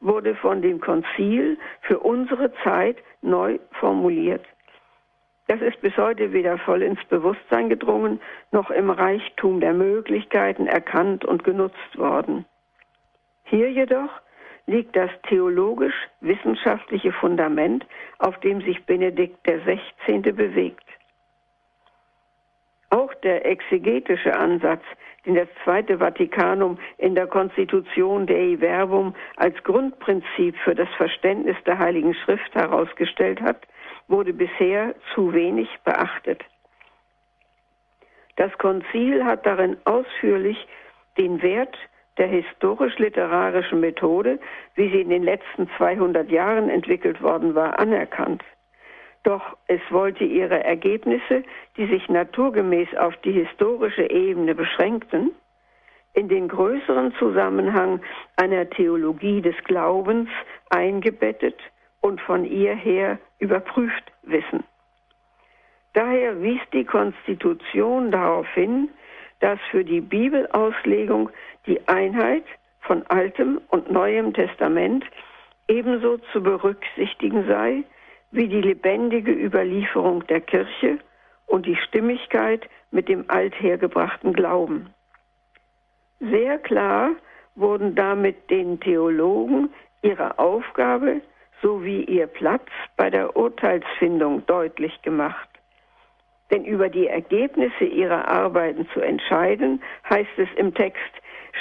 wurde 0.00 0.34
von 0.34 0.62
dem 0.62 0.80
Konzil 0.80 1.58
für 1.82 1.98
unsere 1.98 2.52
Zeit 2.64 2.96
neu 3.20 3.58
formuliert. 3.72 4.44
Das 5.46 5.60
ist 5.60 5.80
bis 5.80 5.96
heute 5.96 6.32
weder 6.32 6.58
voll 6.58 6.82
ins 6.82 7.04
Bewusstsein 7.06 7.68
gedrungen, 7.68 8.20
noch 8.52 8.70
im 8.70 8.88
Reichtum 8.88 9.60
der 9.60 9.74
Möglichkeiten 9.74 10.66
erkannt 10.66 11.24
und 11.24 11.44
genutzt 11.44 11.98
worden. 11.98 12.46
Hier 13.44 13.70
jedoch 13.70 14.10
liegt 14.70 14.94
das 14.94 15.10
theologisch-wissenschaftliche 15.28 17.12
Fundament, 17.12 17.84
auf 18.18 18.38
dem 18.40 18.60
sich 18.60 18.84
Benedikt 18.86 19.42
XVI. 19.44 20.20
bewegt. 20.32 20.84
Auch 22.90 23.12
der 23.14 23.46
exegetische 23.46 24.36
Ansatz, 24.36 24.82
den 25.26 25.34
das 25.34 25.48
Zweite 25.64 25.98
Vatikanum 25.98 26.78
in 26.98 27.14
der 27.14 27.26
Konstitution 27.26 28.26
Dei 28.26 28.56
Verbum 28.58 29.14
als 29.36 29.60
Grundprinzip 29.64 30.56
für 30.58 30.74
das 30.74 30.88
Verständnis 30.96 31.56
der 31.66 31.78
Heiligen 31.78 32.14
Schrift 32.14 32.54
herausgestellt 32.54 33.40
hat, 33.40 33.66
wurde 34.08 34.32
bisher 34.32 34.94
zu 35.14 35.32
wenig 35.32 35.68
beachtet. 35.84 36.44
Das 38.36 38.56
Konzil 38.58 39.24
hat 39.24 39.44
darin 39.46 39.76
ausführlich 39.84 40.66
den 41.18 41.42
Wert 41.42 41.76
der 42.20 42.28
historisch-literarischen 42.28 43.80
Methode, 43.80 44.38
wie 44.74 44.90
sie 44.90 45.00
in 45.00 45.08
den 45.08 45.22
letzten 45.22 45.68
200 45.78 46.30
Jahren 46.30 46.68
entwickelt 46.68 47.20
worden 47.22 47.54
war, 47.54 47.78
anerkannt. 47.80 48.44
Doch 49.24 49.56
es 49.66 49.80
wollte 49.88 50.24
ihre 50.24 50.62
Ergebnisse, 50.62 51.42
die 51.76 51.86
sich 51.86 52.08
naturgemäß 52.08 52.94
auf 52.96 53.16
die 53.24 53.32
historische 53.32 54.10
Ebene 54.10 54.54
beschränkten, 54.54 55.32
in 56.12 56.28
den 56.28 56.48
größeren 56.48 57.14
Zusammenhang 57.18 58.00
einer 58.36 58.68
Theologie 58.68 59.40
des 59.40 59.56
Glaubens 59.64 60.28
eingebettet 60.68 61.56
und 62.00 62.20
von 62.20 62.44
ihr 62.44 62.74
her 62.74 63.18
überprüft 63.38 64.12
wissen. 64.22 64.64
Daher 65.94 66.42
wies 66.42 66.60
die 66.72 66.84
Konstitution 66.84 68.10
darauf 68.10 68.46
hin, 68.54 68.90
dass 69.40 69.58
für 69.70 69.84
die 69.84 70.00
Bibelauslegung 70.00 71.30
die 71.66 71.86
Einheit 71.88 72.44
von 72.80 73.04
Altem 73.08 73.60
und 73.68 73.90
Neuem 73.90 74.32
Testament 74.32 75.04
ebenso 75.68 76.18
zu 76.32 76.42
berücksichtigen 76.42 77.46
sei 77.46 77.84
wie 78.32 78.48
die 78.48 78.60
lebendige 78.60 79.32
Überlieferung 79.32 80.26
der 80.26 80.40
Kirche 80.40 80.98
und 81.46 81.66
die 81.66 81.76
Stimmigkeit 81.76 82.68
mit 82.90 83.08
dem 83.08 83.24
althergebrachten 83.28 84.32
Glauben. 84.32 84.94
Sehr 86.20 86.58
klar 86.58 87.10
wurden 87.54 87.94
damit 87.94 88.50
den 88.50 88.78
Theologen 88.80 89.70
ihre 90.02 90.38
Aufgabe 90.38 91.20
sowie 91.62 92.04
ihr 92.04 92.26
Platz 92.26 92.66
bei 92.96 93.10
der 93.10 93.36
Urteilsfindung 93.36 94.46
deutlich 94.46 95.02
gemacht. 95.02 95.48
Denn 96.50 96.64
über 96.64 96.88
die 96.88 97.06
Ergebnisse 97.06 97.84
ihrer 97.84 98.28
Arbeiten 98.28 98.88
zu 98.92 99.00
entscheiden, 99.00 99.82
heißt 100.08 100.38
es 100.38 100.48
im 100.56 100.74
Text, 100.74 101.12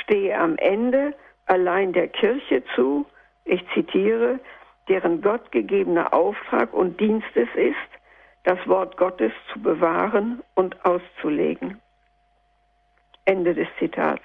stehe 0.03 0.37
am 0.37 0.55
Ende 0.57 1.13
allein 1.45 1.93
der 1.93 2.07
Kirche 2.07 2.63
zu, 2.75 3.05
ich 3.45 3.63
zitiere, 3.73 4.39
deren 4.87 5.21
gottgegebener 5.21 6.13
Auftrag 6.13 6.73
und 6.73 6.99
Dienst 6.99 7.29
es 7.35 7.49
ist, 7.55 7.75
das 8.43 8.59
Wort 8.67 8.97
Gottes 8.97 9.31
zu 9.53 9.61
bewahren 9.61 10.41
und 10.55 10.83
auszulegen. 10.85 11.79
Ende 13.25 13.53
des 13.53 13.67
Zitats. 13.77 14.23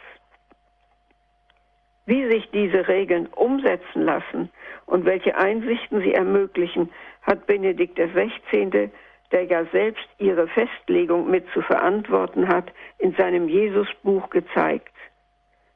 Wie 2.06 2.26
sich 2.30 2.50
diese 2.50 2.88
Regeln 2.88 3.26
umsetzen 3.28 4.02
lassen 4.02 4.50
und 4.86 5.04
welche 5.04 5.36
Einsichten 5.36 6.00
sie 6.00 6.14
ermöglichen, 6.14 6.90
hat 7.22 7.46
Benedikt 7.46 7.98
XVI 7.98 8.90
der 9.34 9.44
ja 9.44 9.64
selbst 9.72 10.08
ihre 10.18 10.46
Festlegung 10.46 11.28
mit 11.28 11.44
zu 11.52 11.60
verantworten 11.60 12.46
hat, 12.46 12.72
in 12.98 13.14
seinem 13.16 13.48
Jesusbuch 13.48 14.30
gezeigt. 14.30 14.94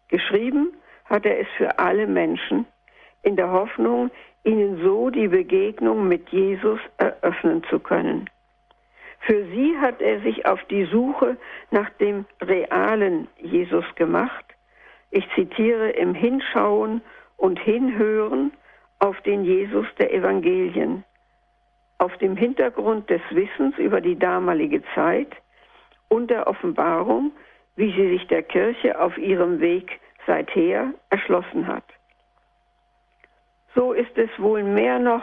Geschrieben 0.08 0.72
hat 1.06 1.26
er 1.26 1.40
es 1.40 1.48
für 1.56 1.78
alle 1.78 2.06
Menschen, 2.06 2.66
in 3.22 3.34
der 3.34 3.50
Hoffnung, 3.50 4.10
ihnen 4.44 4.80
so 4.82 5.10
die 5.10 5.26
Begegnung 5.26 6.06
mit 6.06 6.28
Jesus 6.28 6.78
eröffnen 6.98 7.64
zu 7.64 7.80
können. 7.80 8.30
Für 9.20 9.44
sie 9.46 9.76
hat 9.78 10.00
er 10.00 10.20
sich 10.20 10.46
auf 10.46 10.62
die 10.70 10.84
Suche 10.84 11.36
nach 11.72 11.90
dem 11.98 12.26
realen 12.40 13.26
Jesus 13.38 13.84
gemacht. 13.96 14.44
Ich 15.10 15.28
zitiere 15.34 15.90
im 15.90 16.14
Hinschauen 16.14 17.02
und 17.36 17.58
Hinhören 17.58 18.52
auf 19.00 19.20
den 19.22 19.44
Jesus 19.44 19.86
der 19.98 20.14
Evangelien 20.14 21.04
auf 21.98 22.16
dem 22.18 22.36
Hintergrund 22.36 23.10
des 23.10 23.20
Wissens 23.30 23.76
über 23.78 24.00
die 24.00 24.18
damalige 24.18 24.82
Zeit 24.94 25.30
und 26.08 26.30
der 26.30 26.46
Offenbarung, 26.46 27.32
wie 27.76 27.92
sie 27.92 28.08
sich 28.16 28.26
der 28.28 28.42
Kirche 28.42 29.00
auf 29.00 29.16
ihrem 29.18 29.60
Weg 29.60 30.00
seither 30.26 30.92
erschlossen 31.10 31.66
hat. 31.66 31.84
So 33.74 33.92
ist 33.92 34.16
es 34.16 34.30
wohl 34.38 34.62
mehr 34.62 34.98
noch 34.98 35.22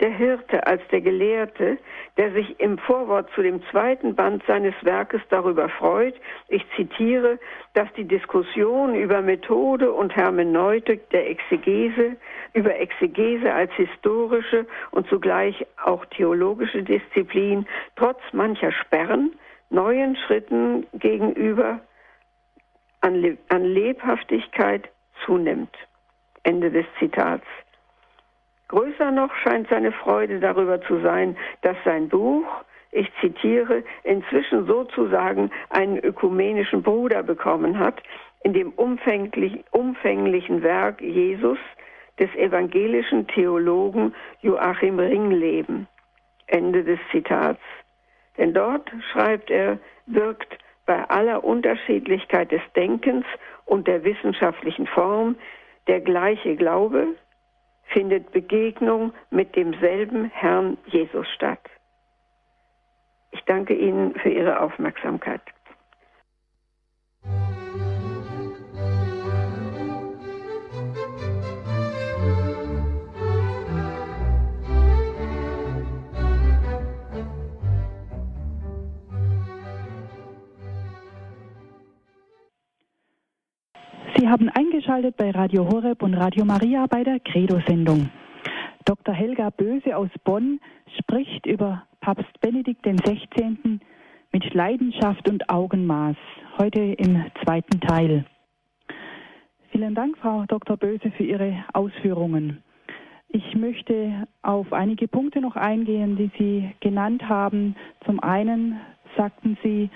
der 0.00 0.10
Hirte 0.10 0.66
als 0.66 0.82
der 0.90 1.00
Gelehrte, 1.00 1.78
der 2.16 2.32
sich 2.32 2.58
im 2.58 2.78
Vorwort 2.78 3.30
zu 3.34 3.42
dem 3.42 3.62
zweiten 3.70 4.14
Band 4.14 4.42
seines 4.46 4.74
Werkes 4.82 5.20
darüber 5.28 5.68
freut, 5.68 6.14
ich 6.48 6.64
zitiere, 6.74 7.38
dass 7.74 7.92
die 7.96 8.04
Diskussion 8.04 8.94
über 8.94 9.20
Methode 9.20 9.92
und 9.92 10.16
Hermeneutik 10.16 11.08
der 11.10 11.28
Exegese, 11.28 12.16
über 12.54 12.78
Exegese 12.78 13.52
als 13.52 13.72
historische 13.74 14.66
und 14.90 15.06
zugleich 15.08 15.66
auch 15.84 16.04
theologische 16.06 16.82
Disziplin 16.82 17.66
trotz 17.96 18.20
mancher 18.32 18.72
Sperren 18.72 19.32
neuen 19.70 20.16
Schritten 20.16 20.86
gegenüber 20.94 21.80
an, 23.00 23.14
Lebhaftigkeit 23.62 24.88
zunimmt. 25.24 25.74
Ende 26.42 26.70
des 26.70 26.86
Zitats. 26.98 27.46
Größer 28.70 29.10
noch 29.10 29.34
scheint 29.34 29.68
seine 29.68 29.90
Freude 29.90 30.38
darüber 30.38 30.80
zu 30.82 31.00
sein, 31.00 31.36
dass 31.62 31.76
sein 31.84 32.08
Buch, 32.08 32.46
ich 32.92 33.10
zitiere, 33.20 33.82
inzwischen 34.04 34.64
sozusagen 34.66 35.50
einen 35.70 35.98
ökumenischen 35.98 36.80
Bruder 36.80 37.24
bekommen 37.24 37.80
hat, 37.80 38.00
in 38.44 38.52
dem 38.52 38.70
umfänglich, 38.70 39.64
umfänglichen 39.72 40.62
Werk 40.62 41.00
Jesus 41.00 41.58
des 42.20 42.32
evangelischen 42.36 43.26
Theologen 43.26 44.14
Joachim 44.40 45.00
Ringleben. 45.00 45.88
Ende 46.46 46.84
des 46.84 47.00
Zitats. 47.10 47.60
Denn 48.38 48.54
dort, 48.54 48.88
schreibt 49.10 49.50
er, 49.50 49.80
wirkt 50.06 50.58
bei 50.86 51.02
aller 51.10 51.42
Unterschiedlichkeit 51.42 52.52
des 52.52 52.62
Denkens 52.76 53.26
und 53.64 53.88
der 53.88 54.04
wissenschaftlichen 54.04 54.86
Form 54.86 55.34
der 55.88 56.00
gleiche 56.00 56.54
Glaube, 56.54 57.16
findet 57.90 58.32
Begegnung 58.32 59.12
mit 59.30 59.54
demselben 59.56 60.30
Herrn 60.30 60.78
Jesus 60.86 61.28
statt. 61.34 61.60
Ich 63.32 63.42
danke 63.44 63.74
Ihnen 63.74 64.14
für 64.14 64.30
Ihre 64.30 64.60
Aufmerksamkeit. 64.60 65.42
Haben 84.30 84.48
eingeschaltet 84.48 85.16
bei 85.16 85.32
Radio 85.32 85.68
Horeb 85.68 86.04
und 86.04 86.14
Radio 86.14 86.44
Maria 86.44 86.86
bei 86.86 87.02
der 87.02 87.18
Credo-Sendung. 87.18 88.10
Dr. 88.84 89.12
Helga 89.12 89.50
Böse 89.50 89.96
aus 89.96 90.08
Bonn 90.22 90.60
spricht 91.00 91.46
über 91.46 91.82
Papst 92.00 92.40
Benedikt 92.40 92.84
XVI. 92.84 93.80
mit 94.30 94.54
Leidenschaft 94.54 95.28
und 95.28 95.50
Augenmaß. 95.50 96.14
Heute 96.58 96.80
im 96.80 97.24
zweiten 97.42 97.80
Teil. 97.80 98.24
Vielen 99.72 99.96
Dank, 99.96 100.16
Frau 100.18 100.44
Dr. 100.46 100.76
Böse, 100.76 101.10
für 101.16 101.24
Ihre 101.24 101.64
Ausführungen. 101.72 102.62
Ich 103.30 103.56
möchte 103.56 104.28
auf 104.42 104.72
einige 104.72 105.08
Punkte 105.08 105.40
noch 105.40 105.56
eingehen, 105.56 106.14
die 106.14 106.30
Sie 106.38 106.70
genannt 106.78 107.28
haben. 107.28 107.74
Zum 108.04 108.20
einen 108.20 108.78
sagten 109.16 109.58
Sie, 109.64 109.90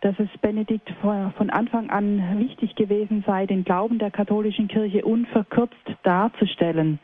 dass 0.00 0.18
es 0.18 0.28
Benedikt 0.40 0.90
von 1.00 1.50
Anfang 1.50 1.90
an 1.90 2.38
wichtig 2.38 2.74
gewesen 2.74 3.22
sei, 3.26 3.46
den 3.46 3.64
Glauben 3.64 3.98
der 3.98 4.10
katholischen 4.10 4.68
Kirche 4.68 5.04
unverkürzt 5.04 5.76
darzustellen. 6.02 6.98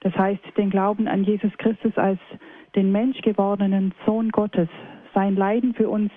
Das 0.00 0.16
heißt, 0.16 0.42
den 0.56 0.70
Glauben 0.70 1.08
an 1.08 1.24
Jesus 1.24 1.50
Christus 1.58 1.96
als 1.96 2.20
den 2.76 2.92
menschgewordenen 2.92 3.92
Sohn 4.04 4.30
Gottes, 4.30 4.68
sein 5.14 5.34
Leiden 5.34 5.74
für 5.74 5.88
uns, 5.88 6.12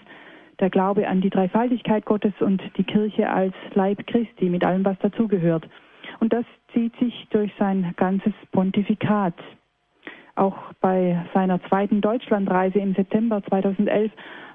der 0.60 0.70
Glaube 0.70 1.08
an 1.08 1.22
die 1.22 1.30
Dreifaltigkeit 1.30 2.06
Gottes 2.06 2.34
und 2.42 2.62
die 2.78 2.84
Kirche 2.84 3.30
als 3.30 3.54
Leib 3.74 4.06
Christi 4.06 4.50
mit 4.50 4.64
allem, 4.64 4.84
was 4.84 5.00
dazugehört. 5.00 5.68
Und 6.20 6.34
das 6.34 6.46
zieht 6.74 6.96
sich 6.98 7.28
durch 7.32 7.52
sein 7.58 7.94
ganzes 7.96 8.34
Pontifikat. 8.52 9.36
Auch 10.40 10.56
bei 10.80 11.22
seiner 11.34 11.62
zweiten 11.64 12.00
Deutschlandreise 12.00 12.80
im 12.80 12.96
September 12.96 13.44
2011 13.44 14.10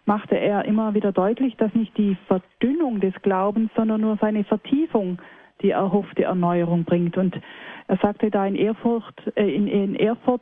machte 0.06 0.34
er 0.34 0.64
immer 0.64 0.94
wieder 0.94 1.12
deutlich, 1.12 1.56
dass 1.58 1.74
nicht 1.74 1.94
die 1.98 2.16
Verdünnung 2.26 3.00
des 3.00 3.12
Glaubens, 3.20 3.70
sondern 3.76 4.00
nur 4.00 4.16
seine 4.16 4.44
Vertiefung 4.44 5.18
die 5.60 5.72
erhoffte 5.72 6.24
Erneuerung 6.24 6.84
bringt. 6.84 7.18
Und 7.18 7.38
er 7.86 7.98
sagte 7.98 8.30
da 8.30 8.46
in 8.46 8.56
Erfurt, 8.56 9.14
äh, 9.36 9.46
in, 9.54 9.68
in 9.68 9.94
Erfurt, 9.94 10.40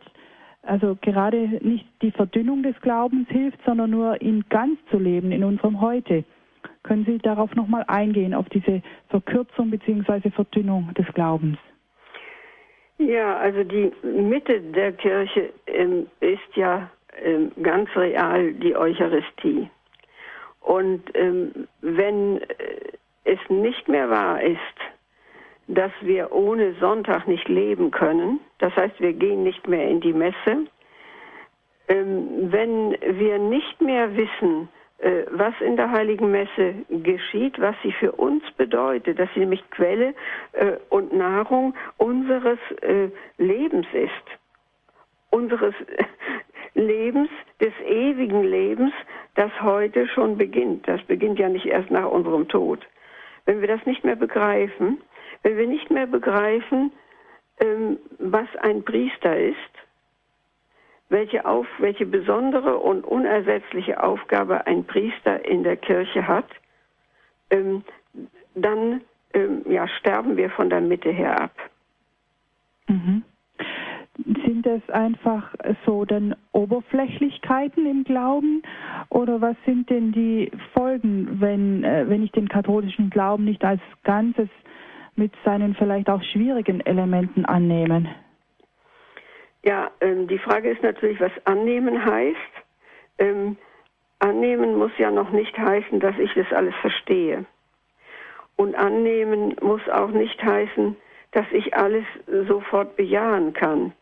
also 0.62 0.96
gerade 1.00 1.58
nicht 1.60 1.88
die 2.02 2.12
Verdünnung 2.12 2.62
des 2.62 2.80
Glaubens 2.80 3.28
hilft, 3.28 3.58
sondern 3.66 3.90
nur 3.90 4.22
ihn 4.22 4.44
ganz 4.48 4.78
zu 4.92 4.98
leben 4.98 5.32
in 5.32 5.42
unserem 5.42 5.80
Heute. 5.80 6.22
Können 6.84 7.04
Sie 7.04 7.18
darauf 7.18 7.52
nochmal 7.56 7.84
eingehen, 7.88 8.32
auf 8.32 8.48
diese 8.50 8.80
Verkürzung 9.08 9.70
bzw. 9.72 10.30
Verdünnung 10.30 10.94
des 10.94 11.06
Glaubens? 11.14 11.58
Ja, 12.98 13.36
also 13.38 13.64
die 13.64 13.92
Mitte 14.02 14.60
der 14.60 14.92
Kirche 14.92 15.52
ähm, 15.66 16.06
ist 16.20 16.54
ja 16.56 16.90
ähm, 17.22 17.52
ganz 17.62 17.88
real 17.96 18.52
die 18.52 18.76
Eucharistie. 18.76 19.68
Und 20.60 21.02
ähm, 21.14 21.68
wenn 21.80 22.40
äh, 22.42 22.46
es 23.24 23.38
nicht 23.48 23.88
mehr 23.88 24.08
wahr 24.10 24.40
ist, 24.42 24.58
dass 25.68 25.92
wir 26.00 26.32
ohne 26.32 26.74
Sonntag 26.74 27.26
nicht 27.26 27.48
leben 27.48 27.90
können. 27.90 28.40
Das 28.58 28.74
heißt, 28.76 29.00
wir 29.00 29.12
gehen 29.12 29.42
nicht 29.42 29.66
mehr 29.68 29.88
in 29.88 30.00
die 30.00 30.12
Messe. 30.12 30.66
Ähm, 31.88 32.52
wenn 32.52 32.96
wir 33.00 33.38
nicht 33.38 33.80
mehr 33.80 34.14
wissen, 34.16 34.68
was 35.30 35.54
in 35.60 35.76
der 35.76 35.90
heiligen 35.90 36.30
Messe 36.30 36.74
geschieht, 36.88 37.60
was 37.60 37.74
sie 37.82 37.92
für 37.92 38.12
uns 38.12 38.42
bedeutet, 38.52 39.18
dass 39.18 39.28
sie 39.34 39.40
nämlich 39.40 39.62
Quelle 39.70 40.14
äh, 40.52 40.76
und 40.90 41.12
Nahrung 41.12 41.74
unseres 41.96 42.58
äh, 42.82 43.08
Lebens 43.36 43.86
ist, 43.92 44.38
unseres 45.30 45.74
Lebens, 46.74 47.28
des 47.60 47.72
ewigen 47.84 48.44
Lebens, 48.44 48.92
das 49.34 49.50
heute 49.60 50.06
schon 50.08 50.38
beginnt. 50.38 50.86
Das 50.86 51.02
beginnt 51.02 51.38
ja 51.38 51.48
nicht 51.48 51.66
erst 51.66 51.90
nach 51.90 52.08
unserem 52.08 52.48
Tod. 52.48 52.86
Wenn 53.44 53.60
wir 53.60 53.68
das 53.68 53.84
nicht 53.86 54.04
mehr 54.04 54.16
begreifen, 54.16 55.00
wenn 55.42 55.56
wir 55.56 55.66
nicht 55.66 55.90
mehr 55.90 56.06
begreifen, 56.06 56.92
ähm, 57.60 57.98
was 58.18 58.48
ein 58.60 58.84
Priester 58.84 59.36
ist, 59.36 59.56
welche, 61.12 61.44
auf, 61.44 61.66
welche 61.78 62.06
besondere 62.06 62.78
und 62.78 63.04
unersetzliche 63.04 64.02
Aufgabe 64.02 64.66
ein 64.66 64.84
Priester 64.84 65.44
in 65.44 65.62
der 65.62 65.76
Kirche 65.76 66.26
hat, 66.26 66.46
ähm, 67.50 67.84
dann 68.54 69.02
ähm, 69.34 69.62
ja, 69.68 69.86
sterben 69.86 70.36
wir 70.36 70.50
von 70.50 70.70
der 70.70 70.80
Mitte 70.80 71.10
her 71.10 71.40
ab. 71.40 71.54
Mhm. 72.88 73.22
Sind 74.44 74.66
es 74.66 74.88
einfach 74.90 75.54
so 75.86 76.04
dann 76.04 76.34
Oberflächlichkeiten 76.52 77.86
im 77.86 78.04
Glauben 78.04 78.62
oder 79.08 79.40
was 79.40 79.56
sind 79.64 79.88
denn 79.88 80.12
die 80.12 80.50
Folgen, 80.74 81.40
wenn, 81.40 81.82
äh, 81.84 82.08
wenn 82.08 82.22
ich 82.22 82.32
den 82.32 82.48
katholischen 82.48 83.08
Glauben 83.10 83.44
nicht 83.44 83.64
als 83.64 83.80
Ganzes 84.04 84.48
mit 85.14 85.32
seinen 85.44 85.74
vielleicht 85.74 86.10
auch 86.10 86.22
schwierigen 86.22 86.80
Elementen 86.80 87.44
annehme? 87.46 88.14
Ja, 89.62 89.90
ähm, 90.00 90.26
die 90.26 90.38
Frage 90.38 90.70
ist 90.70 90.82
natürlich, 90.82 91.20
was 91.20 91.32
annehmen 91.44 92.04
heißt. 92.04 92.36
Ähm, 93.18 93.56
annehmen 94.18 94.76
muss 94.76 94.92
ja 94.98 95.10
noch 95.10 95.30
nicht 95.30 95.56
heißen, 95.56 96.00
dass 96.00 96.18
ich 96.18 96.32
das 96.34 96.52
alles 96.52 96.74
verstehe. 96.76 97.44
Und 98.56 98.74
annehmen 98.74 99.56
muss 99.60 99.88
auch 99.88 100.10
nicht 100.10 100.42
heißen, 100.42 100.96
dass 101.32 101.46
ich 101.52 101.74
alles 101.74 102.04
sofort 102.46 102.96
bejahen 102.96 103.52
kann. 103.52 103.92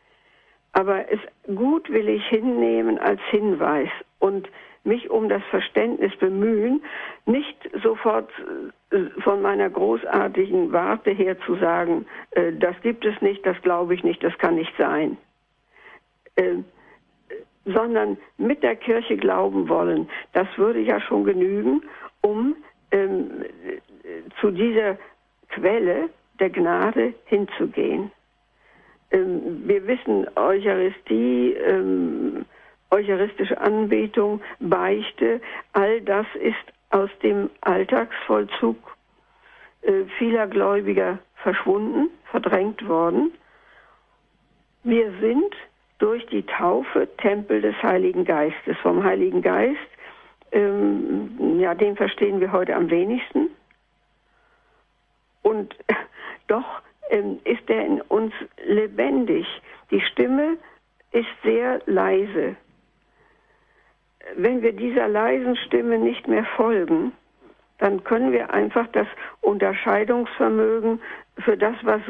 Aber 0.72 1.10
es 1.10 1.20
gut 1.54 1.90
will 1.90 2.08
ich 2.08 2.26
hinnehmen 2.28 2.98
als 2.98 3.20
Hinweis 3.30 3.88
und 4.18 4.48
mich 4.84 5.10
um 5.10 5.28
das 5.28 5.42
Verständnis 5.50 6.14
bemühen, 6.16 6.82
nicht 7.26 7.56
sofort 7.82 8.30
äh, 8.90 9.20
von 9.20 9.42
meiner 9.42 9.68
großartigen 9.68 10.72
Warte 10.72 11.10
her 11.10 11.38
zu 11.40 11.56
sagen, 11.56 12.06
äh, 12.30 12.52
das 12.52 12.80
gibt 12.82 13.04
es 13.04 13.20
nicht, 13.20 13.44
das 13.44 13.60
glaube 13.62 13.94
ich 13.94 14.04
nicht, 14.04 14.22
das 14.24 14.36
kann 14.38 14.54
nicht 14.54 14.72
sein. 14.78 15.18
Äh, 16.40 16.62
sondern 17.66 18.16
mit 18.38 18.62
der 18.62 18.74
Kirche 18.74 19.16
glauben 19.16 19.68
wollen. 19.68 20.08
Das 20.32 20.48
würde 20.56 20.80
ja 20.80 20.98
schon 21.00 21.24
genügen, 21.24 21.82
um 22.22 22.56
ähm, 22.90 23.44
zu 24.40 24.50
dieser 24.50 24.96
Quelle 25.50 26.08
der 26.38 26.50
Gnade 26.50 27.12
hinzugehen. 27.26 28.10
Ähm, 29.10 29.62
wir 29.66 29.86
wissen, 29.86 30.26
Eucharistie, 30.36 31.52
ähm, 31.52 32.46
eucharistische 32.90 33.60
Anbetung, 33.60 34.40
Beichte, 34.58 35.40
all 35.74 36.00
das 36.00 36.26
ist 36.34 36.56
aus 36.90 37.10
dem 37.22 37.50
Alltagsvollzug 37.60 38.76
äh, 39.82 40.04
vieler 40.18 40.46
Gläubiger 40.46 41.18
verschwunden, 41.36 42.08
verdrängt 42.30 42.86
worden. 42.88 43.32
Wir 44.82 45.12
sind 45.20 45.54
durch 46.00 46.26
die 46.26 46.42
Taufe 46.42 47.08
Tempel 47.18 47.60
des 47.60 47.80
Heiligen 47.82 48.24
Geistes. 48.24 48.76
Vom 48.82 49.04
Heiligen 49.04 49.42
Geist, 49.42 49.78
ähm, 50.50 51.60
ja, 51.60 51.74
den 51.74 51.94
verstehen 51.94 52.40
wir 52.40 52.50
heute 52.50 52.74
am 52.74 52.90
wenigsten. 52.90 53.50
Und 55.42 55.76
doch 56.48 56.82
ähm, 57.10 57.38
ist 57.44 57.68
er 57.68 57.84
in 57.86 58.00
uns 58.00 58.32
lebendig. 58.66 59.46
Die 59.90 60.00
Stimme 60.00 60.56
ist 61.12 61.28
sehr 61.44 61.80
leise. 61.86 62.56
Wenn 64.36 64.62
wir 64.62 64.72
dieser 64.72 65.08
leisen 65.08 65.56
Stimme 65.56 65.98
nicht 65.98 66.26
mehr 66.28 66.44
folgen, 66.56 67.12
dann 67.80 68.04
können 68.04 68.30
wir 68.30 68.52
einfach 68.52 68.86
das 68.92 69.06
Unterscheidungsvermögen 69.40 71.00
für 71.38 71.56
das, 71.56 71.74
was 71.82 72.02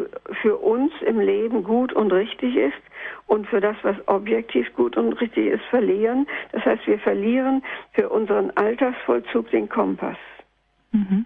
für 0.43 0.57
uns 0.57 0.93
im 1.07 1.21
Leben 1.21 1.63
gut 1.63 1.93
und 1.93 2.13
richtig 2.13 2.57
ist 2.57 2.83
und 3.27 3.47
für 3.47 3.61
das, 3.61 3.77
was 3.83 3.97
objektiv 4.07 4.75
gut 4.75 4.97
und 4.97 5.13
richtig 5.15 5.47
ist, 5.47 5.65
verlieren. 5.71 6.27
Das 6.53 6.65
heißt, 6.65 6.87
wir 6.87 6.99
verlieren 6.99 7.63
für 7.93 8.09
unseren 8.09 8.51
Alltagsvollzug 8.57 9.51
den 9.51 9.69
Kompass. 9.69 10.19
Mhm. 10.93 11.25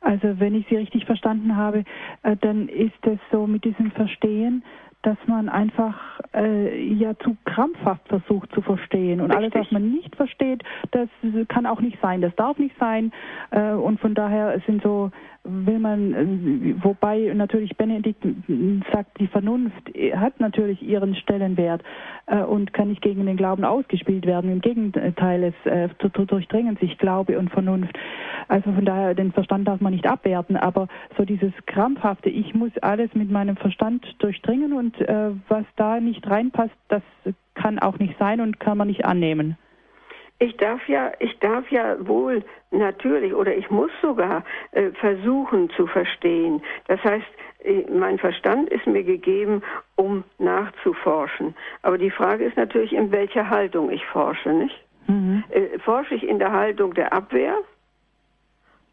Also 0.00 0.40
wenn 0.40 0.54
ich 0.54 0.66
Sie 0.68 0.76
richtig 0.76 1.04
verstanden 1.04 1.56
habe, 1.56 1.84
äh, 2.22 2.36
dann 2.36 2.68
ist 2.68 3.06
es 3.06 3.18
so 3.30 3.46
mit 3.46 3.64
diesem 3.64 3.90
Verstehen, 3.90 4.64
dass 5.02 5.16
man 5.26 5.48
einfach 5.48 6.20
äh, 6.34 6.82
ja 6.92 7.16
zu 7.18 7.36
krampfhaft 7.44 8.06
versucht 8.08 8.52
zu 8.52 8.60
verstehen. 8.60 9.20
Und 9.20 9.30
Richtig. 9.30 9.54
alles, 9.54 9.66
was 9.66 9.72
man 9.72 9.90
nicht 9.90 10.14
versteht, 10.16 10.62
das 10.90 11.08
kann 11.48 11.66
auch 11.66 11.80
nicht 11.80 11.98
sein, 12.02 12.20
das 12.20 12.34
darf 12.36 12.58
nicht 12.58 12.76
sein. 12.78 13.12
Äh, 13.50 13.72
und 13.72 14.00
von 14.00 14.14
daher 14.14 14.60
sind 14.66 14.82
so 14.82 15.10
will 15.44 15.78
man, 15.78 16.12
äh, 16.12 16.84
wobei 16.84 17.32
natürlich 17.34 17.76
Benedikt 17.76 18.24
sagt, 18.92 19.18
die 19.18 19.26
Vernunft 19.26 19.90
hat 20.14 20.38
natürlich 20.38 20.82
ihren 20.82 21.14
Stellenwert 21.14 21.82
äh, 22.26 22.40
und 22.40 22.72
kann 22.72 22.88
nicht 22.88 23.02
gegen 23.02 23.24
den 23.26 23.36
Glauben 23.36 23.64
ausgespielt 23.64 24.26
werden. 24.26 24.50
Im 24.50 24.60
Gegenteil, 24.60 25.44
es 25.44 25.70
äh, 25.70 25.88
durchdringen 26.10 26.76
sich 26.76 26.98
Glaube 26.98 27.38
und 27.38 27.50
Vernunft. 27.50 27.98
Also 28.48 28.72
von 28.72 28.84
daher, 28.84 29.14
den 29.14 29.32
Verstand 29.32 29.66
darf 29.66 29.80
man 29.80 29.92
nicht 29.92 30.06
abwerten, 30.06 30.56
aber 30.56 30.88
so 31.16 31.24
dieses 31.24 31.52
krampfhafte, 31.66 32.28
ich 32.28 32.54
muss 32.54 32.76
alles 32.82 33.14
mit 33.14 33.30
meinem 33.30 33.56
Verstand 33.56 34.04
durchdringen 34.18 34.72
und 34.72 34.98
was 35.48 35.64
da 35.76 36.00
nicht 36.00 36.28
reinpasst, 36.28 36.74
das 36.88 37.02
kann 37.54 37.78
auch 37.78 37.98
nicht 37.98 38.16
sein 38.18 38.40
und 38.40 38.58
kann 38.58 38.76
man 38.76 38.88
nicht 38.88 39.04
annehmen. 39.04 39.56
Ich 40.42 40.56
darf 40.56 40.88
ja, 40.88 41.12
ich 41.18 41.38
darf 41.40 41.70
ja 41.70 41.96
wohl 42.08 42.42
natürlich 42.70 43.34
oder 43.34 43.54
ich 43.54 43.70
muss 43.70 43.90
sogar 44.00 44.42
äh, 44.72 44.90
versuchen 44.92 45.68
zu 45.76 45.86
verstehen. 45.86 46.62
Das 46.86 46.98
heißt, 47.04 47.26
äh, 47.62 47.84
mein 47.90 48.18
Verstand 48.18 48.70
ist 48.70 48.86
mir 48.86 49.04
gegeben, 49.04 49.62
um 49.96 50.24
nachzuforschen. 50.38 51.54
Aber 51.82 51.98
die 51.98 52.10
Frage 52.10 52.44
ist 52.44 52.56
natürlich, 52.56 52.94
in 52.94 53.12
welcher 53.12 53.50
Haltung 53.50 53.90
ich 53.90 54.04
forsche, 54.06 54.48
nicht? 54.54 54.82
Mhm. 55.08 55.44
Äh, 55.50 55.78
forsche 55.80 56.14
ich 56.14 56.26
in 56.26 56.38
der 56.38 56.52
Haltung 56.52 56.94
der 56.94 57.12
Abwehr 57.12 57.58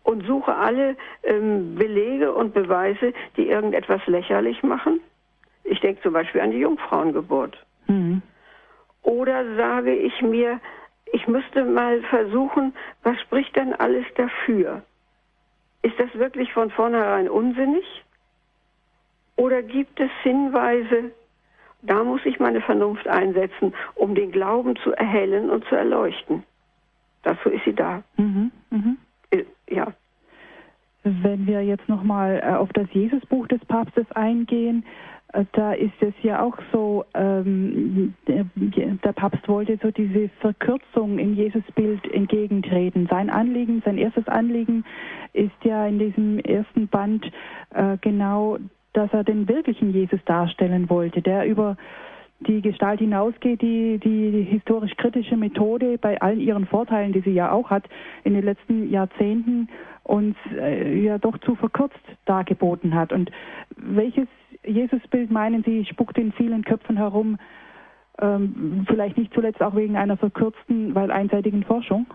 und 0.04 0.26
suche 0.26 0.54
alle 0.54 0.98
ähm, 1.24 1.76
Belege 1.76 2.34
und 2.34 2.54
Beweise, 2.54 3.14
die 3.38 3.48
irgendetwas 3.48 4.06
lächerlich 4.08 4.64
machen? 4.64 5.00
Ich 5.64 5.80
denke 5.80 6.02
zum 6.02 6.12
Beispiel 6.12 6.42
an 6.42 6.52
die 6.52 6.60
Jungfrauengeburt. 6.60 7.58
Mhm. 7.88 8.22
Oder 9.02 9.56
sage 9.56 9.96
ich 9.96 10.22
mir, 10.22 10.60
ich 11.14 11.28
müsste 11.28 11.64
mal 11.64 12.02
versuchen, 12.04 12.74
was 13.04 13.20
spricht 13.22 13.56
denn 13.56 13.74
alles 13.74 14.06
dafür? 14.16 14.84
Ist 15.82 16.00
das 16.00 16.14
wirklich 16.16 16.52
von 16.54 16.70
vornherein 16.70 17.30
unsinnig? 17.30 17.86
Oder 19.36 19.62
gibt 19.62 20.00
es 20.00 20.10
Hinweise, 20.24 21.12
da 21.84 22.04
muss 22.04 22.26
ich 22.26 22.40
meine 22.40 22.62
Vernunft 22.62 23.08
einsetzen, 23.08 23.74
um 23.96 24.16
den 24.16 24.32
Glauben 24.32 24.76
zu 24.78 24.92
erhellen 24.94 25.50
und 25.50 25.64
zu 25.66 25.76
erleuchten? 25.76 26.44
Dazu 27.24 27.50
ist 27.50 27.64
sie 27.66 27.74
da. 27.74 28.04
Mhm, 28.18 28.52
mh. 28.72 28.96
Äh, 29.32 29.46
ja. 29.70 29.94
Wenn 31.04 31.46
wir 31.46 31.64
jetzt 31.64 31.88
nochmal 31.88 32.42
äh, 32.44 32.56
auf 32.56 32.74
das 32.74 32.88
Jesusbuch 32.92 33.48
des 33.48 33.64
Papstes 33.66 34.12
eingehen, 34.14 34.86
da 35.52 35.74
ist 35.74 36.02
es 36.02 36.14
ja 36.24 36.42
auch 36.42 36.58
so, 36.72 37.06
ähm, 37.14 38.14
der, 38.28 38.46
der, 38.56 39.14
Papst 39.14 39.48
wollte 39.48 39.78
so 39.82 39.92
diese 39.92 40.30
Verkürzung 40.40 41.20
im 41.20 41.34
Jesusbild 41.34 42.12
entgegentreten. 42.14 43.08
Sein 43.10 43.30
Anliegen, 43.30 43.82
sein 43.84 43.98
erstes 43.98 44.28
Anliegen 44.28 44.86
ist 45.34 45.52
ja 45.64 45.86
in 45.86 46.00
diesem 46.00 46.40
ersten 46.40 46.88
Band 46.88 47.26
äh, 47.74 47.98
genau, 48.00 48.58
dass 48.94 49.12
er 49.12 49.24
den 49.24 49.48
wirklichen 49.50 49.92
Jesus 49.92 50.20
darstellen 50.26 50.90
wollte, 50.90 51.22
der 51.22 51.46
über 51.46 51.76
die 52.40 52.62
Gestalt 52.62 53.00
hinausgeht, 53.00 53.62
die 53.62 53.98
die 53.98 54.44
historisch-kritische 54.44 55.38
Methode 55.38 55.98
bei 55.98 56.22
allen 56.22 56.40
ihren 56.40 56.68
Vorteilen, 56.68 57.14
die 57.14 57.22
sie 57.22 57.32
ja 57.32 57.52
auch 57.52 57.70
hat, 57.70 57.86
in 58.24 58.34
den 58.34 58.44
letzten 58.44 58.90
Jahrzehnten 58.90 59.70
uns 60.04 60.36
äh, 60.56 61.00
ja 61.00 61.18
doch 61.18 61.38
zu 61.40 61.56
verkürzt 61.56 62.00
dargeboten 62.26 62.96
hat. 62.96 63.12
Und 63.12 63.32
welches 63.76 64.28
Jesusbild, 64.64 65.32
meinen 65.32 65.64
Sie, 65.64 65.86
spuckt 65.86 66.18
in 66.18 66.32
vielen 66.34 66.64
Köpfen 66.64 66.98
herum, 66.98 67.38
ähm, 68.20 68.86
vielleicht 68.88 69.18
nicht 69.18 69.34
zuletzt 69.34 69.62
auch 69.62 69.76
wegen 69.76 69.98
einer 69.98 70.18
verkürzten, 70.18 70.96
weil 70.96 71.12
einseitigen 71.12 71.64
Forschung? 71.64 72.06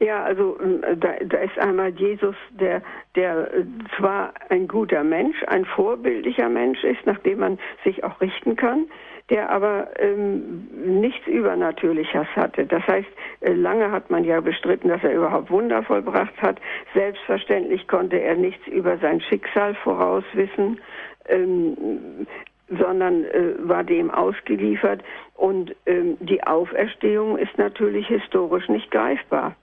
Ja, 0.00 0.24
also 0.24 0.58
ähm, 0.60 0.82
da, 0.98 1.14
da 1.24 1.38
ist 1.38 1.58
einmal 1.58 1.90
Jesus, 1.90 2.34
der, 2.50 2.82
der 3.14 3.54
äh, 3.54 3.64
zwar 3.96 4.34
ein 4.50 4.66
guter 4.66 5.04
Mensch, 5.04 5.36
ein 5.46 5.64
vorbildlicher 5.64 6.48
Mensch 6.48 6.82
ist, 6.82 7.06
nach 7.06 7.18
dem 7.20 7.38
man 7.38 7.58
sich 7.84 8.02
auch 8.02 8.20
richten 8.20 8.56
kann, 8.56 8.86
der 9.30 9.50
aber 9.50 9.88
ähm, 9.98 10.68
nichts 11.00 11.26
Übernatürliches 11.26 12.26
hatte. 12.36 12.66
Das 12.66 12.86
heißt, 12.86 13.08
äh, 13.40 13.52
lange 13.52 13.90
hat 13.90 14.10
man 14.10 14.24
ja 14.24 14.40
bestritten, 14.40 14.88
dass 14.88 15.02
er 15.02 15.14
überhaupt 15.14 15.50
Wunder 15.50 15.82
vollbracht 15.82 16.40
hat. 16.42 16.60
Selbstverständlich 16.92 17.88
konnte 17.88 18.20
er 18.20 18.36
nichts 18.36 18.66
über 18.66 18.98
sein 18.98 19.20
Schicksal 19.20 19.74
vorauswissen. 19.76 20.78
Ähm, 21.26 22.26
sondern 22.68 23.24
äh, 23.24 23.54
war 23.58 23.84
dem 23.84 24.10
ausgeliefert. 24.10 25.02
Und 25.34 25.74
ähm, 25.86 26.16
die 26.20 26.42
Auferstehung 26.44 27.36
ist 27.36 27.56
natürlich 27.58 28.06
historisch 28.06 28.68
nicht 28.68 28.90
greifbar. 28.90 29.54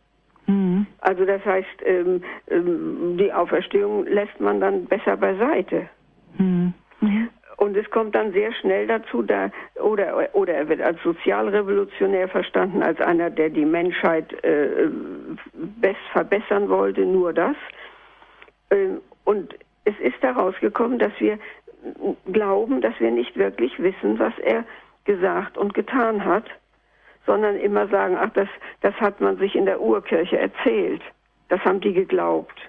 Mhm. 0.48 0.86
Also 1.00 1.26
das 1.26 1.44
heißt, 1.46 1.68
ähm, 1.86 2.24
ähm, 2.50 3.18
die 3.18 3.32
Auferstehung 3.32 4.06
lässt 4.06 4.40
man 4.40 4.60
dann 4.60 4.86
besser 4.86 5.18
beiseite. 5.18 5.90
Mhm. 6.38 6.74
Mhm. 7.00 7.30
Und 7.62 7.78
es 7.78 7.88
kommt 7.92 8.16
dann 8.16 8.34
sehr 8.34 8.52
schnell 8.54 8.88
dazu, 8.88 9.22
da, 9.22 9.52
oder, 9.76 10.30
oder 10.34 10.52
er 10.56 10.68
wird 10.68 10.82
als 10.82 11.00
sozialrevolutionär 11.04 12.28
verstanden, 12.28 12.82
als 12.82 13.00
einer, 13.00 13.30
der 13.30 13.52
die 13.52 13.66
Menschheit 13.66 14.34
äh, 14.44 14.90
best 15.54 16.00
verbessern 16.12 16.70
wollte, 16.70 17.02
nur 17.02 17.34
das. 17.34 17.56
Ähm, 18.72 19.00
und 19.26 19.54
es 19.86 19.94
ist 20.00 20.16
daraus 20.22 20.56
gekommen, 20.60 20.98
dass 20.98 21.12
wir 21.20 21.38
glauben, 22.34 22.82
dass 22.82 23.00
wir 23.00 23.12
nicht 23.12 23.38
wirklich 23.38 23.78
wissen, 23.78 24.18
was 24.18 24.34
er 24.40 24.66
gesagt 25.06 25.56
und 25.56 25.76
getan 25.76 26.26
hat, 26.26 26.46
sondern 27.28 27.58
immer 27.58 27.88
sagen, 27.90 28.18
ach, 28.20 28.32
das, 28.34 28.50
das 28.82 28.96
hat 28.96 29.22
man 29.22 29.38
sich 29.38 29.56
in 29.56 29.68
der 29.68 29.80
Urkirche 29.80 30.40
erzählt. 30.40 31.04
Das 31.50 31.64
haben 31.64 31.80
die 31.80 31.94
geglaubt. 31.94 32.60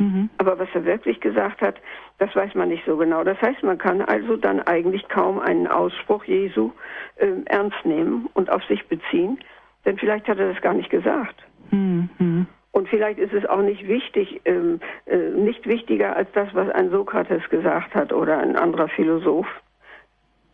Mhm. 0.00 0.30
Aber 0.38 0.58
was 0.58 0.68
er 0.72 0.86
wirklich 0.86 1.20
gesagt 1.20 1.60
hat, 1.60 1.76
das 2.18 2.34
weiß 2.34 2.54
man 2.54 2.70
nicht 2.70 2.84
so 2.86 2.96
genau. 2.96 3.22
Das 3.22 3.40
heißt, 3.42 3.62
man 3.62 3.76
kann 3.76 4.00
also 4.00 4.36
dann 4.36 4.60
eigentlich 4.62 5.06
kaum 5.08 5.38
einen 5.38 5.66
Ausspruch 5.66 6.24
Jesu 6.24 6.72
äh, 7.16 7.26
ernst 7.44 7.84
nehmen 7.84 8.28
und 8.32 8.50
auf 8.50 8.64
sich 8.64 8.88
beziehen, 8.88 9.38
denn 9.84 9.98
vielleicht 9.98 10.26
hat 10.26 10.38
er 10.38 10.52
das 10.52 10.62
gar 10.62 10.72
nicht 10.72 10.88
gesagt. 10.88 11.36
Mhm. 11.70 12.46
Und 12.72 12.88
vielleicht 12.88 13.18
ist 13.18 13.34
es 13.34 13.44
auch 13.44 13.60
nicht 13.60 13.86
wichtig, 13.86 14.40
ähm, 14.46 14.80
äh, 15.04 15.16
nicht 15.16 15.66
wichtiger 15.66 16.16
als 16.16 16.32
das, 16.32 16.48
was 16.54 16.70
ein 16.70 16.90
Sokrates 16.90 17.46
gesagt 17.50 17.94
hat 17.94 18.12
oder 18.12 18.38
ein 18.38 18.56
anderer 18.56 18.88
Philosoph, 18.88 19.48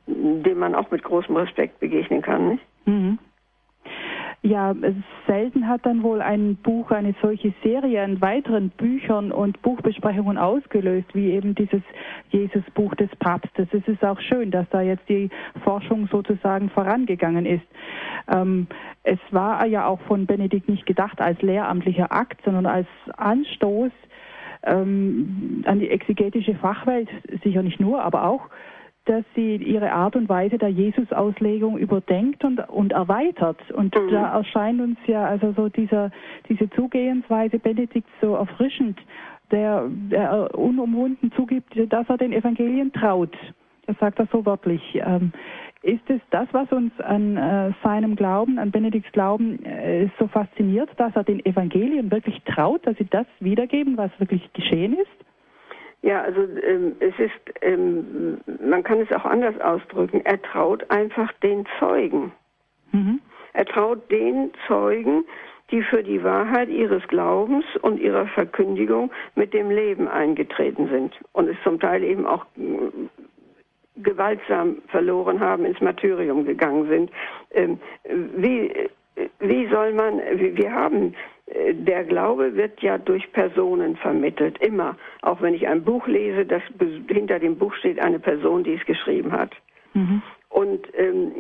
dem 0.09 0.59
man 0.59 0.74
auch 0.74 0.90
mit 0.90 1.05
großem 1.05 1.36
Respekt 1.36 1.78
begegnen 1.78 2.22
kann. 2.22 2.49
Nicht? 2.49 2.64
Mhm 2.86 3.18
ja, 4.47 4.74
selten 5.26 5.66
hat 5.66 5.84
dann 5.84 6.03
wohl 6.03 6.22
ein 6.22 6.57
Buch 6.57 6.90
eine 6.92 7.14
solche 7.20 7.53
Serie 7.64 8.03
an 8.03 8.20
weiteren 8.20 8.70
Büchern 8.70 9.32
und 9.32 9.61
Buchbesprechungen 9.62 10.38
ausgelöst, 10.38 11.09
wie 11.14 11.32
eben 11.32 11.55
dieses 11.55 11.82
Jesus-Buch 12.30 12.94
des 12.94 13.11
Papstes. 13.16 13.66
Es 13.72 13.86
ist 13.88 14.05
auch 14.05 14.20
schön, 14.20 14.53
dass 14.53 14.68
da 14.70 14.82
jetzt 14.82 15.09
die 15.09 15.30
Forschung 15.64 16.07
sozusagen 16.12 16.70
vorangegangen 16.70 17.44
ist. 17.44 17.66
Ähm, 18.28 18.68
es 19.03 19.18
war 19.30 19.66
ja 19.66 19.86
auch 19.86 20.01
von 20.03 20.26
Benedikt 20.26 20.68
nicht 20.68 20.86
gedacht 20.86 21.20
als 21.20 21.42
lehramtlicher 21.42 22.12
Akt, 22.12 22.40
sondern 22.44 22.66
als 22.66 22.88
Anstoß 23.16 23.90
ähm, 24.62 25.64
an 25.66 25.80
die 25.80 25.90
exegetische 25.90 26.55
Fachwelt, 26.55 27.09
sicher 27.42 27.62
nicht 27.62 27.80
nur, 27.80 28.03
aber 28.03 28.24
auch 28.24 28.49
dass 29.07 29.24
sie 29.34 29.57
ihre 29.57 29.92
Art 29.92 30.16
und 30.16 30.28
Weise 30.28 30.59
der 30.59 30.68
Jesus-Auslegung 30.68 31.78
überdenkt 31.78 32.44
und, 32.44 32.59
und 32.68 32.92
erweitert. 32.92 33.59
Und 33.70 33.94
mhm. 33.94 34.11
da 34.11 34.36
erscheint 34.36 34.80
uns 34.80 34.98
ja 35.07 35.24
also 35.24 35.52
so 35.52 35.68
dieser, 35.68 36.11
diese 36.48 36.68
Zugehensweise 36.70 37.59
Benedikt 37.59 38.09
so 38.20 38.34
erfrischend, 38.34 38.98
der, 39.50 39.88
der 39.88 40.59
unumwunden 40.59 41.32
zugibt, 41.32 41.74
dass 41.92 42.09
er 42.09 42.18
den 42.18 42.32
Evangelien 42.32 42.92
traut. 42.92 43.36
Das 43.86 43.96
sagt 43.98 44.18
er 44.18 44.26
so 44.32 44.44
wörtlich. 44.44 44.82
Ähm, 44.94 45.32
ist 45.82 46.11
es 46.11 46.20
das, 46.30 46.48
was 46.50 46.70
uns 46.72 46.92
an 47.00 47.36
äh, 47.36 47.72
seinem 47.84 48.16
Glauben, 48.16 48.59
an 48.59 48.72
Benedikts 48.72 49.12
Glauben 49.12 49.64
äh, 49.64 50.09
so 50.18 50.26
fasziniert, 50.26 50.90
dass 50.96 51.14
er 51.14 51.22
den 51.22 51.44
Evangelien 51.46 52.11
wirklich 52.11 52.42
traut, 52.42 52.84
dass 52.86 52.96
sie 52.96 53.07
das 53.09 53.26
wiedergeben, 53.38 53.96
was 53.96 54.11
wirklich 54.18 54.52
geschehen 54.52 54.94
ist? 54.94 55.26
Ja, 56.07 56.22
also 56.22 56.42
ähm, 56.62 56.94
es 57.00 57.18
ist, 57.18 57.32
ähm, 57.62 58.38
man 58.64 58.84
kann 58.84 59.00
es 59.00 59.11
auch 59.11 59.24
anders 59.24 59.61
ausdrücken. 59.61 60.20
Er 60.24 60.40
traut 60.40 60.88
einfach 60.88 61.32
den 61.42 61.66
Zeugen. 61.80 62.30
Mhm. 62.92 63.20
Er 63.54 63.66
traut 63.66 64.09
den 64.09 64.52
Zeugen, 64.68 65.24
die 65.72 65.82
für 65.82 66.04
die 66.04 66.22
Wahrheit 66.22 66.68
ihres 66.68 67.02
Glaubens 67.09 67.64
und 67.82 67.98
ihrer 67.98 68.28
Verkündigung 68.28 69.11
mit 69.34 69.52
dem 69.52 69.68
Leben 69.68 70.07
eingetreten 70.07 70.88
sind 70.88 71.12
und 71.32 71.48
es 71.48 71.57
zum 71.64 71.80
Teil 71.80 72.04
eben 72.04 72.24
auch 72.24 72.46
äh, 72.57 74.00
gewaltsam 74.00 74.76
verloren 74.86 75.40
haben, 75.40 75.64
ins 75.64 75.80
Martyrium 75.80 76.44
gegangen 76.44 76.86
sind. 76.88 77.11
Ähm, 77.50 77.80
wie, 78.36 78.72
wie 79.40 79.66
soll 79.70 79.92
man, 79.92 80.20
wir 80.38 80.72
haben 80.72 81.16
der 81.49 82.05
Glaube 82.05 82.57
wird 82.57 82.80
ja 82.82 82.99
durch 82.99 83.32
Personen 83.32 83.97
vermittelt, 83.97 84.59
immer. 84.59 84.97
Auch 85.22 85.40
wenn 85.42 85.55
ich 85.55 85.68
ein 85.68 85.84
Buch 85.84 86.07
lese, 86.07 86.44
das 86.44 86.62
hinter 87.09 87.38
dem 87.38 87.57
Buch 87.57 87.74
steht 87.74 88.03
eine 88.03 88.18
Person, 88.18 88.64
die 88.64 88.74
es 88.74 88.84
geschrieben 88.84 89.32
hat. 89.32 89.53
Mhm. 89.94 90.22
Und 90.49 90.86
ähm, 90.94 91.32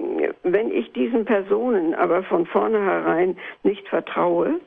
wenn 0.42 0.70
ich 0.70 0.92
diesen 0.92 1.24
Personen 1.24 1.94
aber 1.94 2.22
von 2.22 2.46
vornherein 2.46 3.36
nicht 3.62 3.88
vertraue, 3.88 4.60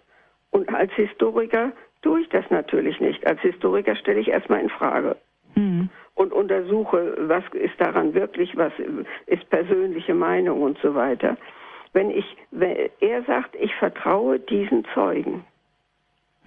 und 0.51 0.73
als 0.73 0.91
Historiker 0.93 1.71
tue 2.01 2.21
ich 2.21 2.29
das 2.29 2.49
natürlich 2.49 2.99
nicht. 2.99 3.25
Als 3.27 3.39
Historiker 3.41 3.95
stelle 3.95 4.19
ich 4.19 4.29
erstmal 4.29 4.61
in 4.61 4.69
Frage 4.69 5.15
mhm. 5.55 5.89
und 6.15 6.33
untersuche, 6.33 7.15
was 7.19 7.43
ist 7.53 7.79
daran 7.79 8.13
wirklich, 8.13 8.57
was 8.57 8.73
ist 9.27 9.49
persönliche 9.49 10.15
Meinung 10.15 10.63
und 10.63 10.77
so 10.79 10.95
weiter 10.95 11.37
wenn 11.93 12.09
ich, 12.11 12.25
wenn 12.51 12.89
er 12.99 13.23
sagt, 13.23 13.55
ich 13.55 13.73
vertraue 13.75 14.39
diesen 14.39 14.85
Zeugen. 14.93 15.45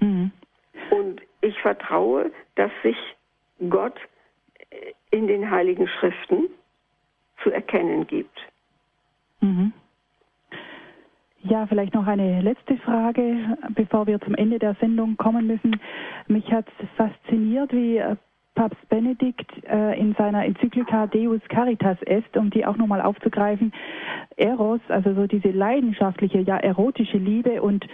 Mhm. 0.00 0.30
Und 0.90 1.20
ich 1.40 1.58
vertraue, 1.60 2.30
dass 2.54 2.70
sich 2.82 2.96
Gott 3.68 3.98
in 5.10 5.26
den 5.26 5.50
Heiligen 5.50 5.86
Schriften 5.86 6.48
zu 7.42 7.50
erkennen 7.50 8.06
gibt. 8.06 8.40
Mhm. 9.40 9.72
Ja, 11.44 11.66
vielleicht 11.66 11.94
noch 11.94 12.06
eine 12.06 12.40
letzte 12.40 12.76
Frage, 12.78 13.58
bevor 13.70 14.06
wir 14.06 14.20
zum 14.20 14.36
Ende 14.36 14.60
der 14.60 14.74
Sendung 14.74 15.16
kommen 15.16 15.46
müssen. 15.48 15.80
Mich 16.28 16.50
hat 16.52 16.66
fasziniert, 16.96 17.72
wie 17.72 18.00
Papst 18.54 18.88
Benedikt 18.88 19.50
äh, 19.64 19.98
in 19.98 20.14
seiner 20.14 20.44
Enzyklika 20.44 21.06
Deus 21.06 21.40
Caritas 21.48 21.96
est, 22.02 22.36
um 22.36 22.50
die 22.50 22.66
auch 22.66 22.76
nochmal 22.76 23.00
aufzugreifen, 23.00 23.72
Eros, 24.36 24.80
also 24.88 25.14
so 25.14 25.26
diese 25.26 25.50
leidenschaftliche, 25.50 26.40
ja 26.40 26.56
erotische 26.58 27.16
Liebe 27.16 27.62
und 27.62 27.86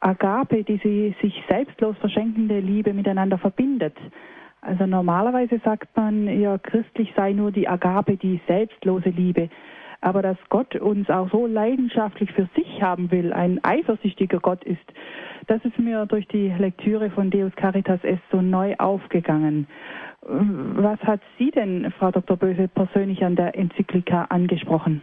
Agape, 0.00 0.64
diese 0.64 1.14
sich 1.20 1.42
selbstlos 1.48 1.96
verschenkende 1.98 2.60
Liebe 2.60 2.92
miteinander 2.92 3.38
verbindet. 3.38 3.96
Also 4.60 4.86
normalerweise 4.86 5.60
sagt 5.64 5.96
man, 5.96 6.28
ja, 6.40 6.56
christlich 6.58 7.12
sei 7.16 7.32
nur 7.32 7.50
die 7.50 7.66
Agape, 7.66 8.16
die 8.16 8.40
selbstlose 8.46 9.08
Liebe. 9.08 9.48
Aber 10.02 10.20
dass 10.20 10.36
Gott 10.50 10.76
uns 10.76 11.08
auch 11.08 11.30
so 11.30 11.46
leidenschaftlich 11.46 12.30
für 12.32 12.48
sich 12.54 12.82
haben 12.82 13.10
will, 13.10 13.32
ein 13.32 13.60
eifersüchtiger 13.62 14.40
Gott 14.40 14.62
ist, 14.64 14.92
das 15.46 15.64
ist 15.64 15.78
mir 15.78 16.06
durch 16.06 16.26
die 16.28 16.48
Lektüre 16.48 17.10
von 17.10 17.30
Deus 17.30 17.54
Caritas 17.56 18.02
est 18.04 18.22
so 18.30 18.42
neu 18.42 18.74
aufgegangen. 18.78 19.66
Was 20.20 21.00
hat 21.00 21.20
Sie 21.38 21.50
denn, 21.50 21.92
Frau 21.98 22.10
Dr. 22.10 22.36
Böse, 22.36 22.68
persönlich 22.68 23.24
an 23.24 23.36
der 23.36 23.56
Enzyklika 23.56 24.26
angesprochen? 24.28 25.02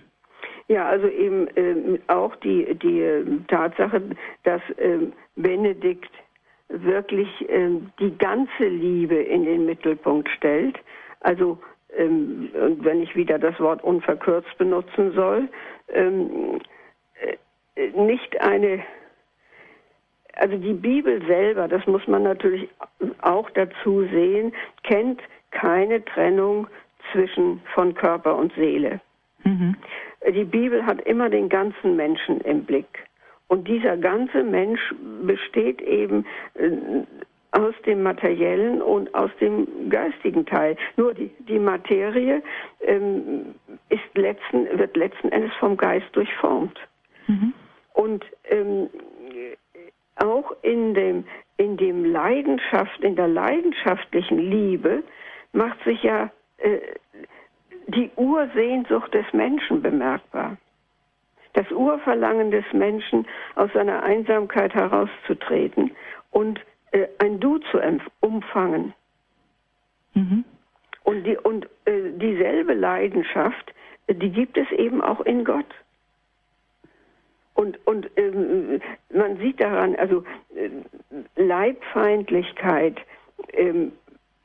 Ja, 0.67 0.87
also 0.87 1.07
eben 1.07 1.47
äh, 1.55 1.99
auch 2.07 2.35
die, 2.37 2.75
die 2.75 3.01
äh, 3.01 3.25
Tatsache, 3.47 4.01
dass 4.43 4.61
äh, 4.77 4.99
Benedikt 5.35 6.11
wirklich 6.69 7.27
ähm, 7.49 7.89
die 7.99 8.15
ganze 8.17 8.67
Liebe 8.67 9.15
in 9.15 9.45
den 9.45 9.65
Mittelpunkt 9.65 10.29
stellt. 10.29 10.77
Also 11.21 11.57
ähm, 11.97 12.49
und 12.53 12.83
wenn 12.83 13.01
ich 13.01 13.15
wieder 13.15 13.39
das 13.39 13.59
Wort 13.59 13.83
unverkürzt 13.83 14.57
benutzen 14.57 15.13
soll, 15.13 15.49
ähm, 15.89 16.59
äh, 17.75 17.89
nicht 17.91 18.39
eine 18.41 18.83
also 20.39 20.57
die 20.57 20.73
Bibel 20.73 21.21
selber, 21.25 21.67
das 21.67 21.85
muss 21.85 22.07
man 22.07 22.23
natürlich 22.23 22.69
auch 23.21 23.49
dazu 23.51 24.03
sehen, 24.11 24.53
kennt 24.83 25.21
keine 25.51 26.03
Trennung 26.05 26.67
zwischen 27.11 27.61
von 27.73 27.93
Körper 27.93 28.37
und 28.37 28.53
Seele. 28.53 29.01
Mhm. 29.43 29.75
Die 30.33 30.45
Bibel 30.45 30.85
hat 30.85 31.01
immer 31.01 31.29
den 31.29 31.49
ganzen 31.49 31.95
Menschen 31.95 32.41
im 32.41 32.63
Blick. 32.63 33.07
Und 33.47 33.67
dieser 33.67 33.97
ganze 33.97 34.43
Mensch 34.43 34.93
besteht 35.23 35.81
eben 35.81 36.25
äh, 36.53 36.69
aus 37.51 37.73
dem 37.85 38.03
materiellen 38.03 38.81
und 38.81 39.13
aus 39.15 39.31
dem 39.41 39.89
geistigen 39.89 40.45
Teil. 40.45 40.77
Nur 40.97 41.13
die, 41.13 41.31
die 41.47 41.59
Materie 41.59 42.43
ähm, 42.81 43.55
ist 43.89 44.01
letzten, 44.15 44.77
wird 44.77 44.95
letzten 44.95 45.29
Endes 45.31 45.51
vom 45.59 45.75
Geist 45.75 46.07
durchformt. 46.13 46.79
Mhm. 47.27 47.53
Und 47.93 48.25
ähm, 48.49 48.89
auch 50.17 50.53
in 50.61 50.93
dem, 50.93 51.25
in 51.57 51.77
dem 51.77 52.05
Leidenschaft, 52.05 53.01
in 53.01 53.15
der 53.15 53.27
leidenschaftlichen 53.27 54.37
Liebe 54.37 55.03
macht 55.51 55.83
sich 55.83 56.03
ja 56.03 56.29
äh, 56.57 56.79
die 57.87 58.11
Ursehnsucht 58.15 59.13
des 59.13 59.25
Menschen 59.33 59.81
bemerkbar. 59.81 60.57
Das 61.53 61.69
Urverlangen 61.71 62.51
des 62.51 62.65
Menschen, 62.73 63.27
aus 63.55 63.71
seiner 63.73 64.03
Einsamkeit 64.03 64.73
herauszutreten 64.75 65.91
und 66.31 66.59
äh, 66.91 67.07
ein 67.19 67.39
Du 67.39 67.57
zu 67.59 67.79
umfangen. 68.19 68.93
Mhm. 70.13 70.43
Und, 71.03 71.23
die, 71.23 71.37
und 71.37 71.65
äh, 71.85 72.11
dieselbe 72.17 72.73
Leidenschaft, 72.73 73.73
die 74.07 74.29
gibt 74.29 74.57
es 74.57 74.69
eben 74.71 75.01
auch 75.01 75.21
in 75.21 75.43
Gott. 75.43 75.65
Und, 77.53 77.77
und 77.85 78.09
ähm, 78.15 78.79
man 79.13 79.37
sieht 79.37 79.59
daran, 79.59 79.95
also 79.95 80.23
äh, 80.55 80.69
Leibfeindlichkeit 81.35 82.97
ähm, 83.53 83.91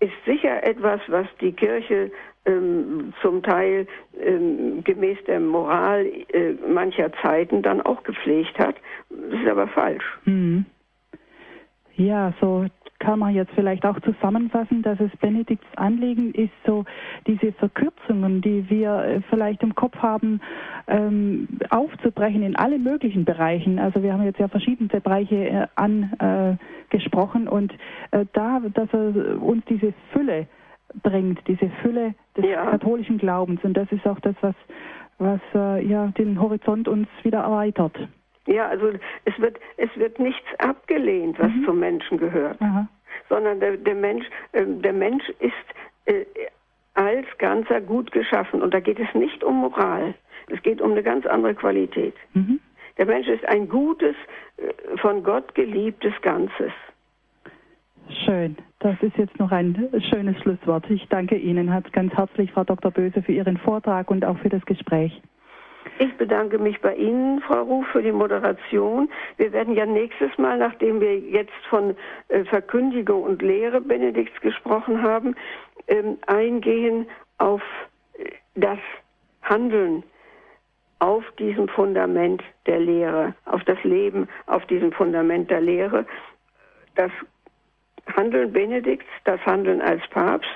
ist 0.01 0.13
sicher 0.27 0.65
etwas, 0.65 1.01
was 1.09 1.27
die 1.41 1.53
Kirche 1.53 2.11
ähm, 2.45 3.15
zum 3.23 3.43
Teil 3.43 3.87
ähm, 4.21 4.83
gemäß 4.85 5.19
der 5.27 5.41
Moral 5.41 6.07
äh, 6.33 6.53
mancher 6.69 7.13
Zeiten 7.23 7.63
dann 7.63 7.81
auch 7.81 8.03
gepflegt 8.03 8.59
hat. 8.59 8.77
Das 9.11 9.41
ist 9.41 9.49
aber 9.49 9.69
falsch. 9.69 10.19
Mhm. 10.25 10.67
Ja, 11.97 12.33
so 12.41 12.67
kann 13.05 13.19
man 13.19 13.35
jetzt 13.35 13.53
vielleicht 13.55 13.85
auch 13.85 14.01
zusammenfassen, 14.01 14.83
dass 14.83 14.99
es 14.99 15.11
Benedikts 15.19 15.67
Anliegen 15.77 16.33
ist, 16.33 16.53
so 16.65 16.85
diese 17.27 17.53
Verkürzungen, 17.53 18.41
die 18.41 18.69
wir 18.71 19.05
äh, 19.05 19.21
vielleicht 19.29 19.63
im 19.63 19.75
Kopf 19.75 19.97
haben, 19.99 20.41
ähm, 20.87 21.49
aufzubrechen 21.71 22.43
in 22.43 22.57
alle 22.57 22.79
möglichen 22.79 23.25
Bereichen. 23.25 23.79
Also 23.79 24.03
wir 24.03 24.13
haben 24.13 24.25
jetzt 24.25 24.39
ja 24.39 24.49
verschiedene 24.49 24.89
Bereiche 24.89 25.37
äh, 25.37 25.67
angesprochen 25.75 27.47
und 27.47 27.73
äh, 28.11 28.25
da, 28.33 28.61
dass 28.61 28.89
er 28.93 29.43
uns 29.43 29.65
diese 29.67 29.93
Fülle 30.13 30.47
bringt, 31.03 31.41
diese 31.47 31.69
Fülle 31.83 32.15
des 32.37 32.47
ja. 32.47 32.71
katholischen 32.71 33.19
Glaubens. 33.19 33.63
Und 33.65 33.77
das 33.77 33.91
ist 33.93 34.07
auch 34.07 34.21
das, 34.21 34.37
was, 34.41 34.55
was 35.19 35.41
ja, 35.53 36.09
den 36.19 36.41
Horizont 36.41 36.89
uns 36.89 37.09
wieder 37.23 37.41
erweitert. 37.41 37.97
Ja, 38.47 38.69
also 38.69 38.93
es 39.25 39.39
wird, 39.39 39.59
es 39.77 39.91
wird 39.97 40.19
nichts 40.19 40.47
abgelehnt, 40.59 41.39
was 41.39 41.51
mhm. 41.51 41.65
zum 41.65 41.81
Menschen 41.81 42.19
gehört, 42.19 42.61
Aha. 42.61 42.89
sondern 43.29 43.61
der, 43.61 43.77
der, 43.77 43.95
Mensch, 43.95 44.27
äh, 44.53 44.65
der 44.67 44.93
Mensch 44.93 45.29
ist 45.39 45.53
äh, 46.05 46.25
als 46.95 47.27
Ganzer 47.39 47.81
gut 47.81 48.13
geschaffen. 48.13 48.63
Und 48.63 48.75
da 48.75 48.81
geht 48.81 48.99
es 48.99 49.13
nicht 49.15 49.43
um 49.43 49.57
Moral, 49.57 50.15
es 50.49 50.63
geht 50.63 50.81
um 50.81 50.93
eine 50.93 51.03
ganz 51.03 51.25
andere 51.27 51.55
Qualität. 51.55 52.15
Mhm. 52.35 52.61
Der 52.99 53.07
Mensch 53.07 53.29
ist 53.29 53.45
ein 53.47 53.69
gutes, 53.69 54.15
äh, 54.59 54.97
von 54.99 55.23
Gott 55.25 55.55
geliebtes 55.55 56.13
Ganzes. 56.23 56.73
Schön. 58.25 58.57
Das 58.81 59.03
ist 59.03 59.17
jetzt 59.17 59.39
noch 59.39 59.51
ein 59.51 59.89
schönes 60.11 60.39
Schlusswort. 60.43 60.89
Ich 60.91 61.09
danke 61.09 61.37
Ihnen 61.37 61.73
ganz 61.93 62.13
herzlich, 62.13 62.53
Frau 62.53 62.65
Dr. 62.65 62.91
Böse, 62.91 63.23
für 63.23 63.33
Ihren 63.33 63.57
Vortrag 63.57 64.11
und 64.11 64.27
auch 64.27 64.37
für 64.39 64.51
das 64.51 64.65
Gespräch. 64.67 65.23
Ich 65.99 66.17
bedanke 66.17 66.59
mich 66.59 66.81
bei 66.81 66.95
Ihnen, 66.95 67.41
Frau 67.41 67.63
Ruf, 67.63 67.87
für 67.89 68.03
die 68.03 68.13
Moderation. 68.13 69.11
Wir 69.37 69.53
werden 69.53 69.75
ja 69.75 69.87
nächstes 69.87 70.37
Mal, 70.39 70.59
nachdem 70.59 71.01
wir 71.01 71.19
jetzt 71.19 71.53
von 71.69 71.97
äh, 72.29 72.45
Verkündigung 72.45 73.23
und 73.23 73.43
Lehre 73.43 73.81
Benedikts 73.81 74.41
gesprochen 74.41 75.03
haben, 75.03 75.37
ähm, 75.89 76.19
eingehen 76.27 77.07
auf 77.39 77.63
äh, 78.19 78.31
das 78.55 78.79
Handeln 79.43 80.03
auf 80.99 81.25
diesem 81.39 81.69
Fundament 81.69 82.43
der 82.67 82.81
Lehre, 82.81 83.35
auf 83.45 83.63
das 83.65 83.83
Leben 83.85 84.29
auf 84.47 84.65
diesem 84.67 84.91
Fundament 84.93 85.51
der 85.51 85.61
Lehre. 85.61 86.07
Das 86.95 87.11
Handeln 88.17 88.53
Benedikts, 88.53 89.07
das 89.25 89.41
Handeln 89.45 89.83
als 89.83 90.03
Papst. 90.09 90.49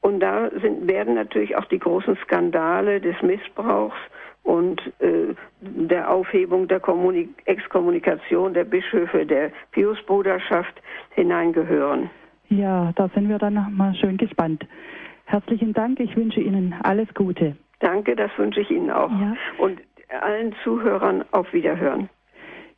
Und 0.00 0.20
da 0.20 0.50
sind, 0.60 0.88
werden 0.88 1.14
natürlich 1.14 1.56
auch 1.56 1.66
die 1.66 1.78
großen 1.78 2.16
Skandale 2.24 3.00
des 3.00 3.20
Missbrauchs 3.22 3.96
und 4.42 4.80
äh, 4.98 5.34
der 5.60 6.10
Aufhebung 6.10 6.68
der 6.68 6.80
Kommunik 6.80 7.30
Exkommunikation 7.44 8.54
der 8.54 8.64
Bischöfe 8.64 9.24
der 9.24 9.52
Piusbruderschaft 9.70 10.80
hineingehören. 11.14 12.10
Ja, 12.48 12.92
da 12.96 13.08
sind 13.14 13.28
wir 13.28 13.38
dann 13.38 13.74
mal 13.74 13.94
schön 13.94 14.16
gespannt. 14.16 14.66
Herzlichen 15.24 15.72
Dank, 15.72 16.00
ich 16.00 16.16
wünsche 16.16 16.40
Ihnen 16.40 16.74
alles 16.82 17.08
Gute. 17.14 17.56
Danke, 17.80 18.14
das 18.14 18.30
wünsche 18.36 18.60
ich 18.60 18.70
Ihnen 18.70 18.90
auch. 18.90 19.10
Ja. 19.10 19.34
Und 19.58 19.80
allen 20.20 20.54
Zuhörern 20.62 21.24
auf 21.30 21.52
Wiederhören. 21.52 22.08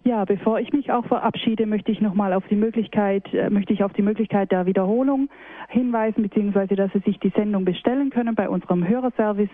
Ja, 0.04 0.26
bevor 0.26 0.60
ich 0.60 0.70
mich 0.72 0.92
auch 0.92 1.06
verabschiede, 1.06 1.64
möchte 1.64 1.90
ich 1.90 2.02
nochmal 2.02 2.34
auf 2.34 2.46
die 2.48 2.56
Möglichkeit, 2.56 3.32
äh, 3.32 3.48
möchte 3.48 3.72
ich 3.72 3.82
auf 3.82 3.92
die 3.94 4.02
Möglichkeit 4.02 4.52
der 4.52 4.66
Wiederholung 4.66 5.30
hinweisen, 5.68 6.22
beziehungsweise, 6.22 6.76
dass 6.76 6.92
Sie 6.92 6.98
sich 7.00 7.18
die 7.20 7.30
Sendung 7.30 7.64
bestellen 7.64 8.10
können 8.10 8.34
bei 8.34 8.48
unserem 8.48 8.86
Hörerservice 8.86 9.48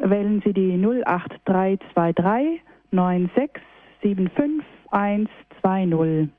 wählen 0.00 0.42
Sie 0.44 0.52
die 0.52 0.76
08323 1.04 2.60
9675 2.90 4.64
120. 4.90 6.30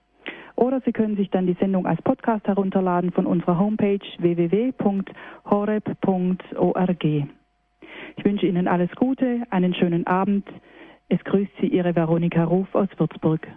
Oder 0.56 0.82
Sie 0.82 0.92
können 0.92 1.16
sich 1.16 1.30
dann 1.30 1.48
die 1.48 1.56
Sendung 1.60 1.88
als 1.88 2.02
Podcast 2.02 2.46
herunterladen 2.48 3.12
von 3.12 3.26
unserer 3.26 3.58
Homepage 3.58 4.00
www.horeb.org. 4.20 5.04
Ich 8.18 8.26
wünsche 8.26 8.46
Ihnen 8.46 8.68
alles 8.68 8.92
Gute, 8.96 9.44
einen 9.50 9.74
schönen 9.74 10.06
Abend. 10.06 10.48
Es 11.10 11.24
grüßt 11.24 11.52
Sie 11.62 11.68
Ihre 11.68 11.96
Veronika 11.96 12.44
Ruf 12.44 12.68
aus 12.76 12.90
Würzburg. 12.98 13.48